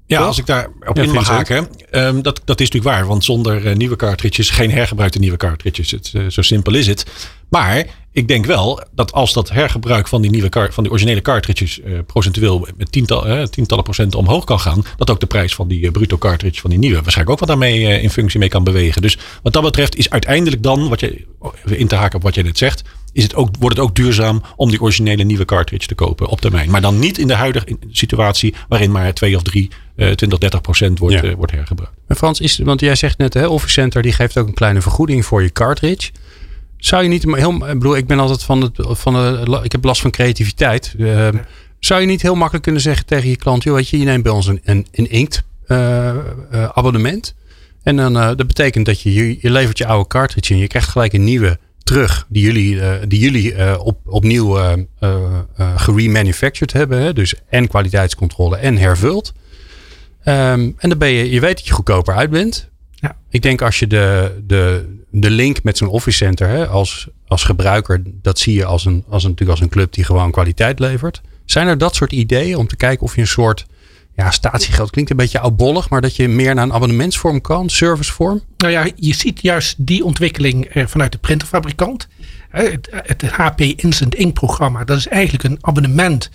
Ja, 0.08 0.20
als 0.20 0.38
ik 0.38 0.46
daar 0.46 0.68
op 0.86 0.98
in 0.98 1.10
mag 1.10 1.28
haken. 1.28 1.68
Um, 1.90 2.22
dat, 2.22 2.40
dat 2.44 2.60
is 2.60 2.70
natuurlijk 2.70 2.96
waar. 2.96 3.06
Want 3.06 3.24
zonder 3.24 3.66
uh, 3.66 3.74
nieuwe 3.74 3.96
cartridges, 3.96 4.50
geen 4.50 4.70
hergebruikte 4.70 5.18
nieuwe 5.18 5.36
cartridges. 5.36 5.90
Het, 5.90 6.12
uh, 6.16 6.26
zo 6.28 6.42
simpel 6.42 6.74
is 6.74 6.86
het. 6.86 7.06
Maar 7.48 7.84
ik 8.12 8.28
denk 8.28 8.46
wel 8.46 8.82
dat 8.92 9.12
als 9.12 9.32
dat 9.32 9.50
hergebruik 9.50 10.08
van 10.08 10.22
die, 10.22 10.30
nieuwe 10.30 10.68
van 10.70 10.82
die 10.82 10.92
originele 10.92 11.22
cartridges 11.22 11.78
uh, 11.78 11.98
procentueel 12.06 12.68
met 12.76 12.92
tiental, 12.92 13.48
tientallen 13.48 13.84
procent 13.84 14.14
omhoog 14.14 14.44
kan 14.44 14.60
gaan. 14.60 14.84
Dat 14.96 15.10
ook 15.10 15.20
de 15.20 15.26
prijs 15.26 15.54
van 15.54 15.68
die 15.68 15.90
bruto 15.90 16.18
cartridge 16.18 16.60
van 16.60 16.70
die 16.70 16.78
nieuwe 16.78 17.02
waarschijnlijk 17.02 17.30
ook 17.30 17.46
wat 17.46 17.48
daarmee 17.48 18.00
in 18.00 18.10
functie 18.10 18.38
mee 18.38 18.48
kan 18.48 18.64
bewegen. 18.64 19.02
Dus 19.02 19.18
wat 19.42 19.52
dat 19.52 19.62
betreft 19.62 19.96
is 19.96 20.10
uiteindelijk 20.10 20.62
dan, 20.62 20.88
wat 20.88 21.00
je, 21.00 21.26
in 21.64 21.88
te 21.88 21.94
haken 21.94 22.16
op 22.16 22.22
wat 22.22 22.34
je 22.34 22.42
net 22.42 22.58
zegt 22.58 22.82
is 23.12 23.22
het 23.22 23.34
ook, 23.34 23.48
wordt 23.58 23.76
het 23.76 23.84
ook 23.84 23.94
duurzaam 23.94 24.42
om 24.56 24.70
die 24.70 24.80
originele 24.80 25.24
nieuwe 25.24 25.44
cartridge 25.44 25.86
te 25.86 25.94
kopen 25.94 26.28
op 26.28 26.40
termijn. 26.40 26.70
Maar 26.70 26.80
dan 26.80 26.98
niet 26.98 27.18
in 27.18 27.26
de 27.26 27.34
huidige 27.34 27.78
situatie 27.90 28.54
waarin 28.68 28.90
maar 28.90 29.14
2 29.14 29.36
of 29.36 29.42
3, 29.42 29.68
uh, 29.68 29.76
20, 29.98 30.38
30 30.38 30.60
procent 30.60 30.98
wordt, 30.98 31.24
uh, 31.24 31.34
wordt 31.34 31.52
hergebruikt. 31.52 31.94
En 32.06 32.16
Frans, 32.16 32.40
is, 32.40 32.58
want 32.58 32.80
jij 32.80 32.94
zegt 32.94 33.18
net, 33.18 33.34
hè, 33.34 33.46
Office 33.46 33.72
Center 33.72 34.02
die 34.02 34.12
geeft 34.12 34.38
ook 34.38 34.46
een 34.46 34.54
kleine 34.54 34.80
vergoeding 34.80 35.24
voor 35.24 35.42
je 35.42 35.52
cartridge. 35.52 36.10
Zou 36.76 37.02
je 37.02 37.08
niet 37.08 37.22
heel, 37.22 37.52
ik 37.52 37.78
bedoel, 37.78 37.96
ik 37.96 38.06
ben 38.06 38.18
altijd 38.18 38.42
van 38.42 38.62
het, 38.62 38.72
van 38.76 39.12
de, 39.12 39.60
ik 39.62 39.72
heb 39.72 39.84
last 39.84 40.00
van 40.00 40.10
creativiteit. 40.10 40.94
Uh, 40.98 41.28
zou 41.78 42.00
je 42.00 42.06
niet 42.06 42.22
heel 42.22 42.34
makkelijk 42.34 42.64
kunnen 42.64 42.82
zeggen 42.82 43.06
tegen 43.06 43.28
je 43.28 43.36
klant, 43.36 43.62
joh, 43.62 43.74
weet 43.74 43.88
je, 43.88 43.98
je 43.98 44.04
neemt 44.04 44.22
bij 44.22 44.32
ons 44.32 44.46
een, 44.46 44.60
een, 44.64 44.86
een 44.92 45.10
inkt 45.10 45.42
uh, 45.66 46.16
abonnement. 46.72 47.34
En 47.82 47.96
dan, 47.96 48.12
dat 48.12 48.46
betekent 48.46 48.86
dat 48.86 49.00
je, 49.00 49.38
je 49.40 49.50
levert 49.50 49.78
je 49.78 49.86
oude 49.86 50.08
cartridge 50.08 50.52
en 50.52 50.58
je 50.58 50.66
krijgt 50.66 50.88
gelijk 50.88 51.12
een 51.12 51.24
nieuwe 51.24 51.58
terug 51.88 52.26
die 52.28 52.42
jullie, 52.42 52.74
uh, 52.74 52.92
die 53.08 53.20
jullie 53.20 53.54
uh, 53.54 53.74
op, 53.78 53.98
opnieuw 54.04 54.58
uh, 54.58 54.72
geremanufactured 55.76 56.72
hebben. 56.72 57.00
Hè? 57.00 57.12
Dus 57.12 57.34
en 57.48 57.68
kwaliteitscontrole 57.68 58.56
en 58.56 58.76
hervuld. 58.76 59.32
Um, 60.28 60.74
en 60.78 60.88
dan 60.88 60.98
ben 60.98 61.08
je, 61.08 61.30
je 61.30 61.40
weet 61.40 61.56
dat 61.56 61.66
je 61.66 61.72
goedkoper 61.72 62.14
uit 62.14 62.30
bent. 62.30 62.68
Ja. 62.90 63.16
Ik 63.30 63.42
denk 63.42 63.62
als 63.62 63.78
je 63.78 63.86
de, 63.86 64.38
de, 64.46 64.96
de 65.10 65.30
link 65.30 65.62
met 65.62 65.76
zo'n 65.76 65.88
office 65.88 66.16
center 66.16 66.48
hè, 66.48 66.66
als, 66.66 67.08
als 67.26 67.44
gebruiker, 67.44 68.02
dat 68.22 68.38
zie 68.38 68.54
je 68.54 68.64
als 68.64 68.84
een, 68.84 69.04
als 69.08 69.24
een, 69.24 69.30
natuurlijk 69.30 69.58
als 69.58 69.68
een 69.68 69.74
club 69.74 69.92
die 69.92 70.04
gewoon 70.04 70.30
kwaliteit 70.30 70.78
levert. 70.78 71.20
Zijn 71.44 71.66
er 71.66 71.78
dat 71.78 71.94
soort 71.94 72.12
ideeën 72.12 72.56
om 72.56 72.66
te 72.66 72.76
kijken 72.76 73.04
of 73.04 73.14
je 73.14 73.20
een 73.20 73.26
soort 73.26 73.66
ja, 74.14 74.30
statiegeld 74.30 74.90
klinkt 74.90 75.10
een 75.10 75.16
beetje 75.16 75.40
oudbollig, 75.40 75.88
maar 75.88 76.00
dat 76.00 76.16
je 76.16 76.28
meer 76.28 76.54
naar 76.54 76.64
een 76.64 76.72
abonnementsvorm 76.72 77.40
kan, 77.40 77.68
servicevorm? 77.68 78.42
Nou 78.56 78.72
ja, 78.72 78.86
je 78.96 79.14
ziet 79.14 79.42
juist 79.42 79.86
die 79.86 80.04
ontwikkeling 80.04 80.64
eh, 80.64 80.86
vanuit 80.86 81.12
de 81.12 81.18
printerfabrikant. 81.18 82.08
Het, 82.48 82.88
het 82.90 83.22
HP 83.22 83.60
Instant 83.60 84.14
Ink 84.14 84.34
programma, 84.34 84.84
dat 84.84 84.98
is 84.98 85.06
eigenlijk 85.06 85.44
een 85.44 85.58
abonnement 85.60 86.30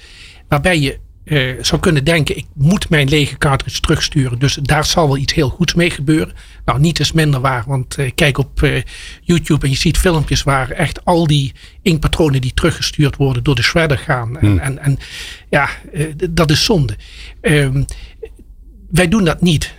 waarbij 0.47 0.79
je 0.79 0.99
uh, 1.25 1.53
zou 1.61 1.81
kunnen 1.81 2.03
denken, 2.03 2.37
ik 2.37 2.45
moet 2.53 2.89
mijn 2.89 3.09
lege 3.09 3.37
cartridge 3.37 3.79
terugsturen. 3.79 4.39
Dus 4.39 4.59
daar 4.61 4.85
zal 4.85 5.07
wel 5.07 5.17
iets 5.17 5.33
heel 5.33 5.49
goeds 5.49 5.73
mee 5.73 5.89
gebeuren. 5.89 6.33
Nou, 6.65 6.79
niet 6.79 6.99
is 6.99 7.11
minder 7.11 7.39
waar, 7.39 7.63
want 7.67 7.97
uh, 7.97 8.11
kijk 8.15 8.37
op 8.37 8.61
uh, 8.61 8.81
YouTube 9.21 9.65
en 9.65 9.71
je 9.71 9.77
ziet 9.77 9.97
filmpjes 9.97 10.43
waar 10.43 10.69
echt 10.69 11.05
al 11.05 11.27
die 11.27 11.53
inkpatronen 11.81 12.41
die 12.41 12.53
teruggestuurd 12.53 13.15
worden 13.15 13.43
door 13.43 13.55
de 13.55 13.63
shredder 13.63 13.97
gaan. 13.97 14.37
En, 14.37 14.47
hmm. 14.47 14.57
en, 14.57 14.79
en 14.79 14.97
ja, 15.49 15.69
dat 16.29 16.51
is 16.51 16.63
zonde. 16.63 16.95
Ehm, 17.41 17.83
wij 18.89 19.07
doen 19.07 19.23
dat 19.23 19.41
niet. 19.41 19.73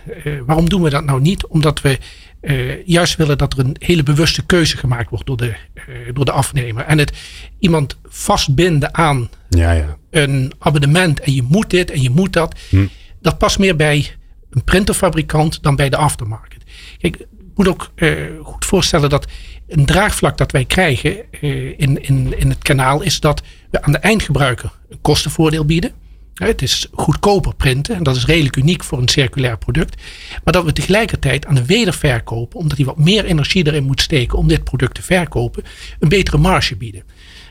waarom 0.45 0.69
doen 0.69 0.81
we 0.81 0.89
dat 0.89 1.05
nou 1.05 1.21
niet? 1.21 1.47
Omdat 1.47 1.81
we 1.81 1.99
uh, 2.45 2.85
juist 2.85 3.15
willen 3.15 3.37
dat 3.37 3.53
er 3.53 3.59
een 3.59 3.75
hele 3.79 4.03
bewuste 4.03 4.45
keuze 4.45 4.77
gemaakt 4.77 5.09
wordt 5.09 5.25
door 5.25 5.37
de, 5.37 5.55
uh, 5.75 6.13
door 6.13 6.25
de 6.25 6.31
afnemer. 6.31 6.83
En 6.83 6.97
het 6.97 7.11
iemand 7.59 7.97
vastbinden 8.03 8.95
aan 8.95 9.29
ja, 9.49 9.71
ja. 9.71 9.97
een 10.09 10.53
abonnement 10.59 11.19
en 11.19 11.33
je 11.33 11.41
moet 11.41 11.69
dit 11.69 11.91
en 11.91 12.01
je 12.01 12.09
moet 12.09 12.33
dat. 12.33 12.59
Hm. 12.69 12.85
Dat 13.21 13.37
past 13.37 13.59
meer 13.59 13.75
bij 13.75 14.11
een 14.49 14.63
printerfabrikant 14.63 15.63
dan 15.63 15.75
bij 15.75 15.89
de 15.89 15.97
aftermarket. 15.97 16.63
Kijk, 16.97 17.15
ik 17.19 17.27
moet 17.55 17.67
ook 17.67 17.91
uh, 17.95 18.15
goed 18.43 18.65
voorstellen 18.65 19.09
dat 19.09 19.27
een 19.67 19.85
draagvlak 19.85 20.37
dat 20.37 20.51
wij 20.51 20.65
krijgen 20.65 21.31
in, 21.77 22.01
in, 22.01 22.39
in 22.39 22.49
het 22.49 22.61
kanaal 22.61 23.01
is 23.01 23.19
dat 23.19 23.41
we 23.71 23.81
aan 23.81 23.91
de 23.91 23.97
eindgebruiker 23.97 24.71
een 24.89 25.01
kostenvoordeel 25.01 25.65
bieden. 25.65 25.91
Het 26.35 26.61
is 26.61 26.87
goedkoper 26.91 27.55
printen 27.55 27.95
en 27.95 28.03
dat 28.03 28.15
is 28.15 28.25
redelijk 28.25 28.55
uniek 28.55 28.83
voor 28.83 28.97
een 28.97 29.07
circulair 29.07 29.57
product. 29.57 30.01
Maar 30.43 30.53
dat 30.53 30.65
we 30.65 30.73
tegelijkertijd 30.73 31.45
aan 31.45 31.55
de 31.55 31.65
wederverkoop, 31.65 32.55
omdat 32.55 32.77
hij 32.77 32.85
wat 32.85 32.97
meer 32.97 33.25
energie 33.25 33.67
erin 33.67 33.83
moet 33.83 34.01
steken 34.01 34.37
om 34.37 34.47
dit 34.47 34.63
product 34.63 34.95
te 34.95 35.01
verkopen, 35.01 35.63
een 35.99 36.09
betere 36.09 36.37
marge 36.37 36.75
bieden. 36.75 37.03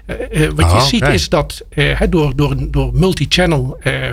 Uh, 0.07 0.49
wat 0.55 0.73
je 0.73 0.81
ziet 0.81 1.09
is 1.09 1.29
dat 1.29 1.65
uh, 1.75 2.01
door, 2.11 2.37
door, 2.37 2.71
door 2.71 2.91
multi-channel 2.95 3.79
uh, 3.83 4.13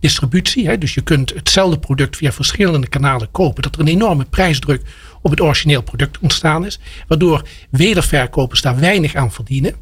distributie, 0.00 0.66
hè, 0.66 0.78
dus 0.78 0.94
je 0.94 1.00
kunt 1.00 1.34
hetzelfde 1.34 1.78
product 1.78 2.16
via 2.16 2.32
verschillende 2.32 2.88
kanalen 2.88 3.30
kopen, 3.30 3.62
dat 3.62 3.74
er 3.74 3.80
een 3.80 3.88
enorme 3.88 4.24
prijsdruk 4.24 4.82
op 5.22 5.30
het 5.30 5.40
origineel 5.40 5.82
product 5.82 6.18
ontstaan 6.18 6.66
is, 6.66 6.78
waardoor 7.08 7.42
wederverkopers 7.70 8.62
daar 8.62 8.80
weinig 8.80 9.14
aan 9.14 9.32
verdienen. 9.32 9.74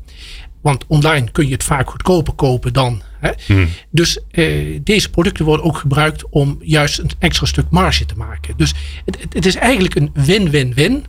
Want 0.68 0.84
online 0.86 1.30
kun 1.30 1.46
je 1.46 1.52
het 1.52 1.64
vaak 1.64 1.90
goedkoper 1.90 2.34
kopen 2.34 2.72
dan. 2.72 3.02
Hè. 3.18 3.30
Hmm. 3.46 3.68
Dus 3.90 4.18
deze 4.82 5.10
producten 5.10 5.44
worden 5.44 5.66
ook 5.66 5.76
gebruikt 5.76 6.28
om 6.28 6.58
juist 6.60 6.98
een 6.98 7.10
extra 7.18 7.46
stuk 7.46 7.70
marge 7.70 8.06
te 8.06 8.16
maken. 8.16 8.54
Dus 8.56 8.74
het, 9.04 9.26
het 9.32 9.46
is 9.46 9.54
eigenlijk 9.54 9.94
een 9.94 10.10
win-win-win. 10.14 11.04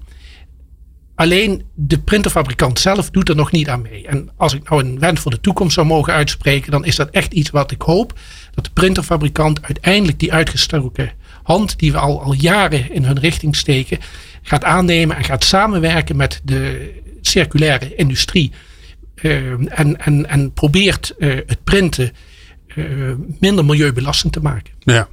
Alleen 1.15 1.63
de 1.73 1.99
printerfabrikant 1.99 2.79
zelf 2.79 3.09
doet 3.09 3.29
er 3.29 3.35
nog 3.35 3.51
niet 3.51 3.69
aan 3.69 3.81
mee. 3.81 4.07
En 4.07 4.29
als 4.37 4.53
ik 4.53 4.69
nou 4.69 4.83
een 4.83 4.99
wens 4.99 5.19
voor 5.19 5.31
de 5.31 5.41
toekomst 5.41 5.73
zou 5.73 5.87
mogen 5.87 6.13
uitspreken, 6.13 6.71
dan 6.71 6.85
is 6.85 6.95
dat 6.95 7.09
echt 7.09 7.33
iets 7.33 7.49
wat 7.49 7.71
ik 7.71 7.81
hoop. 7.81 8.19
Dat 8.53 8.63
de 8.63 8.71
printerfabrikant 8.73 9.63
uiteindelijk 9.63 10.19
die 10.19 10.33
uitgestoken 10.33 11.11
hand, 11.43 11.79
die 11.79 11.91
we 11.91 11.97
al, 11.97 12.21
al 12.21 12.33
jaren 12.33 12.91
in 12.91 13.03
hun 13.03 13.19
richting 13.19 13.55
steken, 13.55 13.97
gaat 14.41 14.63
aannemen 14.63 15.17
en 15.17 15.23
gaat 15.23 15.43
samenwerken 15.43 16.15
met 16.15 16.41
de 16.43 16.91
circulaire 17.21 17.95
industrie. 17.95 18.51
Uh, 19.21 19.79
en, 19.79 19.99
en, 19.99 20.29
en 20.29 20.53
probeert 20.53 21.15
uh, 21.17 21.35
het 21.45 21.63
printen 21.63 22.11
uh, 22.75 23.13
minder 23.39 23.65
milieubelastend 23.65 24.33
te 24.33 24.39
maken. 24.39 24.73
Ja, 24.79 25.07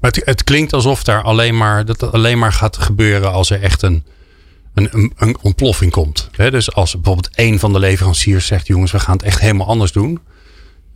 maar 0.00 0.10
het, 0.10 0.22
het 0.24 0.44
klinkt 0.44 0.72
alsof 0.72 1.04
daar 1.04 1.22
alleen 1.22 1.56
maar, 1.56 1.84
dat 1.84 2.12
alleen 2.12 2.38
maar 2.38 2.52
gaat 2.52 2.76
gebeuren 2.76 3.32
als 3.32 3.50
er 3.50 3.62
echt 3.62 3.82
een 3.82 4.04
een, 4.74 5.12
een, 5.16 5.36
ontploffing 5.42 5.92
komt. 5.92 6.30
dus 6.36 6.74
als 6.74 6.92
bijvoorbeeld 6.92 7.28
een 7.32 7.58
van 7.58 7.72
de 7.72 7.78
leveranciers 7.78 8.46
zegt: 8.46 8.66
jongens, 8.66 8.92
we 8.92 8.98
gaan 8.98 9.16
het 9.16 9.22
echt 9.22 9.40
helemaal 9.40 9.66
anders 9.66 9.92
doen. 9.92 10.20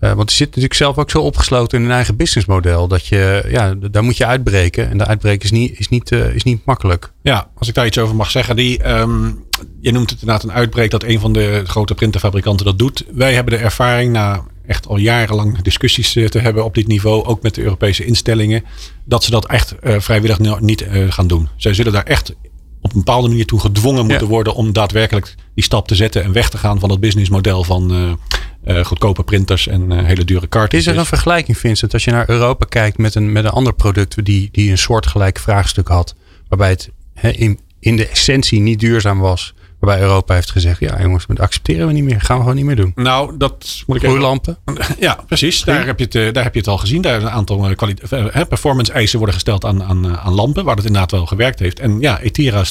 Uh, 0.00 0.12
want 0.12 0.29
die 0.29 0.37
zit 0.37 0.46
natuurlijk 0.46 0.74
zelf 0.74 0.98
ook 0.98 1.11
zo 1.11 1.20
opgesloten 1.20 1.79
in 1.79 1.85
een 1.85 1.90
eigen 1.90 2.16
businessmodel. 2.16 2.88
Dat 2.88 3.07
je, 3.07 3.44
ja, 3.48 3.74
daar 3.74 4.05
moet 4.05 4.16
je 4.16 4.26
uitbreken. 4.26 4.90
En 4.90 4.98
de 4.98 5.07
uitbreken 5.07 5.44
is 5.44 5.50
niet, 5.50 5.79
is 5.79 5.88
niet, 5.88 6.11
uh, 6.11 6.35
is 6.35 6.42
niet 6.42 6.64
makkelijk. 6.64 7.12
Ja, 7.22 7.48
als 7.55 7.68
ik 7.68 7.74
daar 7.74 7.87
iets 7.87 7.98
over 7.98 8.16
mag 8.16 8.31
zeggen. 8.31 8.57
Die, 8.57 8.88
um, 8.88 9.44
je 9.81 9.92
noemt 9.92 10.11
het 10.11 10.21
inderdaad 10.21 10.45
een 10.45 10.53
uitbreek 10.53 10.90
dat 10.90 11.03
een 11.03 11.21
van 11.21 11.33
de 11.33 11.62
grote 11.66 11.95
printerfabrikanten 11.95 12.66
dat 12.66 12.79
doet. 12.79 13.05
Wij 13.12 13.35
hebben 13.35 13.59
de 13.59 13.64
ervaring 13.64 14.12
na 14.12 14.45
echt 14.66 14.87
al 14.87 14.97
jarenlang 14.97 15.62
discussies 15.62 16.16
eh, 16.16 16.27
te 16.27 16.38
hebben 16.38 16.64
op 16.64 16.75
dit 16.75 16.87
niveau. 16.87 17.25
Ook 17.25 17.42
met 17.42 17.55
de 17.55 17.62
Europese 17.62 18.05
instellingen. 18.05 18.64
Dat 19.05 19.25
ze 19.25 19.31
dat 19.31 19.47
echt 19.47 19.75
uh, 19.83 19.95
vrijwillig 19.99 20.61
niet 20.61 20.83
uh, 20.83 21.12
gaan 21.12 21.27
doen. 21.27 21.49
Zij 21.57 21.75
zullen 21.75 21.92
daar 21.92 22.03
echt 22.03 22.35
op 22.81 22.92
een 22.92 22.99
bepaalde 22.99 23.29
manier 23.29 23.47
toe 23.47 23.61
gedwongen 23.61 24.07
moeten 24.07 24.27
worden 24.27 24.55
om 24.55 24.73
daadwerkelijk 24.73 25.35
die 25.55 25.64
stap 25.64 25.88
te 25.88 25.95
zetten 25.95 26.23
en 26.23 26.33
weg 26.33 26.49
te 26.49 26.59
gaan 26.59 26.81
van 26.81 26.90
het 26.90 27.01
businessmodel 27.01 27.64
van 27.64 28.16
uh, 28.64 28.85
goedkope 28.85 29.23
printers 29.23 29.66
en 29.66 30.05
hele 30.05 30.25
dure 30.25 30.49
cartridges. 30.49 30.87
Is 30.87 30.92
er 30.92 30.99
een 30.99 31.07
vergelijking, 31.07 31.59
Vincent, 31.59 31.92
als 31.92 32.05
je 32.05 32.11
naar 32.11 32.31
Europa 32.31 32.66
kijkt 32.69 32.99
met 32.99 33.14
een, 33.14 33.33
met 33.33 33.45
een 33.45 33.51
ander 33.51 33.75
product 33.75 34.25
die, 34.25 34.49
die 34.53 34.71
een 34.71 34.79
soortgelijk 34.79 35.38
vraagstuk 35.38 35.88
had, 35.88 36.14
waarbij 36.49 36.69
het 36.69 36.90
in, 37.23 37.61
in 37.81 37.97
de 37.97 38.09
essentie 38.09 38.61
niet 38.61 38.81
duurzaam 38.81 39.19
was, 39.19 39.55
Waarbij 39.79 40.05
Europa 40.05 40.35
heeft 40.35 40.51
gezegd, 40.51 40.81
ja 40.81 41.03
jongens, 41.03 41.27
dat 41.27 41.41
accepteren 41.41 41.87
we 41.87 41.93
niet 41.93 42.05
meer. 42.05 42.21
Gaan 42.21 42.37
we 42.37 42.43
gewoon 42.43 42.57
niet 42.57 42.65
meer 42.65 42.77
doen. 42.77 42.93
Nou, 42.95 43.37
dat 43.37 43.83
moet 43.87 43.97
ik 43.97 44.03
Gloeilampen? 44.03 44.59
Ja, 44.99 45.19
precies. 45.27 45.62
Daar 45.65 45.87
heb, 45.87 45.99
je 45.99 46.05
het, 46.05 46.15
eh, 46.15 46.33
daar 46.33 46.45
heb 46.45 46.53
je 46.53 46.59
het 46.59 46.69
al 46.69 46.79
gezien. 46.79 47.03
Daar 47.03 47.23
een 47.23 47.31
aantal 47.31 47.69
eh, 47.69 48.41
eh, 48.41 48.49
performance 48.49 48.93
eisen 48.93 49.17
worden 49.17 49.35
gesteld 49.35 49.65
aan, 49.65 49.83
aan, 49.83 50.19
aan 50.19 50.33
lampen. 50.33 50.65
Waar 50.65 50.77
het 50.77 50.85
inderdaad 50.85 51.11
wel 51.11 51.27
gewerkt 51.27 51.59
heeft. 51.59 51.81
En 51.81 52.01
ja, 52.01 52.21
Etira 52.21 52.65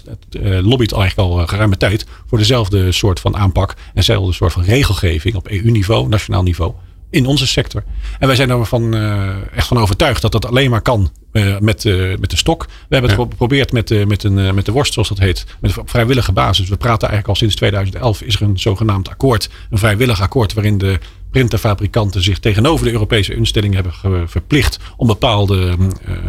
lobbyt 0.62 0.94
eigenlijk 0.94 1.30
al 1.30 1.48
geruime 1.48 1.78
tijd 1.78 2.06
voor 2.28 2.38
dezelfde 2.38 2.92
soort 2.92 3.20
van 3.20 3.38
aanpak. 3.38 3.70
En 3.70 3.92
dezelfde 3.94 4.34
soort 4.34 4.54
van 4.54 4.64
regelgeving 4.64 5.36
op 5.36 5.48
EU-niveau, 5.48 6.08
nationaal 6.08 6.44
niveau 6.44 6.74
in 7.10 7.26
onze 7.26 7.48
sector. 7.48 7.84
En 8.20 8.28
wij 8.28 8.36
zijn 8.36 8.50
ervan 8.50 8.96
uh, 8.96 9.30
echt 9.56 9.68
van 9.68 9.78
overtuigd 9.78 10.22
dat 10.22 10.32
dat 10.32 10.46
alleen 10.46 10.70
maar 10.70 10.82
kan 10.82 11.12
met, 11.60 11.86
uh, 11.86 12.18
met 12.18 12.30
de 12.30 12.38
stok. 12.38 12.66
We 12.66 12.96
hebben 12.96 13.10
het 13.10 13.20
geprobeerd 13.20 13.72
met, 13.72 14.08
met, 14.08 14.24
een, 14.24 14.56
met 14.56 14.66
de 14.66 14.72
worst, 14.72 14.94
zoals 14.94 15.08
dat 15.08 15.20
heet, 15.20 15.46
met 15.60 15.78
op 15.78 15.90
vrijwillige 15.90 16.32
basis. 16.32 16.70
We 16.70 16.78
praten 16.78 17.08
eigenlijk 17.08 17.28
al 17.28 17.36
sinds 17.36 17.56
2011 17.56 18.22
is 18.22 18.36
er 18.36 18.42
een 18.42 18.60
zogenaamd 18.60 19.10
akkoord, 19.10 19.50
een 19.70 19.78
vrijwillig 19.78 20.22
akkoord, 20.22 20.54
waarin 20.54 20.78
de 20.78 21.00
printerfabrikanten 21.32 22.22
zich 22.22 22.40
tegenover 22.40 22.86
de 22.86 22.92
Europese 22.92 23.36
instellingen 23.36 23.76
hebben 23.76 24.30
verplicht 24.30 24.80
om 24.98 25.08
bepaalde 25.08 25.78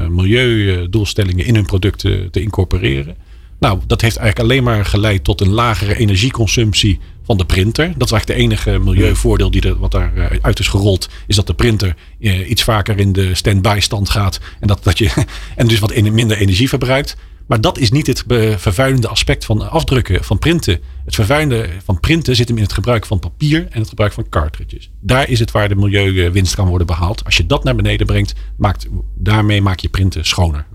milieudoelstellingen 0.09 1.45
in 1.45 1.55
hun 1.55 1.67
producten 1.67 2.31
te 2.31 2.41
incorporeren. 2.41 3.17
Nou, 3.59 3.79
dat 3.87 4.01
heeft 4.01 4.17
eigenlijk 4.17 4.51
alleen 4.51 4.65
maar 4.65 4.85
geleid 4.85 5.25
tot 5.25 5.41
een 5.41 5.53
lagere 5.53 5.97
energieconsumptie 5.97 7.01
van 7.27 7.37
de 7.37 7.45
printer. 7.45 7.93
Dat 7.97 8.07
is 8.07 8.13
eigenlijk 8.13 8.27
de 8.27 8.45
enige 8.47 8.79
milieuvoordeel 8.79 9.51
die 9.51 9.61
er, 9.61 9.79
wat 9.79 9.91
daaruit 9.91 10.43
uit 10.43 10.59
is 10.59 10.69
gerold. 10.69 11.09
Is 11.27 11.37
dat 11.37 11.47
de 11.47 11.55
printer 11.55 11.97
eh, 12.21 12.51
iets 12.51 12.63
vaker 12.63 12.99
in 12.99 13.13
de 13.13 13.35
stand-by 13.35 13.79
stand 13.81 14.11
gaat. 14.11 14.41
En, 14.61 14.67
dat, 14.67 14.85
dat 14.85 14.99
je, 14.99 15.11
en 15.57 15.67
dus 15.67 15.79
wat 15.79 16.01
minder 16.01 16.37
energie 16.37 16.69
verbruikt. 16.69 17.17
Maar 17.47 17.61
dat 17.61 17.79
is 17.79 17.91
niet 17.91 18.07
het 18.07 18.25
vervuilende 18.57 19.09
aspect 19.09 19.45
van 19.45 19.71
afdrukken, 19.71 20.25
van 20.25 20.39
printen. 20.39 20.81
Het 21.05 21.15
vervuilende 21.15 21.69
van 21.85 22.01
printen 22.01 22.37
zit 22.37 22.49
hem 22.49 22.57
in 22.57 22.63
het 22.63 22.73
gebruik 22.73 23.07
van 23.07 23.19
papier 23.19 23.67
en 23.71 23.81
het 23.81 23.89
gebruik 23.89 24.13
van 24.13 24.29
cartridges. 24.29 24.91
Daar 25.01 25.29
is 25.29 25.39
het 25.39 25.51
waar 25.51 25.69
de 25.69 25.75
milieuwinst 25.77 26.55
kan 26.55 26.69
worden 26.69 26.87
behaald. 26.87 27.25
Als 27.25 27.37
je 27.37 27.47
dat 27.47 27.65
naar 27.65 27.75
beneden 27.75 28.07
brengt, 28.07 28.35
maakt, 28.57 28.87
daarmee 29.15 29.63
maak 29.63 29.79
je 29.79 29.89
printen 29.89 30.25
schoner. 30.25 30.67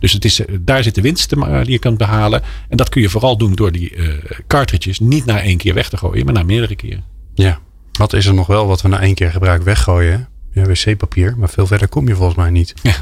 Dus 0.00 0.12
het 0.12 0.24
is, 0.24 0.40
daar 0.60 0.82
zit 0.82 0.94
de 0.94 1.00
winst 1.00 1.28
die 1.28 1.70
je 1.70 1.78
kunt 1.78 1.98
behalen. 1.98 2.42
En 2.68 2.76
dat 2.76 2.88
kun 2.88 3.02
je 3.02 3.08
vooral 3.08 3.36
doen 3.36 3.54
door 3.54 3.72
die 3.72 3.96
uh, 3.96 4.14
cartridges 4.46 5.00
niet 5.00 5.24
na 5.24 5.40
één 5.40 5.56
keer 5.56 5.74
weg 5.74 5.88
te 5.88 5.96
gooien, 5.96 6.24
maar 6.24 6.34
na 6.34 6.42
meerdere 6.42 6.76
keren. 6.76 7.04
Ja, 7.34 7.60
wat 7.92 8.12
is 8.12 8.26
er 8.26 8.34
nog 8.34 8.46
wel 8.46 8.66
wat 8.66 8.82
we 8.82 8.88
na 8.88 9.00
één 9.00 9.14
keer 9.14 9.30
gebruik 9.30 9.62
weggooien? 9.62 10.28
Ja, 10.52 10.64
wc-papier, 10.64 11.34
maar 11.36 11.48
veel 11.48 11.66
verder 11.66 11.88
kom 11.88 12.08
je 12.08 12.14
volgens 12.14 12.36
mij 12.36 12.50
niet. 12.50 12.74
Ja. 12.82 12.94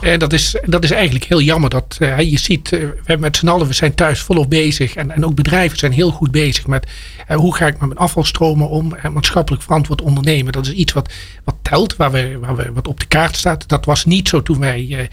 En 0.00 0.18
dat 0.18 0.32
is, 0.32 0.56
dat 0.64 0.84
is 0.84 0.90
eigenlijk 0.90 1.24
heel 1.24 1.40
jammer. 1.40 1.70
Dat, 1.70 1.96
uh, 2.00 2.20
je 2.20 2.38
ziet, 2.38 2.72
uh, 2.72 2.88
we 3.04 3.16
met 3.16 3.36
z'n 3.36 3.48
allen 3.48 3.66
we 3.66 3.72
zijn 3.72 3.94
thuis 3.94 4.20
volop 4.20 4.50
bezig. 4.50 4.94
En, 4.94 5.10
en 5.10 5.24
ook 5.24 5.34
bedrijven 5.34 5.78
zijn 5.78 5.92
heel 5.92 6.10
goed 6.10 6.30
bezig 6.30 6.66
met 6.66 6.86
hoe 7.28 7.54
ga 7.54 7.66
ik 7.66 7.78
met 7.78 7.88
mijn 7.88 7.98
afvalstromen 7.98 8.68
om. 8.68 8.94
En 8.94 9.12
maatschappelijk 9.12 9.62
verantwoord 9.62 10.02
ondernemen. 10.02 10.52
Dat 10.52 10.66
is 10.66 10.72
iets 10.72 10.92
wat, 10.92 11.12
wat 11.44 11.54
telt, 11.62 11.96
waar 11.96 12.10
we, 12.10 12.38
waar 12.40 12.56
we, 12.56 12.72
wat 12.72 12.88
op 12.88 13.00
de 13.00 13.06
kaart 13.06 13.36
staat. 13.36 13.68
Dat 13.68 13.84
was 13.84 14.04
niet 14.04 14.28
zo 14.28 14.42
toen 14.42 14.58
wij 14.58 15.08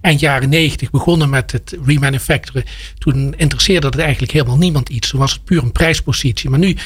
eind 0.00 0.20
jaren 0.20 0.48
negentig 0.48 0.90
begonnen 0.90 1.30
met 1.30 1.52
het 1.52 1.76
remanufacturen. 1.84 2.64
Toen 2.98 3.34
interesseerde 3.36 3.86
het 3.86 3.98
eigenlijk 3.98 4.32
helemaal 4.32 4.56
niemand 4.56 4.88
iets. 4.88 5.08
Toen 5.08 5.20
was 5.20 5.32
het 5.32 5.44
puur 5.44 5.62
een 5.62 5.72
prijspositie. 5.72 6.50
Maar 6.50 6.58
nu 6.58 6.76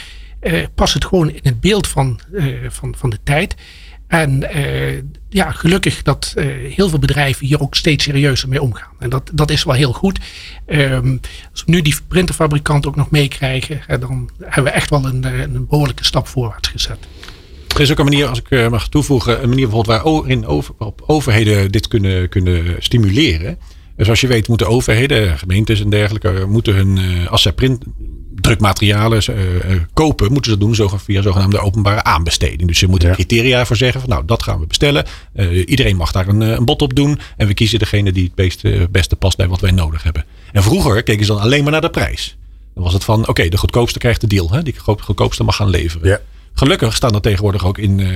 past 0.74 0.94
het 0.94 1.04
gewoon 1.04 1.30
in 1.30 1.40
het 1.42 1.60
beeld 1.60 1.86
van, 1.86 2.20
van, 2.68 2.94
van 2.98 3.10
de 3.10 3.18
tijd. 3.22 3.54
En 4.10 4.46
uh, 4.56 5.02
ja, 5.28 5.50
gelukkig 5.50 6.02
dat 6.02 6.34
uh, 6.36 6.44
heel 6.74 6.88
veel 6.88 6.98
bedrijven 6.98 7.46
hier 7.46 7.60
ook 7.60 7.74
steeds 7.74 8.04
serieuzer 8.04 8.48
mee 8.48 8.62
omgaan. 8.62 8.92
En 8.98 9.10
dat, 9.10 9.30
dat 9.32 9.50
is 9.50 9.64
wel 9.64 9.74
heel 9.74 9.92
goed. 9.92 10.18
Um, 10.66 11.20
als 11.52 11.64
we 11.64 11.70
nu 11.70 11.82
die 11.82 11.96
printerfabrikant 12.08 12.86
ook 12.86 12.96
nog 12.96 13.10
meekrijgen, 13.10 14.00
dan 14.00 14.30
hebben 14.40 14.64
we 14.64 14.70
echt 14.70 14.90
wel 14.90 15.06
een, 15.06 15.24
eh, 15.24 15.40
een 15.40 15.66
behoorlijke 15.66 16.04
stap 16.04 16.28
voorwaarts 16.28 16.68
gezet. 16.68 16.98
Er 17.74 17.80
is 17.80 17.90
ook 17.90 17.98
een 17.98 18.04
manier, 18.04 18.26
als 18.26 18.42
ik 18.42 18.70
mag 18.70 18.88
toevoegen, 18.88 19.42
een 19.42 19.48
manier 19.48 19.68
bijvoorbeeld 19.68 20.02
waarin 20.02 20.46
over, 20.46 20.74
overheden 21.06 21.72
dit 21.72 21.88
kunnen, 21.88 22.28
kunnen 22.28 22.76
stimuleren. 22.78 23.58
Zoals 23.96 24.20
je 24.20 24.26
weet 24.26 24.48
moeten 24.48 24.68
overheden, 24.68 25.38
gemeentes 25.38 25.80
en 25.80 25.90
dergelijke, 25.90 26.44
moeten 26.48 26.74
hun, 26.74 27.28
als 27.28 27.42
zij 27.42 27.52
print, 27.52 27.84
drukmaterialen 28.40 29.22
uh, 29.30 29.76
kopen, 29.92 30.32
moeten 30.32 30.52
ze 30.52 30.58
dat 30.58 30.66
doen 30.66 30.74
zo, 30.74 30.88
via 30.96 31.22
zogenaamde 31.22 31.58
openbare 31.58 32.02
aanbesteding. 32.02 32.68
Dus 32.68 32.78
ze 32.78 32.86
moeten 32.86 33.08
ja. 33.08 33.14
criteria 33.14 33.66
voor 33.66 33.76
zeggen 33.76 34.00
van 34.00 34.10
nou, 34.10 34.24
dat 34.24 34.42
gaan 34.42 34.60
we 34.60 34.66
bestellen. 34.66 35.04
Uh, 35.34 35.68
iedereen 35.68 35.96
mag 35.96 36.12
daar 36.12 36.28
een, 36.28 36.40
een 36.40 36.64
bod 36.64 36.82
op 36.82 36.94
doen. 36.94 37.18
En 37.36 37.46
we 37.46 37.54
kiezen 37.54 37.78
degene 37.78 38.12
die 38.12 38.24
het 38.24 38.34
beste, 38.34 38.88
beste 38.90 39.16
past 39.16 39.36
bij 39.36 39.48
wat 39.48 39.60
wij 39.60 39.70
nodig 39.70 40.02
hebben. 40.02 40.24
En 40.52 40.62
vroeger 40.62 41.02
keken 41.02 41.26
ze 41.26 41.32
dan 41.32 41.40
alleen 41.40 41.62
maar 41.62 41.72
naar 41.72 41.80
de 41.80 41.90
prijs. 41.90 42.36
Dan 42.74 42.84
was 42.84 42.92
het 42.92 43.04
van 43.04 43.28
oké, 43.28 43.48
de 43.48 43.58
goedkoopste 43.58 43.98
krijgt 43.98 44.20
de 44.20 44.26
deal. 44.26 44.50
Hè? 44.50 44.62
Die 44.62 44.74
goedkoopste 44.78 45.44
mag 45.44 45.56
gaan 45.56 45.70
leveren. 45.70 46.08
Ja. 46.08 46.20
Gelukkig 46.52 46.94
staan 46.94 47.14
er 47.14 47.20
tegenwoordig 47.20 47.66
ook 47.66 47.78
in 47.78 47.98
uh, 47.98 48.08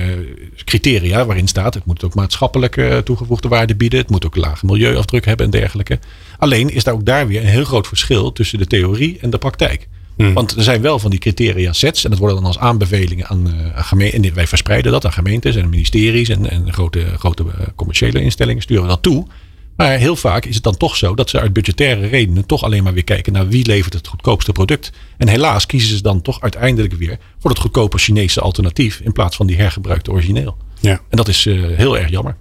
criteria 0.65 1.25
waarin 1.25 1.47
staat. 1.47 1.73
Het 1.73 1.85
moet 1.85 2.03
ook 2.03 2.15
maatschappelijk 2.15 2.75
uh, 2.75 2.97
toegevoegde 2.97 3.47
waarde 3.47 3.75
bieden. 3.75 3.99
Het 3.99 4.09
moet 4.09 4.25
ook 4.25 4.35
een 4.35 4.41
lage 4.41 4.65
milieuafdruk 4.65 5.25
hebben 5.25 5.45
en 5.45 5.51
dergelijke. 5.51 5.99
Alleen 6.37 6.69
is 6.69 6.83
daar 6.83 6.93
ook 6.93 7.05
daar 7.05 7.27
weer 7.27 7.41
een 7.41 7.47
heel 7.47 7.65
groot 7.65 7.87
verschil 7.87 8.33
tussen 8.33 8.57
de 8.57 8.67
theorie 8.67 9.17
en 9.21 9.29
de 9.29 9.37
praktijk. 9.37 9.87
Hmm. 10.17 10.33
Want 10.33 10.55
er 10.55 10.63
zijn 10.63 10.81
wel 10.81 10.99
van 10.99 11.09
die 11.09 11.19
criteria 11.19 11.73
sets. 11.73 12.03
En 12.03 12.09
dat 12.09 12.19
worden 12.19 12.37
dan 12.37 12.45
als 12.45 12.57
aanbevelingen 12.57 13.27
aan, 13.27 13.47
uh, 13.47 13.53
gemeenten. 13.75 14.23
En 14.23 14.33
wij 14.33 14.47
verspreiden 14.47 14.91
dat 14.91 15.05
aan 15.05 15.13
gemeentes 15.13 15.55
en 15.55 15.69
ministeries 15.69 16.29
en, 16.29 16.49
en 16.49 16.73
grote, 16.73 17.05
grote 17.17 17.43
uh, 17.43 17.51
commerciële 17.75 18.21
instellingen 18.21 18.61
sturen 18.61 18.87
dat 18.87 19.01
toe. 19.01 19.27
Maar 19.75 19.97
heel 19.97 20.15
vaak 20.15 20.45
is 20.45 20.55
het 20.55 20.63
dan 20.63 20.77
toch 20.77 20.95
zo 20.95 21.15
dat 21.15 21.29
ze 21.29 21.39
uit 21.39 21.53
budgettaire 21.53 22.07
redenen 22.07 22.45
toch 22.45 22.63
alleen 22.63 22.83
maar 22.83 22.93
weer 22.93 23.03
kijken 23.03 23.33
naar 23.33 23.47
wie 23.47 23.65
levert 23.65 23.93
het 23.93 24.07
goedkoopste 24.07 24.51
product. 24.51 24.91
En 25.17 25.27
helaas 25.27 25.65
kiezen 25.65 25.97
ze 25.97 26.03
dan 26.03 26.21
toch 26.21 26.41
uiteindelijk 26.41 26.93
weer 26.93 27.17
voor 27.39 27.49
het 27.49 27.59
goedkope 27.59 27.97
Chinese 27.97 28.41
alternatief 28.41 28.99
in 28.99 29.11
plaats 29.11 29.35
van 29.35 29.47
die 29.47 29.57
hergebruikte 29.57 30.11
origineel. 30.11 30.57
Ja. 30.79 31.01
En 31.09 31.17
dat 31.17 31.27
is 31.27 31.45
uh, 31.45 31.77
heel 31.77 31.97
erg 31.97 32.09
jammer. 32.09 32.37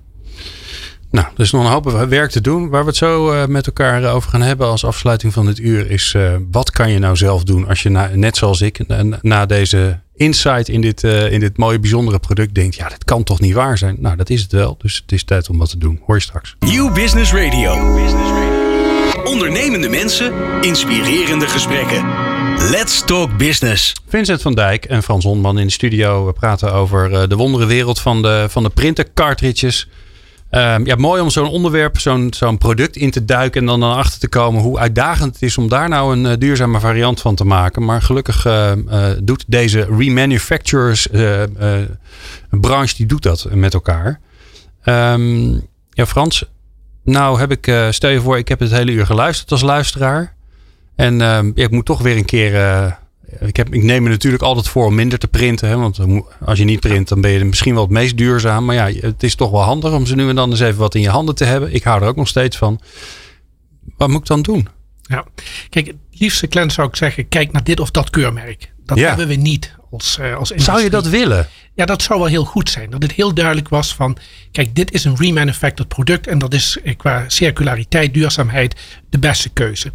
Nou, 1.14 1.26
er 1.34 1.40
is 1.40 1.50
nog 1.50 1.64
een 1.64 1.70
hoop 1.70 1.90
werk 2.08 2.30
te 2.30 2.40
doen. 2.40 2.68
Waar 2.68 2.80
we 2.80 2.88
het 2.88 2.96
zo 2.96 3.32
uh, 3.32 3.46
met 3.46 3.66
elkaar 3.66 4.12
over 4.12 4.30
gaan 4.30 4.42
hebben 4.42 4.66
als 4.66 4.84
afsluiting 4.84 5.32
van 5.32 5.46
dit 5.46 5.58
uur 5.58 5.90
is 5.90 6.14
uh, 6.16 6.34
wat 6.50 6.70
kan 6.70 6.90
je 6.90 6.98
nou 6.98 7.16
zelf 7.16 7.44
doen 7.44 7.68
als 7.68 7.82
je 7.82 7.88
na, 7.88 8.10
net 8.14 8.36
zoals 8.36 8.60
ik 8.60 8.86
na, 8.86 9.18
na 9.22 9.46
deze 9.46 10.00
insight 10.14 10.68
in 10.68 10.80
dit, 10.80 11.02
uh, 11.02 11.32
in 11.32 11.40
dit 11.40 11.56
mooie 11.56 11.78
bijzondere 11.78 12.18
product 12.18 12.54
denkt, 12.54 12.74
ja, 12.74 12.88
dat 12.88 13.04
kan 13.04 13.22
toch 13.22 13.40
niet 13.40 13.54
waar 13.54 13.78
zijn? 13.78 13.96
Nou, 13.98 14.16
dat 14.16 14.30
is 14.30 14.42
het 14.42 14.52
wel. 14.52 14.76
Dus 14.78 14.96
het 14.96 15.12
is 15.12 15.24
tijd 15.24 15.48
om 15.48 15.58
wat 15.58 15.70
te 15.70 15.78
doen. 15.78 16.00
Hoor 16.06 16.14
je 16.14 16.22
straks. 16.22 16.56
Nieuw 16.58 16.92
Business 16.92 17.32
Radio. 17.32 17.72
Ondernemende 19.24 19.88
mensen, 19.88 20.32
inspirerende 20.60 21.46
gesprekken. 21.48 22.04
Let's 22.70 23.04
talk 23.04 23.36
business. 23.36 23.92
Vincent 24.08 24.42
van 24.42 24.54
Dijk 24.54 24.84
en 24.84 25.02
Frans 25.02 25.24
Hondman 25.24 25.58
in 25.58 25.66
de 25.66 25.72
studio. 25.72 26.26
We 26.26 26.32
praten 26.32 26.72
over 26.72 27.28
de 27.28 27.36
wondere 27.36 27.66
wereld 27.66 28.00
van 28.00 28.22
de, 28.22 28.46
van 28.48 28.62
de 28.62 28.70
printer 28.70 29.12
cartridges. 29.14 29.88
Um, 30.56 30.86
ja, 30.86 30.94
mooi 30.96 31.20
om 31.20 31.30
zo'n 31.30 31.48
onderwerp, 31.48 31.98
zo'n 31.98 32.32
zo'n 32.36 32.58
product 32.58 32.96
in 32.96 33.10
te 33.10 33.24
duiken 33.24 33.60
en 33.60 33.66
dan, 33.66 33.80
dan 33.80 33.96
achter 33.96 34.20
te 34.20 34.28
komen 34.28 34.62
hoe 34.62 34.78
uitdagend 34.78 35.32
het 35.32 35.42
is 35.42 35.58
om 35.58 35.68
daar 35.68 35.88
nou 35.88 36.16
een 36.16 36.24
uh, 36.24 36.32
duurzame 36.38 36.80
variant 36.80 37.20
van 37.20 37.34
te 37.34 37.44
maken. 37.44 37.84
Maar 37.84 38.02
gelukkig 38.02 38.46
uh, 38.46 38.72
uh, 38.76 39.06
doet 39.22 39.44
deze 39.46 39.86
remanufacturers 39.98 41.08
branche 42.50 42.96
die 42.96 43.06
doet 43.06 43.22
dat 43.22 43.46
met 43.50 43.74
elkaar. 43.74 44.20
Um, 44.84 45.66
ja, 45.90 46.06
Frans, 46.06 46.44
nou 47.04 47.38
heb 47.38 47.50
ik, 47.50 47.92
stel 47.92 48.10
je 48.10 48.20
voor, 48.20 48.38
ik 48.38 48.48
heb 48.48 48.60
het 48.60 48.70
hele 48.70 48.92
uur 48.92 49.06
geluisterd 49.06 49.50
als 49.52 49.62
luisteraar. 49.62 50.34
En 50.96 51.18
ja, 51.18 51.42
ik 51.54 51.70
moet 51.70 51.86
toch 51.86 52.02
weer 52.02 52.16
een 52.16 52.24
keer 52.24 52.52
ik, 53.40 53.56
heb, 53.56 53.74
ik 53.74 53.82
neem 53.82 54.02
me 54.02 54.08
natuurlijk 54.08 54.42
altijd 54.42 54.68
voor 54.68 54.86
om 54.86 54.94
minder 54.94 55.18
te 55.18 55.28
printen. 55.28 55.68
Hè, 55.68 55.76
want 55.76 55.98
als 56.44 56.58
je 56.58 56.64
niet 56.64 56.80
print, 56.80 57.08
dan 57.08 57.20
ben 57.20 57.30
je 57.30 57.44
misschien 57.44 57.74
wel 57.74 57.82
het 57.82 57.92
meest 57.92 58.16
duurzaam. 58.16 58.64
Maar 58.64 58.74
ja, 58.74 59.00
het 59.00 59.22
is 59.22 59.34
toch 59.34 59.50
wel 59.50 59.62
handig 59.62 59.92
om 59.92 60.06
ze 60.06 60.14
nu 60.14 60.28
en 60.28 60.34
dan 60.34 60.50
eens 60.50 60.60
even 60.60 60.78
wat 60.78 60.94
in 60.94 61.00
je 61.00 61.08
handen 61.08 61.34
te 61.34 61.44
hebben. 61.44 61.74
Ik 61.74 61.82
hou 61.82 62.02
er 62.02 62.08
ook 62.08 62.16
nog 62.16 62.28
steeds 62.28 62.56
van. 62.56 62.80
Wat 63.96 64.08
moet 64.08 64.20
ik 64.20 64.26
dan 64.26 64.42
doen? 64.42 64.68
Ja, 65.02 65.24
kijk, 65.68 65.86
het 65.86 65.96
liefste 66.10 66.48
cliënt 66.48 66.72
zou 66.72 66.88
ik 66.88 66.96
zeggen, 66.96 67.28
kijk 67.28 67.52
naar 67.52 67.64
dit 67.64 67.80
of 67.80 67.90
dat 67.90 68.10
keurmerk. 68.10 68.72
Dat 68.84 68.98
ja. 68.98 69.08
hebben 69.08 69.28
we 69.28 69.34
niet 69.34 69.76
als, 69.90 70.18
uh, 70.20 70.36
als 70.36 70.48
Zou 70.50 70.82
je 70.82 70.90
dat 70.90 71.06
willen? 71.06 71.48
Ja, 71.74 71.84
dat 71.84 72.02
zou 72.02 72.18
wel 72.18 72.28
heel 72.28 72.44
goed 72.44 72.70
zijn. 72.70 72.90
Dat 72.90 73.02
het 73.02 73.12
heel 73.12 73.34
duidelijk 73.34 73.68
was 73.68 73.94
van, 73.94 74.16
kijk, 74.52 74.74
dit 74.74 74.92
is 74.92 75.04
een 75.04 75.16
remanufactured 75.16 75.88
product. 75.88 76.26
En 76.26 76.38
dat 76.38 76.54
is 76.54 76.78
qua 76.96 77.24
circulariteit, 77.26 78.14
duurzaamheid 78.14 78.80
de 79.10 79.18
beste 79.18 79.48
keuze. 79.48 79.90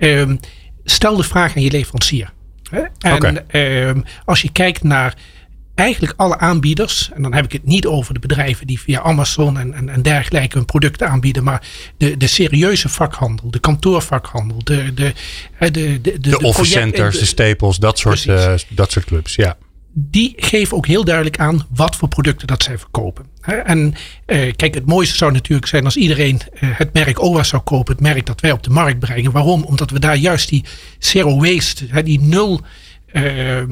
Um, 0.00 0.40
stel 0.84 1.16
de 1.16 1.22
vraag 1.22 1.56
aan 1.56 1.62
je 1.62 1.70
leverancier. 1.70 2.32
En 2.98 3.14
okay. 3.14 3.44
uh, 3.90 4.02
als 4.24 4.42
je 4.42 4.52
kijkt 4.52 4.82
naar 4.82 5.14
eigenlijk 5.74 6.14
alle 6.16 6.38
aanbieders, 6.38 7.10
en 7.14 7.22
dan 7.22 7.34
heb 7.34 7.44
ik 7.44 7.52
het 7.52 7.64
niet 7.64 7.86
over 7.86 8.14
de 8.14 8.20
bedrijven 8.20 8.66
die 8.66 8.80
via 8.80 9.00
Amazon 9.00 9.58
en, 9.58 9.74
en, 9.74 9.88
en 9.88 10.02
dergelijke 10.02 10.56
hun 10.56 10.66
producten 10.66 11.08
aanbieden, 11.08 11.44
maar 11.44 11.66
de, 11.96 12.16
de 12.16 12.26
serieuze 12.26 12.88
vakhandel, 12.88 13.50
de 13.50 13.58
kantoorvakhandel, 13.58 14.64
de, 14.64 14.94
de, 14.94 15.12
de, 15.58 15.70
de, 15.70 16.00
de, 16.00 16.18
de 16.18 16.40
office 16.40 16.70
centers, 16.70 17.18
de, 17.18 17.24
staples, 17.24 17.76
dat 17.76 17.98
soort, 17.98 18.24
uh, 18.24 18.54
dat 18.68 18.92
soort 18.92 19.04
clubs. 19.04 19.34
Ja 19.34 19.56
die 20.00 20.34
geven 20.36 20.76
ook 20.76 20.86
heel 20.86 21.04
duidelijk 21.04 21.38
aan 21.38 21.66
wat 21.74 21.96
voor 21.96 22.08
producten 22.08 22.46
dat 22.46 22.62
zij 22.62 22.78
verkopen. 22.78 23.26
En 23.54 23.94
eh, 24.26 24.52
kijk, 24.56 24.74
het 24.74 24.86
mooiste 24.86 25.16
zou 25.16 25.32
natuurlijk 25.32 25.68
zijn 25.68 25.84
als 25.84 25.96
iedereen 25.96 26.40
eh, 26.52 26.68
het 26.72 26.92
merk 26.92 27.22
OWA 27.22 27.42
zou 27.42 27.62
kopen. 27.62 27.94
Het 27.94 28.02
merk 28.02 28.26
dat 28.26 28.40
wij 28.40 28.52
op 28.52 28.62
de 28.62 28.70
markt 28.70 28.98
brengen. 28.98 29.32
Waarom? 29.32 29.64
Omdat 29.64 29.90
we 29.90 29.98
daar 29.98 30.16
juist 30.16 30.48
die 30.48 30.64
zero 30.98 31.36
waste, 31.40 31.84
hè, 31.88 32.02
die 32.02 32.20
nul 32.20 32.60
uh, 33.12 33.62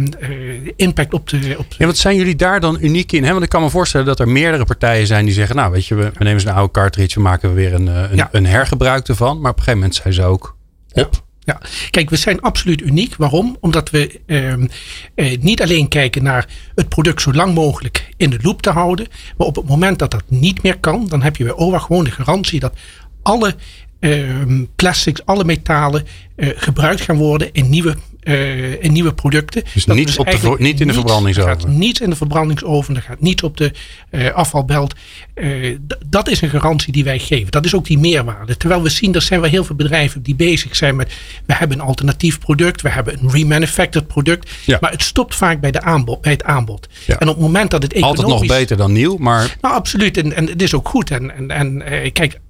impact 0.77 1.15
op 1.15 1.29
de, 1.29 1.55
op 1.59 1.67
Ja, 1.79 1.87
wat 1.87 1.97
zijn 1.97 2.17
jullie 2.17 2.37
daar 2.37 2.61
dan 2.61 2.79
uniek 2.81 3.13
in? 3.13 3.25
Hè? 3.25 3.31
Want 3.31 3.43
ik 3.43 3.49
kan 3.49 3.63
me 3.63 3.71
voorstellen 3.71 4.07
dat 4.07 4.21
er 4.21 4.29
meerdere 4.29 4.65
partijen 4.65 5.07
zijn 5.07 5.25
die 5.25 5.35
zeggen... 5.35 5.57
nou, 5.57 5.73
weet 5.73 5.87
je, 5.87 5.95
we, 5.95 6.03
we 6.03 6.11
nemen 6.19 6.33
eens 6.33 6.45
een 6.45 6.53
oude 6.53 6.73
cartridge... 6.73 7.15
we 7.15 7.21
maken 7.21 7.55
weer 7.55 7.75
een, 7.75 7.87
een, 7.87 8.17
ja. 8.17 8.29
een 8.33 8.47
hergebruik 8.47 9.09
ervan. 9.09 9.41
Maar 9.41 9.51
op 9.51 9.57
een 9.57 9.63
gegeven 9.63 9.79
moment 9.79 9.95
zijn 9.95 10.15
ze 10.15 10.23
ook 10.23 10.57
op. 10.93 11.15
Ja. 11.15 11.26
Ja, 11.47 11.61
kijk, 11.91 12.11
we 12.11 12.17
zijn 12.17 12.41
absoluut 12.41 12.81
uniek. 12.81 13.17
Waarom? 13.17 13.57
Omdat 13.61 13.91
we 13.91 14.21
ehm, 14.27 14.67
eh, 15.15 15.39
niet 15.41 15.63
alleen 15.63 15.89
kijken 15.89 16.23
naar 16.23 16.49
het 16.75 16.89
product 16.89 17.23
zo 17.23 17.33
lang 17.33 17.55
mogelijk 17.55 18.09
in 18.17 18.31
de 18.31 18.39
loop 18.43 18.63
te 18.63 18.71
houden. 18.71 19.07
Maar 19.37 19.47
op 19.47 19.57
het 19.57 19.69
moment 19.69 19.99
dat 19.99 20.11
dat 20.11 20.23
niet 20.27 20.63
meer 20.63 20.79
kan, 20.79 21.07
dan 21.09 21.23
heb 21.23 21.37
je 21.37 21.45
bij 21.45 21.53
OWA 21.53 21.79
gewoon 21.79 22.05
de 22.05 22.11
garantie 22.11 22.61
dat 22.61 22.75
alle 23.23 23.55
ehm, 24.01 24.65
plastics, 24.77 25.25
alle 25.25 25.45
metalen 25.45 26.07
uh, 26.37 26.49
gebruikt 26.57 27.01
gaan 27.01 27.17
worden 27.17 27.53
in 27.53 27.71
nieuwe 27.71 27.97
uh, 28.27 28.83
in 28.83 28.93
nieuwe 28.93 29.15
producten. 29.15 29.63
Dus 29.75 29.85
dat 29.85 29.97
niet, 29.97 30.07
dus 30.07 30.19
op 30.19 30.31
de, 30.31 30.57
niet 30.59 30.81
in 30.81 30.87
de 30.87 30.93
verbrandingsoven? 30.93 31.51
gaat 31.51 31.69
niet 31.69 32.01
in 32.01 32.11
de 32.11 32.17
verbrandingsoven, 32.17 32.95
dat 32.95 33.03
gaat 33.03 33.21
niet 33.21 33.43
op 33.43 33.57
de 33.57 33.73
uh, 34.11 34.31
afvalbelt. 34.31 34.95
Uh, 35.35 35.79
dat 36.07 36.29
is 36.29 36.41
een 36.41 36.51
garantie 36.51 36.93
die 36.93 37.05
wij 37.05 37.19
geven. 37.19 37.51
Dat 37.51 37.65
is 37.65 37.75
ook 37.75 37.85
die 37.85 37.99
meerwaarde. 37.99 38.57
Terwijl 38.57 38.83
we 38.83 38.89
zien, 38.89 39.15
er 39.15 39.23
zijn 39.23 39.41
wel 39.41 39.51
heel 39.51 39.65
veel 39.65 39.77
bedrijven 39.77 40.23
die 40.23 40.35
bezig 40.35 40.77
zijn 40.77 40.97
met... 40.97 41.13
we 41.47 41.55
hebben 41.55 41.79
een 41.79 41.85
alternatief 41.85 42.39
product, 42.39 42.83
we 42.83 42.91
hebben 42.91 43.19
een 43.23 43.31
remanufactured 43.31 44.09
product. 44.09 44.51
Ja. 44.65 44.79
Maar 44.81 44.91
het 44.91 45.03
stopt 45.03 45.35
vaak 45.35 45.61
bij, 45.61 45.71
de 45.71 45.81
aanbod, 45.81 46.21
bij 46.21 46.33
het 46.33 46.45
aanbod. 46.45 46.89
Ja. 47.07 47.19
En 47.19 47.29
op 47.29 47.35
het 47.35 47.43
moment 47.43 47.71
dat 47.71 47.83
het 47.83 47.93
economisch... 47.93 48.23
Altijd 48.23 48.41
nog 48.41 48.59
beter 48.59 48.77
dan 48.77 48.93
nieuw, 48.93 49.17
maar... 49.17 49.57
Nou, 49.61 49.75
absoluut. 49.75 50.17
En, 50.17 50.33
en 50.33 50.47
het 50.47 50.63
is 50.63 50.75
ook 50.75 50.89
goed. 50.89 51.11
En, 51.11 51.51
en, 51.51 51.83
en 51.83 52.13
kijk, 52.13 52.41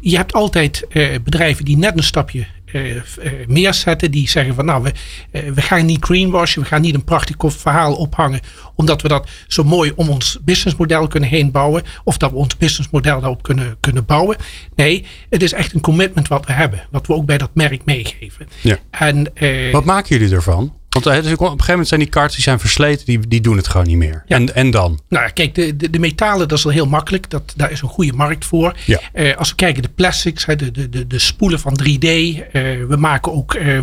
je 0.00 0.16
hebt 0.16 0.32
altijd 0.32 0.86
bedrijven 1.24 1.64
die 1.64 1.76
net 1.76 1.96
een 1.96 2.02
stapje 2.02 2.46
uh, 2.72 2.94
uh, 2.94 3.02
meer 3.46 3.74
zetten. 3.74 4.10
Die 4.10 4.28
zeggen 4.28 4.54
van 4.54 4.64
nou, 4.64 4.82
we, 4.82 4.92
uh, 5.32 5.52
we 5.52 5.62
gaan 5.62 5.86
niet 5.86 6.04
greenwashen. 6.04 6.62
We 6.62 6.68
gaan 6.68 6.80
niet 6.80 6.94
een 6.94 7.04
prachtig 7.04 7.36
verhaal 7.38 7.94
ophangen. 7.94 8.40
Omdat 8.74 9.02
we 9.02 9.08
dat 9.08 9.28
zo 9.46 9.64
mooi 9.64 9.92
om 9.94 10.08
ons 10.08 10.38
businessmodel 10.44 11.06
kunnen 11.06 11.28
heen 11.28 11.50
bouwen. 11.50 11.82
Of 12.04 12.16
dat 12.16 12.30
we 12.30 12.36
ons 12.36 12.56
businessmodel 12.56 13.20
daarop 13.20 13.42
kunnen, 13.42 13.76
kunnen 13.80 14.04
bouwen. 14.04 14.36
Nee, 14.74 15.06
het 15.30 15.42
is 15.42 15.52
echt 15.52 15.74
een 15.74 15.80
commitment 15.80 16.28
wat 16.28 16.46
we 16.46 16.52
hebben. 16.52 16.86
Wat 16.90 17.06
we 17.06 17.14
ook 17.14 17.26
bij 17.26 17.38
dat 17.38 17.50
merk 17.54 17.84
meegeven. 17.84 18.48
Ja. 18.60 18.78
En, 18.90 19.32
wat 19.72 19.84
maken 19.84 20.18
jullie 20.18 20.34
ervan? 20.34 20.77
Want 21.04 21.16
op 21.16 21.40
een 21.40 21.48
gegeven 21.48 21.70
moment 21.70 21.88
zijn 21.88 22.00
die 22.00 22.08
karten 22.08 22.34
die 22.34 22.42
zijn 22.42 22.60
versleten, 22.60 23.06
die, 23.06 23.28
die 23.28 23.40
doen 23.40 23.56
het 23.56 23.68
gewoon 23.68 23.86
niet 23.86 23.96
meer. 23.96 24.22
Ja. 24.26 24.36
En, 24.36 24.54
en 24.54 24.70
dan? 24.70 25.00
Nou, 25.08 25.30
kijk, 25.30 25.54
de, 25.54 25.76
de, 25.76 25.90
de, 25.90 25.98
metalen, 25.98 26.48
dat 26.48 26.58
is 26.58 26.64
al 26.64 26.70
heel 26.70 26.86
makkelijk. 26.86 27.30
Dat, 27.30 27.52
daar 27.56 27.70
is 27.70 27.80
een 27.80 27.88
goede 27.88 28.12
markt 28.12 28.44
voor. 28.44 28.76
Ja. 28.84 29.00
Uh, 29.14 29.36
als 29.36 29.48
we 29.48 29.54
kijken, 29.54 29.82
de 29.82 29.88
plastics, 29.88 30.44
de, 30.44 30.70
de, 30.70 30.88
de, 30.88 31.06
de 31.06 31.18
spoelen 31.18 31.60
van 31.60 31.80
3D. 31.82 31.86
Uh, 31.88 32.42
we 32.52 32.96
maken 32.98 33.32
ook 33.32 33.54
uh, 33.54 33.80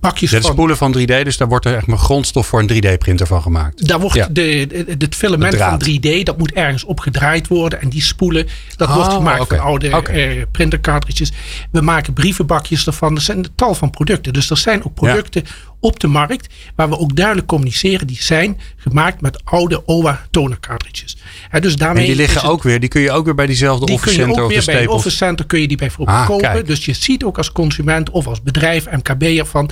bakjes 0.00 0.30
ja, 0.30 0.36
de 0.36 0.42
van... 0.42 0.52
spoelen 0.52 0.76
van 0.76 0.98
3D, 0.98 1.04
dus 1.04 1.36
daar 1.36 1.48
wordt 1.48 1.64
er 1.64 1.76
echt 1.76 1.86
maar 1.86 1.98
grondstof 1.98 2.46
voor 2.46 2.64
een 2.66 2.84
3D-printer 2.84 3.26
van 3.26 3.42
gemaakt. 3.42 3.88
Daar 3.88 4.00
wordt 4.00 4.14
ja. 4.14 4.28
de, 4.30 4.66
de, 4.68 4.94
het 4.98 5.14
filament 5.14 5.56
van 5.56 5.82
3D, 5.88 6.22
dat 6.22 6.38
moet 6.38 6.52
ergens 6.52 6.84
opgedraaid 6.84 7.48
worden. 7.48 7.80
En 7.80 7.88
die 7.88 8.02
spoelen, 8.02 8.46
dat 8.76 8.88
oh, 8.88 8.94
wordt 8.94 9.12
gemaakt 9.12 9.40
okay. 9.40 9.58
van 9.58 9.66
oude 9.66 9.96
okay. 9.96 10.46
printercartridges. 10.52 11.32
We 11.70 11.80
maken 11.80 12.12
brievenbakjes 12.12 12.86
ervan. 12.86 13.14
Er 13.14 13.20
zijn 13.20 13.38
een 13.38 13.48
tal 13.54 13.74
van 13.74 13.90
producten. 13.90 14.32
Dus 14.32 14.50
er 14.50 14.56
zijn 14.56 14.84
ook 14.84 14.94
producten 14.94 15.44
op 15.80 16.00
de 16.00 16.06
markt, 16.06 16.54
waar 16.74 16.88
we 16.88 16.98
ook 16.98 17.16
duidelijk 17.16 17.46
communiceren, 17.46 18.06
die 18.06 18.22
zijn 18.22 18.60
gemaakt 18.76 19.20
met 19.20 19.44
oude 19.44 19.86
OWA 19.86 20.26
toner 20.30 20.60
cartridges. 20.60 21.16
He, 21.48 21.60
dus 21.60 21.76
daarmee 21.76 22.02
en 22.02 22.08
die 22.08 22.16
liggen 22.16 22.42
ook 22.50 22.62
weer, 22.62 22.80
die 22.80 22.88
kun 22.88 23.00
je 23.00 23.10
ook 23.10 23.24
weer 23.24 23.34
bij 23.34 23.46
diezelfde 23.46 23.86
die 23.86 23.94
office 23.94 24.14
center 24.14 24.44
of 24.44 24.52
de 24.52 24.64
Bij 24.64 24.82
een 24.82 24.88
office 24.88 25.16
center 25.16 25.46
kun 25.46 25.60
je 25.60 25.68
die 25.68 25.76
bijvoorbeeld 25.76 26.18
ah, 26.18 26.26
kopen. 26.26 26.50
Kijk. 26.50 26.66
Dus 26.66 26.84
je 26.84 26.92
ziet 26.92 27.24
ook 27.24 27.36
als 27.36 27.52
consument 27.52 28.10
of 28.10 28.26
als 28.26 28.42
bedrijf, 28.42 28.90
MKB'er 28.90 29.46
van 29.46 29.70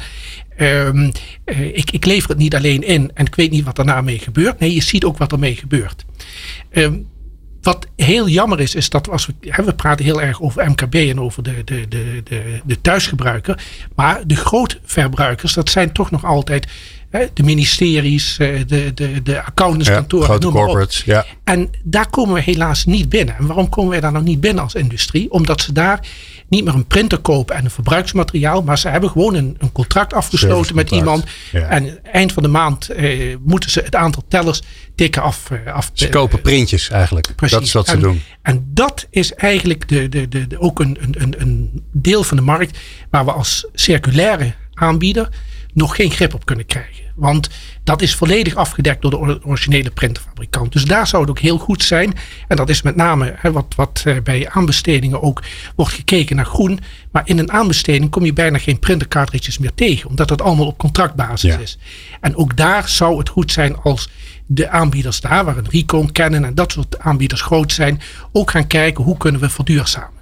um, 0.61 1.13
uh, 1.45 1.61
ik, 1.61 1.91
ik 1.91 2.05
lever 2.05 2.29
het 2.29 2.39
niet 2.39 2.55
alleen 2.55 2.83
in 2.83 3.11
en 3.15 3.27
ik 3.27 3.35
weet 3.35 3.51
niet 3.51 3.65
wat 3.65 3.77
daarna 3.77 4.01
mee 4.01 4.19
gebeurt. 4.19 4.59
Nee, 4.59 4.75
je 4.75 4.83
ziet 4.83 5.05
ook 5.05 5.19
wat 5.19 5.33
ermee 5.33 5.57
gebeurt. 5.57 6.05
Um, 6.73 7.07
wat 7.67 7.87
heel 7.97 8.29
jammer 8.29 8.61
is, 8.61 8.75
is 8.75 8.91
dat 8.91 9.11
als 9.11 9.27
we, 9.27 9.35
hè, 9.41 9.65
we 9.65 9.75
praten 9.75 10.05
heel 10.05 10.23
erg 10.23 10.43
over 10.43 10.71
MKB 10.71 10.95
en 10.95 11.21
over 11.21 11.43
de, 11.43 11.65
de, 11.65 11.89
de, 11.89 12.23
de, 12.25 12.61
de 12.65 12.81
thuisgebruiker. 12.81 13.63
Maar 13.95 14.27
de 14.27 14.37
grootverbruikers, 14.37 15.53
dat 15.53 15.71
zijn 15.71 15.93
toch 15.93 16.11
nog 16.11 16.25
altijd 16.25 16.67
hè, 17.11 17.27
de 17.35 17.43
ministeries, 17.43 18.37
de, 18.37 18.93
de, 18.95 19.23
de 19.23 19.43
accountantskantoren. 19.43 20.27
Ja, 20.27 20.33
grote 20.33 20.57
corporates, 20.57 21.03
ja. 21.05 21.27
En 21.45 21.71
daar 21.83 22.11
komen 22.11 22.35
we 22.35 22.41
helaas 22.41 22.85
niet 22.85 23.09
binnen. 23.09 23.37
En 23.37 23.47
waarom 23.47 23.69
komen 23.69 23.91
wij 23.91 24.01
daar 24.01 24.13
nog 24.13 24.23
niet 24.23 24.41
binnen 24.41 24.63
als 24.63 24.75
industrie? 24.75 25.31
Omdat 25.31 25.61
ze 25.61 25.73
daar 25.73 26.01
niet 26.49 26.65
meer 26.65 26.75
een 26.75 26.87
printer 26.87 27.19
kopen 27.19 27.57
en 27.57 27.65
een 27.65 27.71
verbruiksmateriaal. 27.71 28.63
Maar 28.63 28.79
ze 28.79 28.89
hebben 28.89 29.11
gewoon 29.11 29.35
een, 29.35 29.57
een 29.59 29.73
contract 29.73 30.13
afgesloten 30.13 30.75
met 30.75 30.91
iemand. 30.91 31.25
Ja. 31.53 31.69
En 31.69 32.05
eind 32.05 32.33
van 32.33 32.43
de 32.43 32.49
maand 32.49 32.89
eh, 32.89 33.37
moeten 33.41 33.71
ze 33.71 33.81
het 33.81 33.95
aantal 33.95 34.23
tellers 34.29 34.63
tikken 34.95 35.23
af. 35.23 35.51
Uh, 35.51 35.75
af 35.75 35.91
ze 35.93 36.09
kopen 36.09 36.41
printjes 36.41 36.91
eigenlijk. 36.91 37.35
Precies. 37.37 37.57
Dat 37.57 37.67
is 37.67 37.73
wat 37.73 37.87
ze 37.87 37.93
en, 37.93 38.01
doen. 38.01 38.23
En 38.43 38.67
dat 38.69 39.07
is 39.11 39.35
eigenlijk 39.35 39.89
de, 39.89 40.09
de, 40.09 40.29
de, 40.29 40.47
de 40.47 40.61
ook 40.61 40.81
een, 40.81 40.99
een, 41.01 41.35
een 41.39 41.83
deel 41.93 42.23
van 42.25 42.37
de 42.37 42.43
markt 42.43 42.79
waar 43.11 43.25
we 43.25 43.33
als 43.33 43.67
circulaire 43.75 44.55
aanbieder 44.75 45.29
nog 45.77 45.97
geen 45.97 46.11
grip 46.11 46.35
op 46.35 46.45
kunnen 46.45 46.67
krijgen. 46.67 47.05
Want 47.15 47.49
dat 47.85 48.03
is 48.03 48.15
volledig 48.15 48.55
afgedekt 48.55 49.03
door 49.03 49.11
de 49.11 49.45
originele 49.45 49.91
printerfabrikant. 49.91 50.73
Dus 50.73 50.85
daar 50.85 51.07
zou 51.07 51.23
het 51.23 51.31
ook 51.31 51.39
heel 51.39 51.59
goed 51.59 51.83
zijn. 51.83 52.13
En 52.49 52.57
dat 52.57 52.69
is 52.69 52.83
met 52.83 52.97
name 52.97 53.35
hè, 53.37 53.53
wat, 53.53 53.75
wat 53.77 54.03
eh, 54.05 54.17
bij 54.23 54.49
aanbestedingen 54.51 55.23
ook 55.23 55.43
wordt 55.77 55.93
gekeken 55.93 56.37
naar 56.37 56.45
groen. 56.45 56.81
Maar 57.11 57.23
in 57.25 57.39
een 57.39 57.53
aanbesteding 57.53 58.11
kom 58.11 58.25
je 58.25 58.33
bijna 58.33 58.59
geen 58.59 58.79
printercartridges 58.79 59.59
meer 59.59 59.75
tegen. 59.75 60.09
Omdat 60.09 60.31
het 60.31 60.43
allemaal 60.43 60.67
op 60.67 60.79
contractbasis 60.79 61.57
is. 61.57 61.79
En 62.21 62.37
ook 62.37 62.57
daar 62.57 62.89
zou 62.89 63.19
het 63.19 63.29
goed 63.29 63.53
zijn 63.53 63.77
als 63.77 64.11
de 64.47 64.69
aanbieders 64.69 65.21
daar, 65.21 65.45
waar 65.45 65.57
een 65.57 65.71
Recon, 65.71 66.13
Canon 66.13 66.45
en 66.45 66.55
dat 66.55 66.73
soort 66.73 66.99
aanbieders 66.99 67.43
groot 67.43 67.73
zijn, 67.73 68.01
ook 68.33 68.51
gaan 68.51 68.67
kijken 68.67 69.05
hoe 69.05 69.17
kunnen 69.17 69.41
we 69.41 69.51
verduurzamen. 69.51 70.16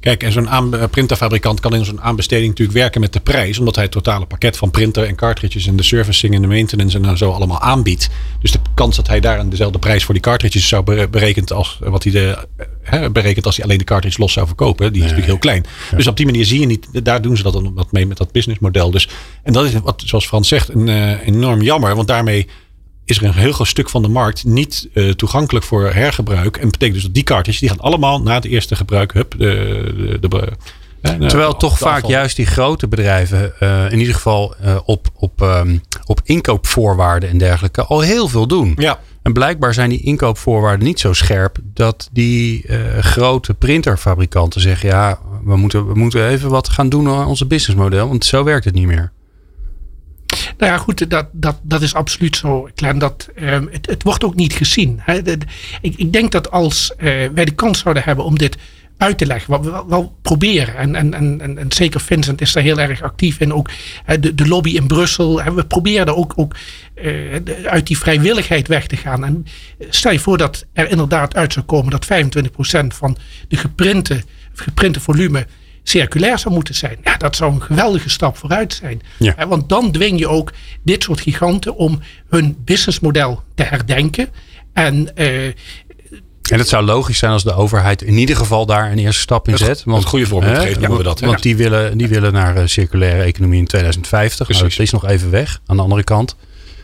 Kijk, 0.00 0.22
en 0.22 0.32
zo'n 0.32 0.48
eh, 0.48 0.84
printerfabrikant 0.90 1.60
kan 1.60 1.74
in 1.74 1.84
zo'n 1.84 2.00
aanbesteding 2.00 2.48
natuurlijk 2.48 2.78
werken 2.78 3.00
met 3.00 3.12
de 3.12 3.20
prijs. 3.20 3.58
Omdat 3.58 3.74
hij 3.74 3.84
het 3.84 3.92
totale 3.92 4.26
pakket 4.26 4.56
van 4.56 4.70
printer 4.70 5.04
en 5.04 5.14
cartridges 5.14 5.66
en 5.66 5.76
de 5.76 5.82
servicing 5.82 6.34
en 6.34 6.40
de 6.40 6.48
maintenance 6.48 6.98
en 6.98 7.18
zo 7.18 7.30
allemaal 7.30 7.60
aanbiedt. 7.60 8.08
Dus 8.40 8.52
de 8.52 8.58
kans 8.74 8.96
dat 8.96 9.06
hij 9.06 9.20
daar 9.20 9.38
een 9.38 9.50
dezelfde 9.50 9.78
prijs 9.78 10.04
voor 10.04 10.14
die 10.14 10.22
cartridges 10.22 10.68
zou 10.68 11.08
berekent 11.08 11.52
als 11.52 11.78
eh, 11.82 11.90
wat 11.90 12.02
hij 12.02 12.12
de, 12.12 12.46
hè, 12.82 13.10
berekent 13.10 13.46
als 13.46 13.56
hij 13.56 13.64
alleen 13.64 13.78
de 13.78 13.84
cartridge 13.84 14.20
los 14.20 14.32
zou 14.32 14.46
verkopen, 14.46 14.92
die 14.92 15.02
is 15.02 15.08
natuurlijk 15.08 15.26
heel 15.26 15.38
klein. 15.38 15.64
Dus 15.96 16.06
op 16.06 16.16
die 16.16 16.26
manier 16.26 16.44
zie 16.44 16.60
je 16.60 16.66
niet, 16.66 17.04
daar 17.04 17.22
doen 17.22 17.36
ze 17.36 17.42
dat 17.42 17.52
dan 17.52 17.74
wat 17.74 17.92
mee 17.92 18.06
met 18.06 18.16
dat 18.16 18.32
businessmodel. 18.32 18.90
Dus, 18.90 19.08
en 19.42 19.52
dat 19.52 19.64
is 19.64 19.72
wat, 19.72 20.02
zoals 20.06 20.26
Frans 20.26 20.48
zegt, 20.48 20.68
een, 20.68 20.86
uh, 20.86 21.26
enorm 21.26 21.62
jammer. 21.62 21.94
Want 21.94 22.08
daarmee 22.08 22.48
is 23.10 23.18
er 23.18 23.24
een 23.24 23.34
heel 23.34 23.52
groot 23.52 23.66
stuk 23.66 23.88
van 23.88 24.02
de 24.02 24.08
markt 24.08 24.44
niet 24.44 24.88
uh, 24.94 25.12
toegankelijk 25.12 25.64
voor 25.64 25.92
hergebruik. 25.92 26.56
En 26.56 26.70
betekent 26.70 26.94
dus 26.94 27.04
dat 27.04 27.14
die 27.14 27.22
kaartjes 27.22 27.58
die 27.58 27.68
gaan 27.68 27.80
allemaal 27.80 28.22
na 28.22 28.34
het 28.34 28.44
eerste 28.44 28.76
gebruik 28.76 29.12
hup, 29.12 29.34
de, 29.38 30.18
de, 30.20 30.28
de 30.28 30.48
Terwijl 31.00 31.56
toch 31.56 31.78
vaak 31.78 32.06
juist 32.06 32.36
die 32.36 32.46
grote 32.46 32.88
bedrijven, 32.88 33.52
uh, 33.60 33.92
in 33.92 33.98
ieder 33.98 34.14
geval 34.14 34.54
uh, 34.64 34.78
op, 34.84 35.08
op, 35.14 35.40
um, 35.40 35.82
op 36.04 36.20
inkoopvoorwaarden 36.24 37.28
en 37.28 37.38
dergelijke, 37.38 37.84
al 37.84 38.00
heel 38.00 38.28
veel 38.28 38.46
doen. 38.46 38.74
Ja. 38.78 38.98
En 39.22 39.32
blijkbaar 39.32 39.74
zijn 39.74 39.90
die 39.90 40.02
inkoopvoorwaarden 40.02 40.86
niet 40.86 41.00
zo 41.00 41.12
scherp 41.12 41.58
dat 41.62 42.08
die 42.12 42.64
grote 43.00 43.54
printerfabrikanten 43.54 44.60
zeggen: 44.60 44.88
ja, 44.88 45.18
we 45.44 45.56
moeten, 45.56 45.86
we 45.86 45.94
moeten 45.94 46.28
even 46.28 46.50
wat 46.50 46.68
gaan 46.68 46.88
doen 46.88 47.08
aan 47.08 47.26
onze 47.26 47.46
businessmodel, 47.46 48.08
want 48.08 48.24
zo 48.24 48.44
werkt 48.44 48.64
het 48.64 48.74
niet 48.74 48.86
meer. 48.86 49.12
Nou 50.60 50.72
ja, 50.72 50.78
goed, 50.78 51.10
dat, 51.10 51.26
dat, 51.32 51.60
dat 51.62 51.82
is 51.82 51.94
absoluut 51.94 52.36
zo, 52.36 52.68
Klein. 52.74 52.98
Dat, 52.98 53.28
um, 53.42 53.68
het, 53.72 53.86
het 53.86 54.02
wordt 54.02 54.24
ook 54.24 54.34
niet 54.34 54.52
gezien. 54.52 54.98
Hè. 55.02 55.20
Ik, 55.80 55.96
ik 55.96 56.12
denk 56.12 56.32
dat 56.32 56.50
als 56.50 56.92
uh, 56.98 57.04
wij 57.34 57.44
de 57.44 57.54
kans 57.54 57.78
zouden 57.78 58.02
hebben 58.02 58.24
om 58.24 58.38
dit 58.38 58.56
uit 58.96 59.18
te 59.18 59.26
leggen, 59.26 59.50
wat 59.50 59.64
we 59.64 59.84
wel, 59.88 60.16
proberen. 60.22 60.76
En, 60.76 60.94
en, 60.94 61.14
en, 61.14 61.58
en, 61.58 61.72
zeker 61.72 62.00
Vincent 62.00 62.40
is 62.40 62.52
daar 62.52 62.62
heel 62.62 62.80
erg 62.80 63.02
actief 63.02 63.40
in. 63.40 63.52
Ook 63.52 63.70
de, 64.20 64.34
de 64.34 64.48
lobby 64.48 64.70
in 64.70 64.86
Brussel. 64.86 65.42
Hè, 65.42 65.52
we 65.52 65.64
proberen 65.64 66.16
ook, 66.16 66.32
ook 66.36 66.56
uh, 66.94 67.34
uit 67.64 67.86
die 67.86 67.98
vrijwilligheid 67.98 68.68
weg 68.68 68.86
te 68.86 68.96
gaan. 68.96 69.24
En 69.24 69.46
stel 69.88 70.12
je 70.12 70.18
voor 70.18 70.38
dat 70.38 70.66
er 70.72 70.90
inderdaad 70.90 71.36
uit 71.36 71.52
zou 71.52 71.64
komen 71.64 71.90
dat 71.90 72.06
25% 72.06 72.86
van 72.86 73.16
de 73.48 73.56
geprinte, 73.56 74.22
geprinte 74.54 75.00
volume 75.00 75.46
circulair 75.82 76.38
zou 76.38 76.54
moeten 76.54 76.74
zijn. 76.74 76.98
Ja, 77.04 77.16
dat 77.16 77.36
zou 77.36 77.52
een 77.52 77.62
geweldige 77.62 78.08
stap 78.08 78.36
vooruit 78.36 78.74
zijn. 78.74 79.02
Ja. 79.18 79.48
Want 79.48 79.68
dan 79.68 79.92
dwing 79.92 80.18
je 80.18 80.28
ook 80.28 80.52
dit 80.82 81.02
soort 81.02 81.20
giganten 81.20 81.76
om 81.76 82.00
hun 82.28 82.56
businessmodel 82.64 83.42
te 83.54 83.62
herdenken. 83.62 84.28
En 84.72 85.10
uh, 85.14 85.52
en 86.50 86.58
het 86.58 86.68
zou 86.68 86.84
logisch 86.84 87.18
zijn 87.18 87.32
als 87.32 87.44
de 87.44 87.54
overheid 87.54 88.02
in 88.02 88.18
ieder 88.18 88.36
geval 88.36 88.66
daar 88.66 88.92
een 88.92 88.98
eerste 88.98 89.20
stap 89.20 89.48
in 89.48 89.58
zet. 89.58 89.82
Want, 89.84 90.02
een 90.02 90.08
goede 90.08 90.26
voorbeeld 90.26 90.76
we 90.76 91.02
dat. 91.02 91.20
Want 91.20 91.42
die 91.42 91.56
willen, 91.56 91.98
die 91.98 92.08
willen 92.08 92.32
naar 92.32 92.56
uh, 92.56 92.62
circulaire 92.66 93.22
economie 93.22 93.58
in 93.58 93.66
2050. 93.66 94.48
Nou, 94.48 94.62
dat 94.62 94.78
is 94.78 94.90
nog 94.90 95.06
even 95.06 95.30
weg. 95.30 95.60
Aan 95.66 95.76
de 95.76 95.82
andere 95.82 96.04
kant, 96.04 96.36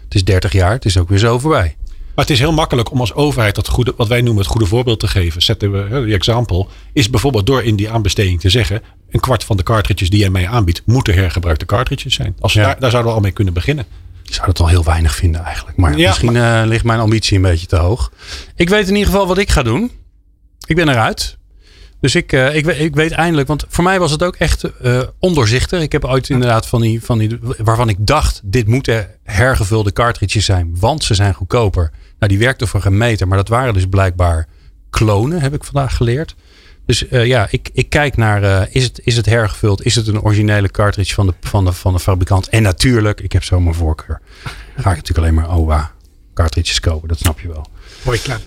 het 0.05 0.15
is 0.15 0.25
30 0.25 0.53
jaar, 0.53 0.73
het 0.73 0.85
is 0.85 0.99
ook 0.99 1.09
weer 1.09 1.19
zo 1.19 1.39
voorbij. 1.39 1.77
Maar 2.17 2.25
het 2.25 2.35
is 2.35 2.41
heel 2.41 2.53
makkelijk 2.53 2.91
om 2.91 3.01
als 3.01 3.15
overheid 3.15 3.55
dat 3.55 3.69
goede, 3.69 3.95
wat 3.97 4.09
wij 4.09 4.21
noemen 4.21 4.43
het 4.43 4.53
goede 4.53 4.67
voorbeeld 4.67 5.01
te 5.01 5.09
geven. 5.09 5.43
Zetten 5.43 5.73
we 5.73 6.05
die 6.05 6.15
example. 6.15 6.67
Is 6.93 7.11
bijvoorbeeld 7.11 7.47
door 7.47 7.63
in 7.63 7.77
die 7.77 7.91
aanbesteding 7.91 8.41
te 8.41 8.51
zeggen. 8.51 8.83
Een 9.11 9.21
kwart 9.21 9.45
van 9.45 9.57
de 9.57 9.63
cartridges 9.63 10.11
die 10.11 10.21
jij 10.21 10.31
mij 10.31 10.49
aanbiedt, 10.49 10.83
moeten 10.85 11.15
hergebruikte 11.15 11.67
cartridges 11.67 12.15
zijn. 12.15 12.37
Als 12.41 12.53
ja. 12.53 12.63
daar, 12.63 12.81
daar 12.81 12.91
zouden 12.91 13.11
we 13.11 13.17
al 13.17 13.23
mee 13.23 13.33
kunnen 13.33 13.55
beginnen. 13.55 13.85
Ik 14.25 14.35
zou 14.35 14.47
dat 14.47 14.59
wel 14.59 14.69
heel 14.69 14.85
weinig 14.85 15.15
vinden 15.15 15.45
eigenlijk. 15.45 15.77
Maar 15.77 15.99
ja, 15.99 16.09
misschien 16.09 16.33
maar... 16.33 16.63
Uh, 16.63 16.69
ligt 16.69 16.85
mijn 16.85 17.01
ambitie 17.01 17.37
een 17.37 17.43
beetje 17.43 17.67
te 17.67 17.77
hoog. 17.77 18.13
Ik 18.55 18.69
weet 18.69 18.89
in 18.89 18.95
ieder 18.95 19.11
geval 19.11 19.27
wat 19.27 19.39
ik 19.39 19.51
ga 19.51 19.63
doen. 19.63 19.91
Ik 20.67 20.77
ben 20.77 20.89
eruit. 20.89 21.37
Dus 22.01 22.15
ik, 22.15 22.33
uh, 22.33 22.55
ik, 22.55 22.67
ik, 22.67 22.95
weet 22.95 23.13
eindelijk, 23.13 23.49
want 23.49 23.65
voor 23.69 23.85
mij 23.85 23.99
was 23.99 24.11
het 24.11 24.23
ook 24.23 24.37
echt 24.37 24.65
uh, 24.83 25.03
ondoorzichtig. 25.19 25.83
Ik 25.83 25.93
heb 25.93 26.05
ooit 26.05 26.29
inderdaad 26.29 26.67
van 26.67 26.81
die, 26.81 27.03
van 27.05 27.19
die, 27.19 27.39
waarvan 27.59 27.89
ik 27.89 27.97
dacht, 27.99 28.41
dit 28.45 28.67
moeten 28.67 29.09
hergevulde 29.23 29.93
cartridges 29.93 30.45
zijn, 30.45 30.77
want 30.79 31.05
ze 31.05 31.15
zijn 31.15 31.35
goedkoper. 31.35 31.93
Nou, 32.19 32.33
die 32.33 32.39
werkte 32.39 32.67
voor 32.67 32.81
geen 32.81 32.97
meter, 32.97 33.29
maar 33.29 33.39
dat 33.39 33.49
waren 33.49 33.75
dus 33.75 33.87
blijkbaar 33.87 34.47
klonen, 34.91 35.41
heb 35.41 35.55
ik 35.55 35.65
vandaag 35.65 35.97
geleerd. 35.97 36.35
Dus 36.87 37.11
uh, 37.11 37.27
ja, 37.27 37.47
ik, 37.51 37.71
ik 37.73 37.89
kijk 37.89 38.17
naar, 38.17 38.43
uh, 38.43 38.63
is, 38.71 38.85
het, 38.85 39.01
is 39.05 39.17
het 39.17 39.27
hergevuld? 39.27 39.85
Is 39.85 39.95
het 39.95 40.07
een 40.07 40.23
originele 40.23 40.71
cartridge 40.71 41.15
van 41.15 41.27
de, 41.27 41.35
van 41.41 41.65
de, 41.65 41.73
van 41.73 41.93
de 41.93 42.01
fabrikant? 42.01 42.49
En 42.49 42.63
natuurlijk, 42.63 43.21
ik 43.21 43.33
heb 43.33 43.45
zo 43.45 43.61
mijn 43.61 43.75
voorkeur. 43.75 44.21
Ga 44.77 44.91
ik 44.91 44.97
natuurlijk 44.97 45.19
alleen 45.19 45.35
maar 45.35 45.57
OWA 45.57 45.93
cartridges 46.35 46.81
kopen, 46.81 47.09
dat 47.09 47.19
snap 47.19 47.41
je 47.41 47.49
wel. 47.49 47.67
Mooi 48.05 48.19
klaar. 48.23 48.41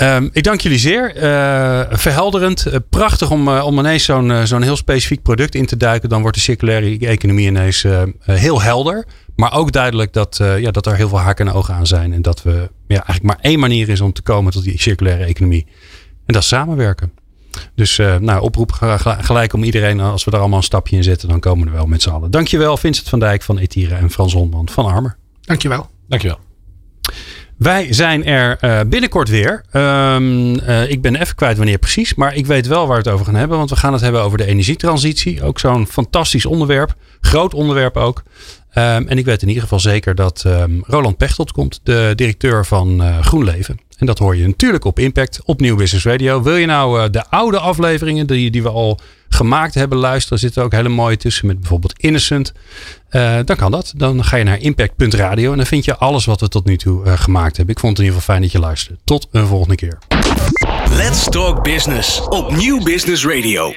Um, 0.00 0.30
ik 0.32 0.42
dank 0.42 0.60
jullie 0.60 0.78
zeer. 0.78 1.16
Uh, 1.16 1.80
verhelderend. 1.90 2.66
Uh, 2.66 2.74
prachtig 2.90 3.30
om, 3.30 3.48
uh, 3.48 3.66
om 3.66 3.78
ineens 3.78 4.04
zo'n 4.04 4.46
zo'n 4.46 4.62
heel 4.62 4.76
specifiek 4.76 5.22
product 5.22 5.54
in 5.54 5.66
te 5.66 5.76
duiken. 5.76 6.08
Dan 6.08 6.20
wordt 6.20 6.36
de 6.36 6.42
circulaire 6.42 6.98
economie 6.98 7.46
ineens 7.46 7.84
heel 8.24 8.62
helder. 8.62 9.06
Maar 9.36 9.52
ook 9.52 9.72
duidelijk 9.72 10.12
dat, 10.12 10.36
ja, 10.36 10.70
dat 10.70 10.86
er 10.86 10.96
heel 10.96 11.08
veel 11.08 11.18
haken 11.18 11.48
en 11.48 11.54
ogen 11.54 11.74
aan 11.74 11.86
zijn. 11.86 12.12
En 12.12 12.22
dat 12.22 12.42
we 12.42 12.70
ja, 12.86 13.04
eigenlijk 13.06 13.22
maar 13.22 13.38
één 13.40 13.58
manier 13.58 13.88
is 13.88 14.00
om 14.00 14.12
te 14.12 14.22
komen 14.22 14.52
tot 14.52 14.64
die 14.64 14.80
circulaire 14.80 15.24
economie. 15.24 15.66
En 16.26 16.32
dat 16.32 16.42
is 16.42 16.48
samenwerken. 16.48 17.12
Dus 17.74 17.96
nou, 17.96 18.40
oproep 18.40 18.72
gelijk 19.00 19.52
om 19.52 19.62
iedereen, 19.62 20.00
als 20.00 20.24
we 20.24 20.30
daar 20.30 20.40
allemaal 20.40 20.58
een 20.58 20.64
stapje 20.64 20.96
in 20.96 21.02
zetten, 21.02 21.28
dan 21.28 21.40
komen 21.40 21.64
we 21.64 21.70
er 21.70 21.76
wel 21.76 21.86
met 21.86 22.02
z'n 22.02 22.10
allen. 22.10 22.30
Dankjewel 22.30 22.76
Vincent 22.76 23.08
van 23.08 23.18
Dijk 23.18 23.42
van 23.42 23.58
Etira 23.58 23.96
en 23.96 24.10
Frans 24.10 24.32
Hondman 24.32 24.68
van 24.68 24.86
Armer. 24.86 25.16
Dankjewel. 25.40 25.90
Dankjewel. 26.08 26.38
Wij 27.56 27.92
zijn 27.92 28.24
er 28.24 28.58
uh, 28.60 28.80
binnenkort 28.86 29.28
weer. 29.28 29.64
Um, 29.72 30.54
uh, 30.54 30.90
ik 30.90 31.02
ben 31.02 31.14
even 31.14 31.34
kwijt 31.34 31.56
wanneer 31.56 31.78
precies, 31.78 32.14
maar 32.14 32.34
ik 32.34 32.46
weet 32.46 32.66
wel 32.66 32.86
waar 32.86 32.96
we 32.96 33.02
het 33.02 33.12
over 33.12 33.26
gaan 33.26 33.34
hebben. 33.34 33.58
Want 33.58 33.70
we 33.70 33.76
gaan 33.76 33.92
het 33.92 34.02
hebben 34.02 34.22
over 34.22 34.38
de 34.38 34.46
energietransitie. 34.46 35.42
Ook 35.42 35.58
zo'n 35.58 35.86
fantastisch 35.86 36.46
onderwerp. 36.46 36.94
Groot 37.20 37.54
onderwerp 37.54 37.96
ook. 37.96 38.22
Um, 38.78 39.08
en 39.08 39.18
ik 39.18 39.24
weet 39.24 39.42
in 39.42 39.48
ieder 39.48 39.62
geval 39.62 39.80
zeker 39.80 40.14
dat 40.14 40.44
um, 40.46 40.82
Roland 40.86 41.16
Pechtold 41.16 41.52
komt, 41.52 41.80
de 41.82 42.12
directeur 42.14 42.66
van 42.66 43.02
uh, 43.02 43.18
GroenLeven. 43.18 43.78
En 43.98 44.06
dat 44.06 44.18
hoor 44.18 44.36
je 44.36 44.46
natuurlijk 44.46 44.84
op 44.84 44.98
Impact, 44.98 45.40
op 45.44 45.60
Nieuw 45.60 45.76
Business 45.76 46.04
Radio. 46.04 46.42
Wil 46.42 46.56
je 46.56 46.66
nou 46.66 47.10
de 47.10 47.28
oude 47.28 47.58
afleveringen 47.58 48.26
die, 48.26 48.50
die 48.50 48.62
we 48.62 48.68
al 48.68 48.98
gemaakt 49.28 49.74
hebben 49.74 49.98
luisteren. 49.98 50.38
zitten 50.38 50.62
ook 50.62 50.72
hele 50.72 50.88
mooie 50.88 51.16
tussen 51.16 51.46
met 51.46 51.60
bijvoorbeeld 51.60 51.98
Innocent. 51.98 52.52
Uh, 53.10 53.38
dan 53.44 53.56
kan 53.56 53.70
dat. 53.70 53.92
Dan 53.96 54.24
ga 54.24 54.36
je 54.36 54.44
naar 54.44 54.60
impact.radio 54.60 55.50
en 55.50 55.56
dan 55.56 55.66
vind 55.66 55.84
je 55.84 55.96
alles 55.96 56.24
wat 56.24 56.40
we 56.40 56.48
tot 56.48 56.64
nu 56.64 56.76
toe 56.76 57.16
gemaakt 57.16 57.56
hebben. 57.56 57.74
Ik 57.74 57.80
vond 57.80 57.96
het 57.96 58.00
in 58.00 58.04
ieder 58.04 58.20
geval 58.20 58.34
fijn 58.34 58.42
dat 58.42 58.52
je 58.52 58.66
luisterde. 58.66 59.00
Tot 59.04 59.28
een 59.30 59.46
volgende 59.46 59.74
keer. 59.74 59.98
Let's 60.90 61.24
Talk 61.28 61.62
Business 61.62 62.20
op 62.28 62.56
Nieuw 62.56 62.82
Business 62.82 63.26
Radio. 63.26 63.74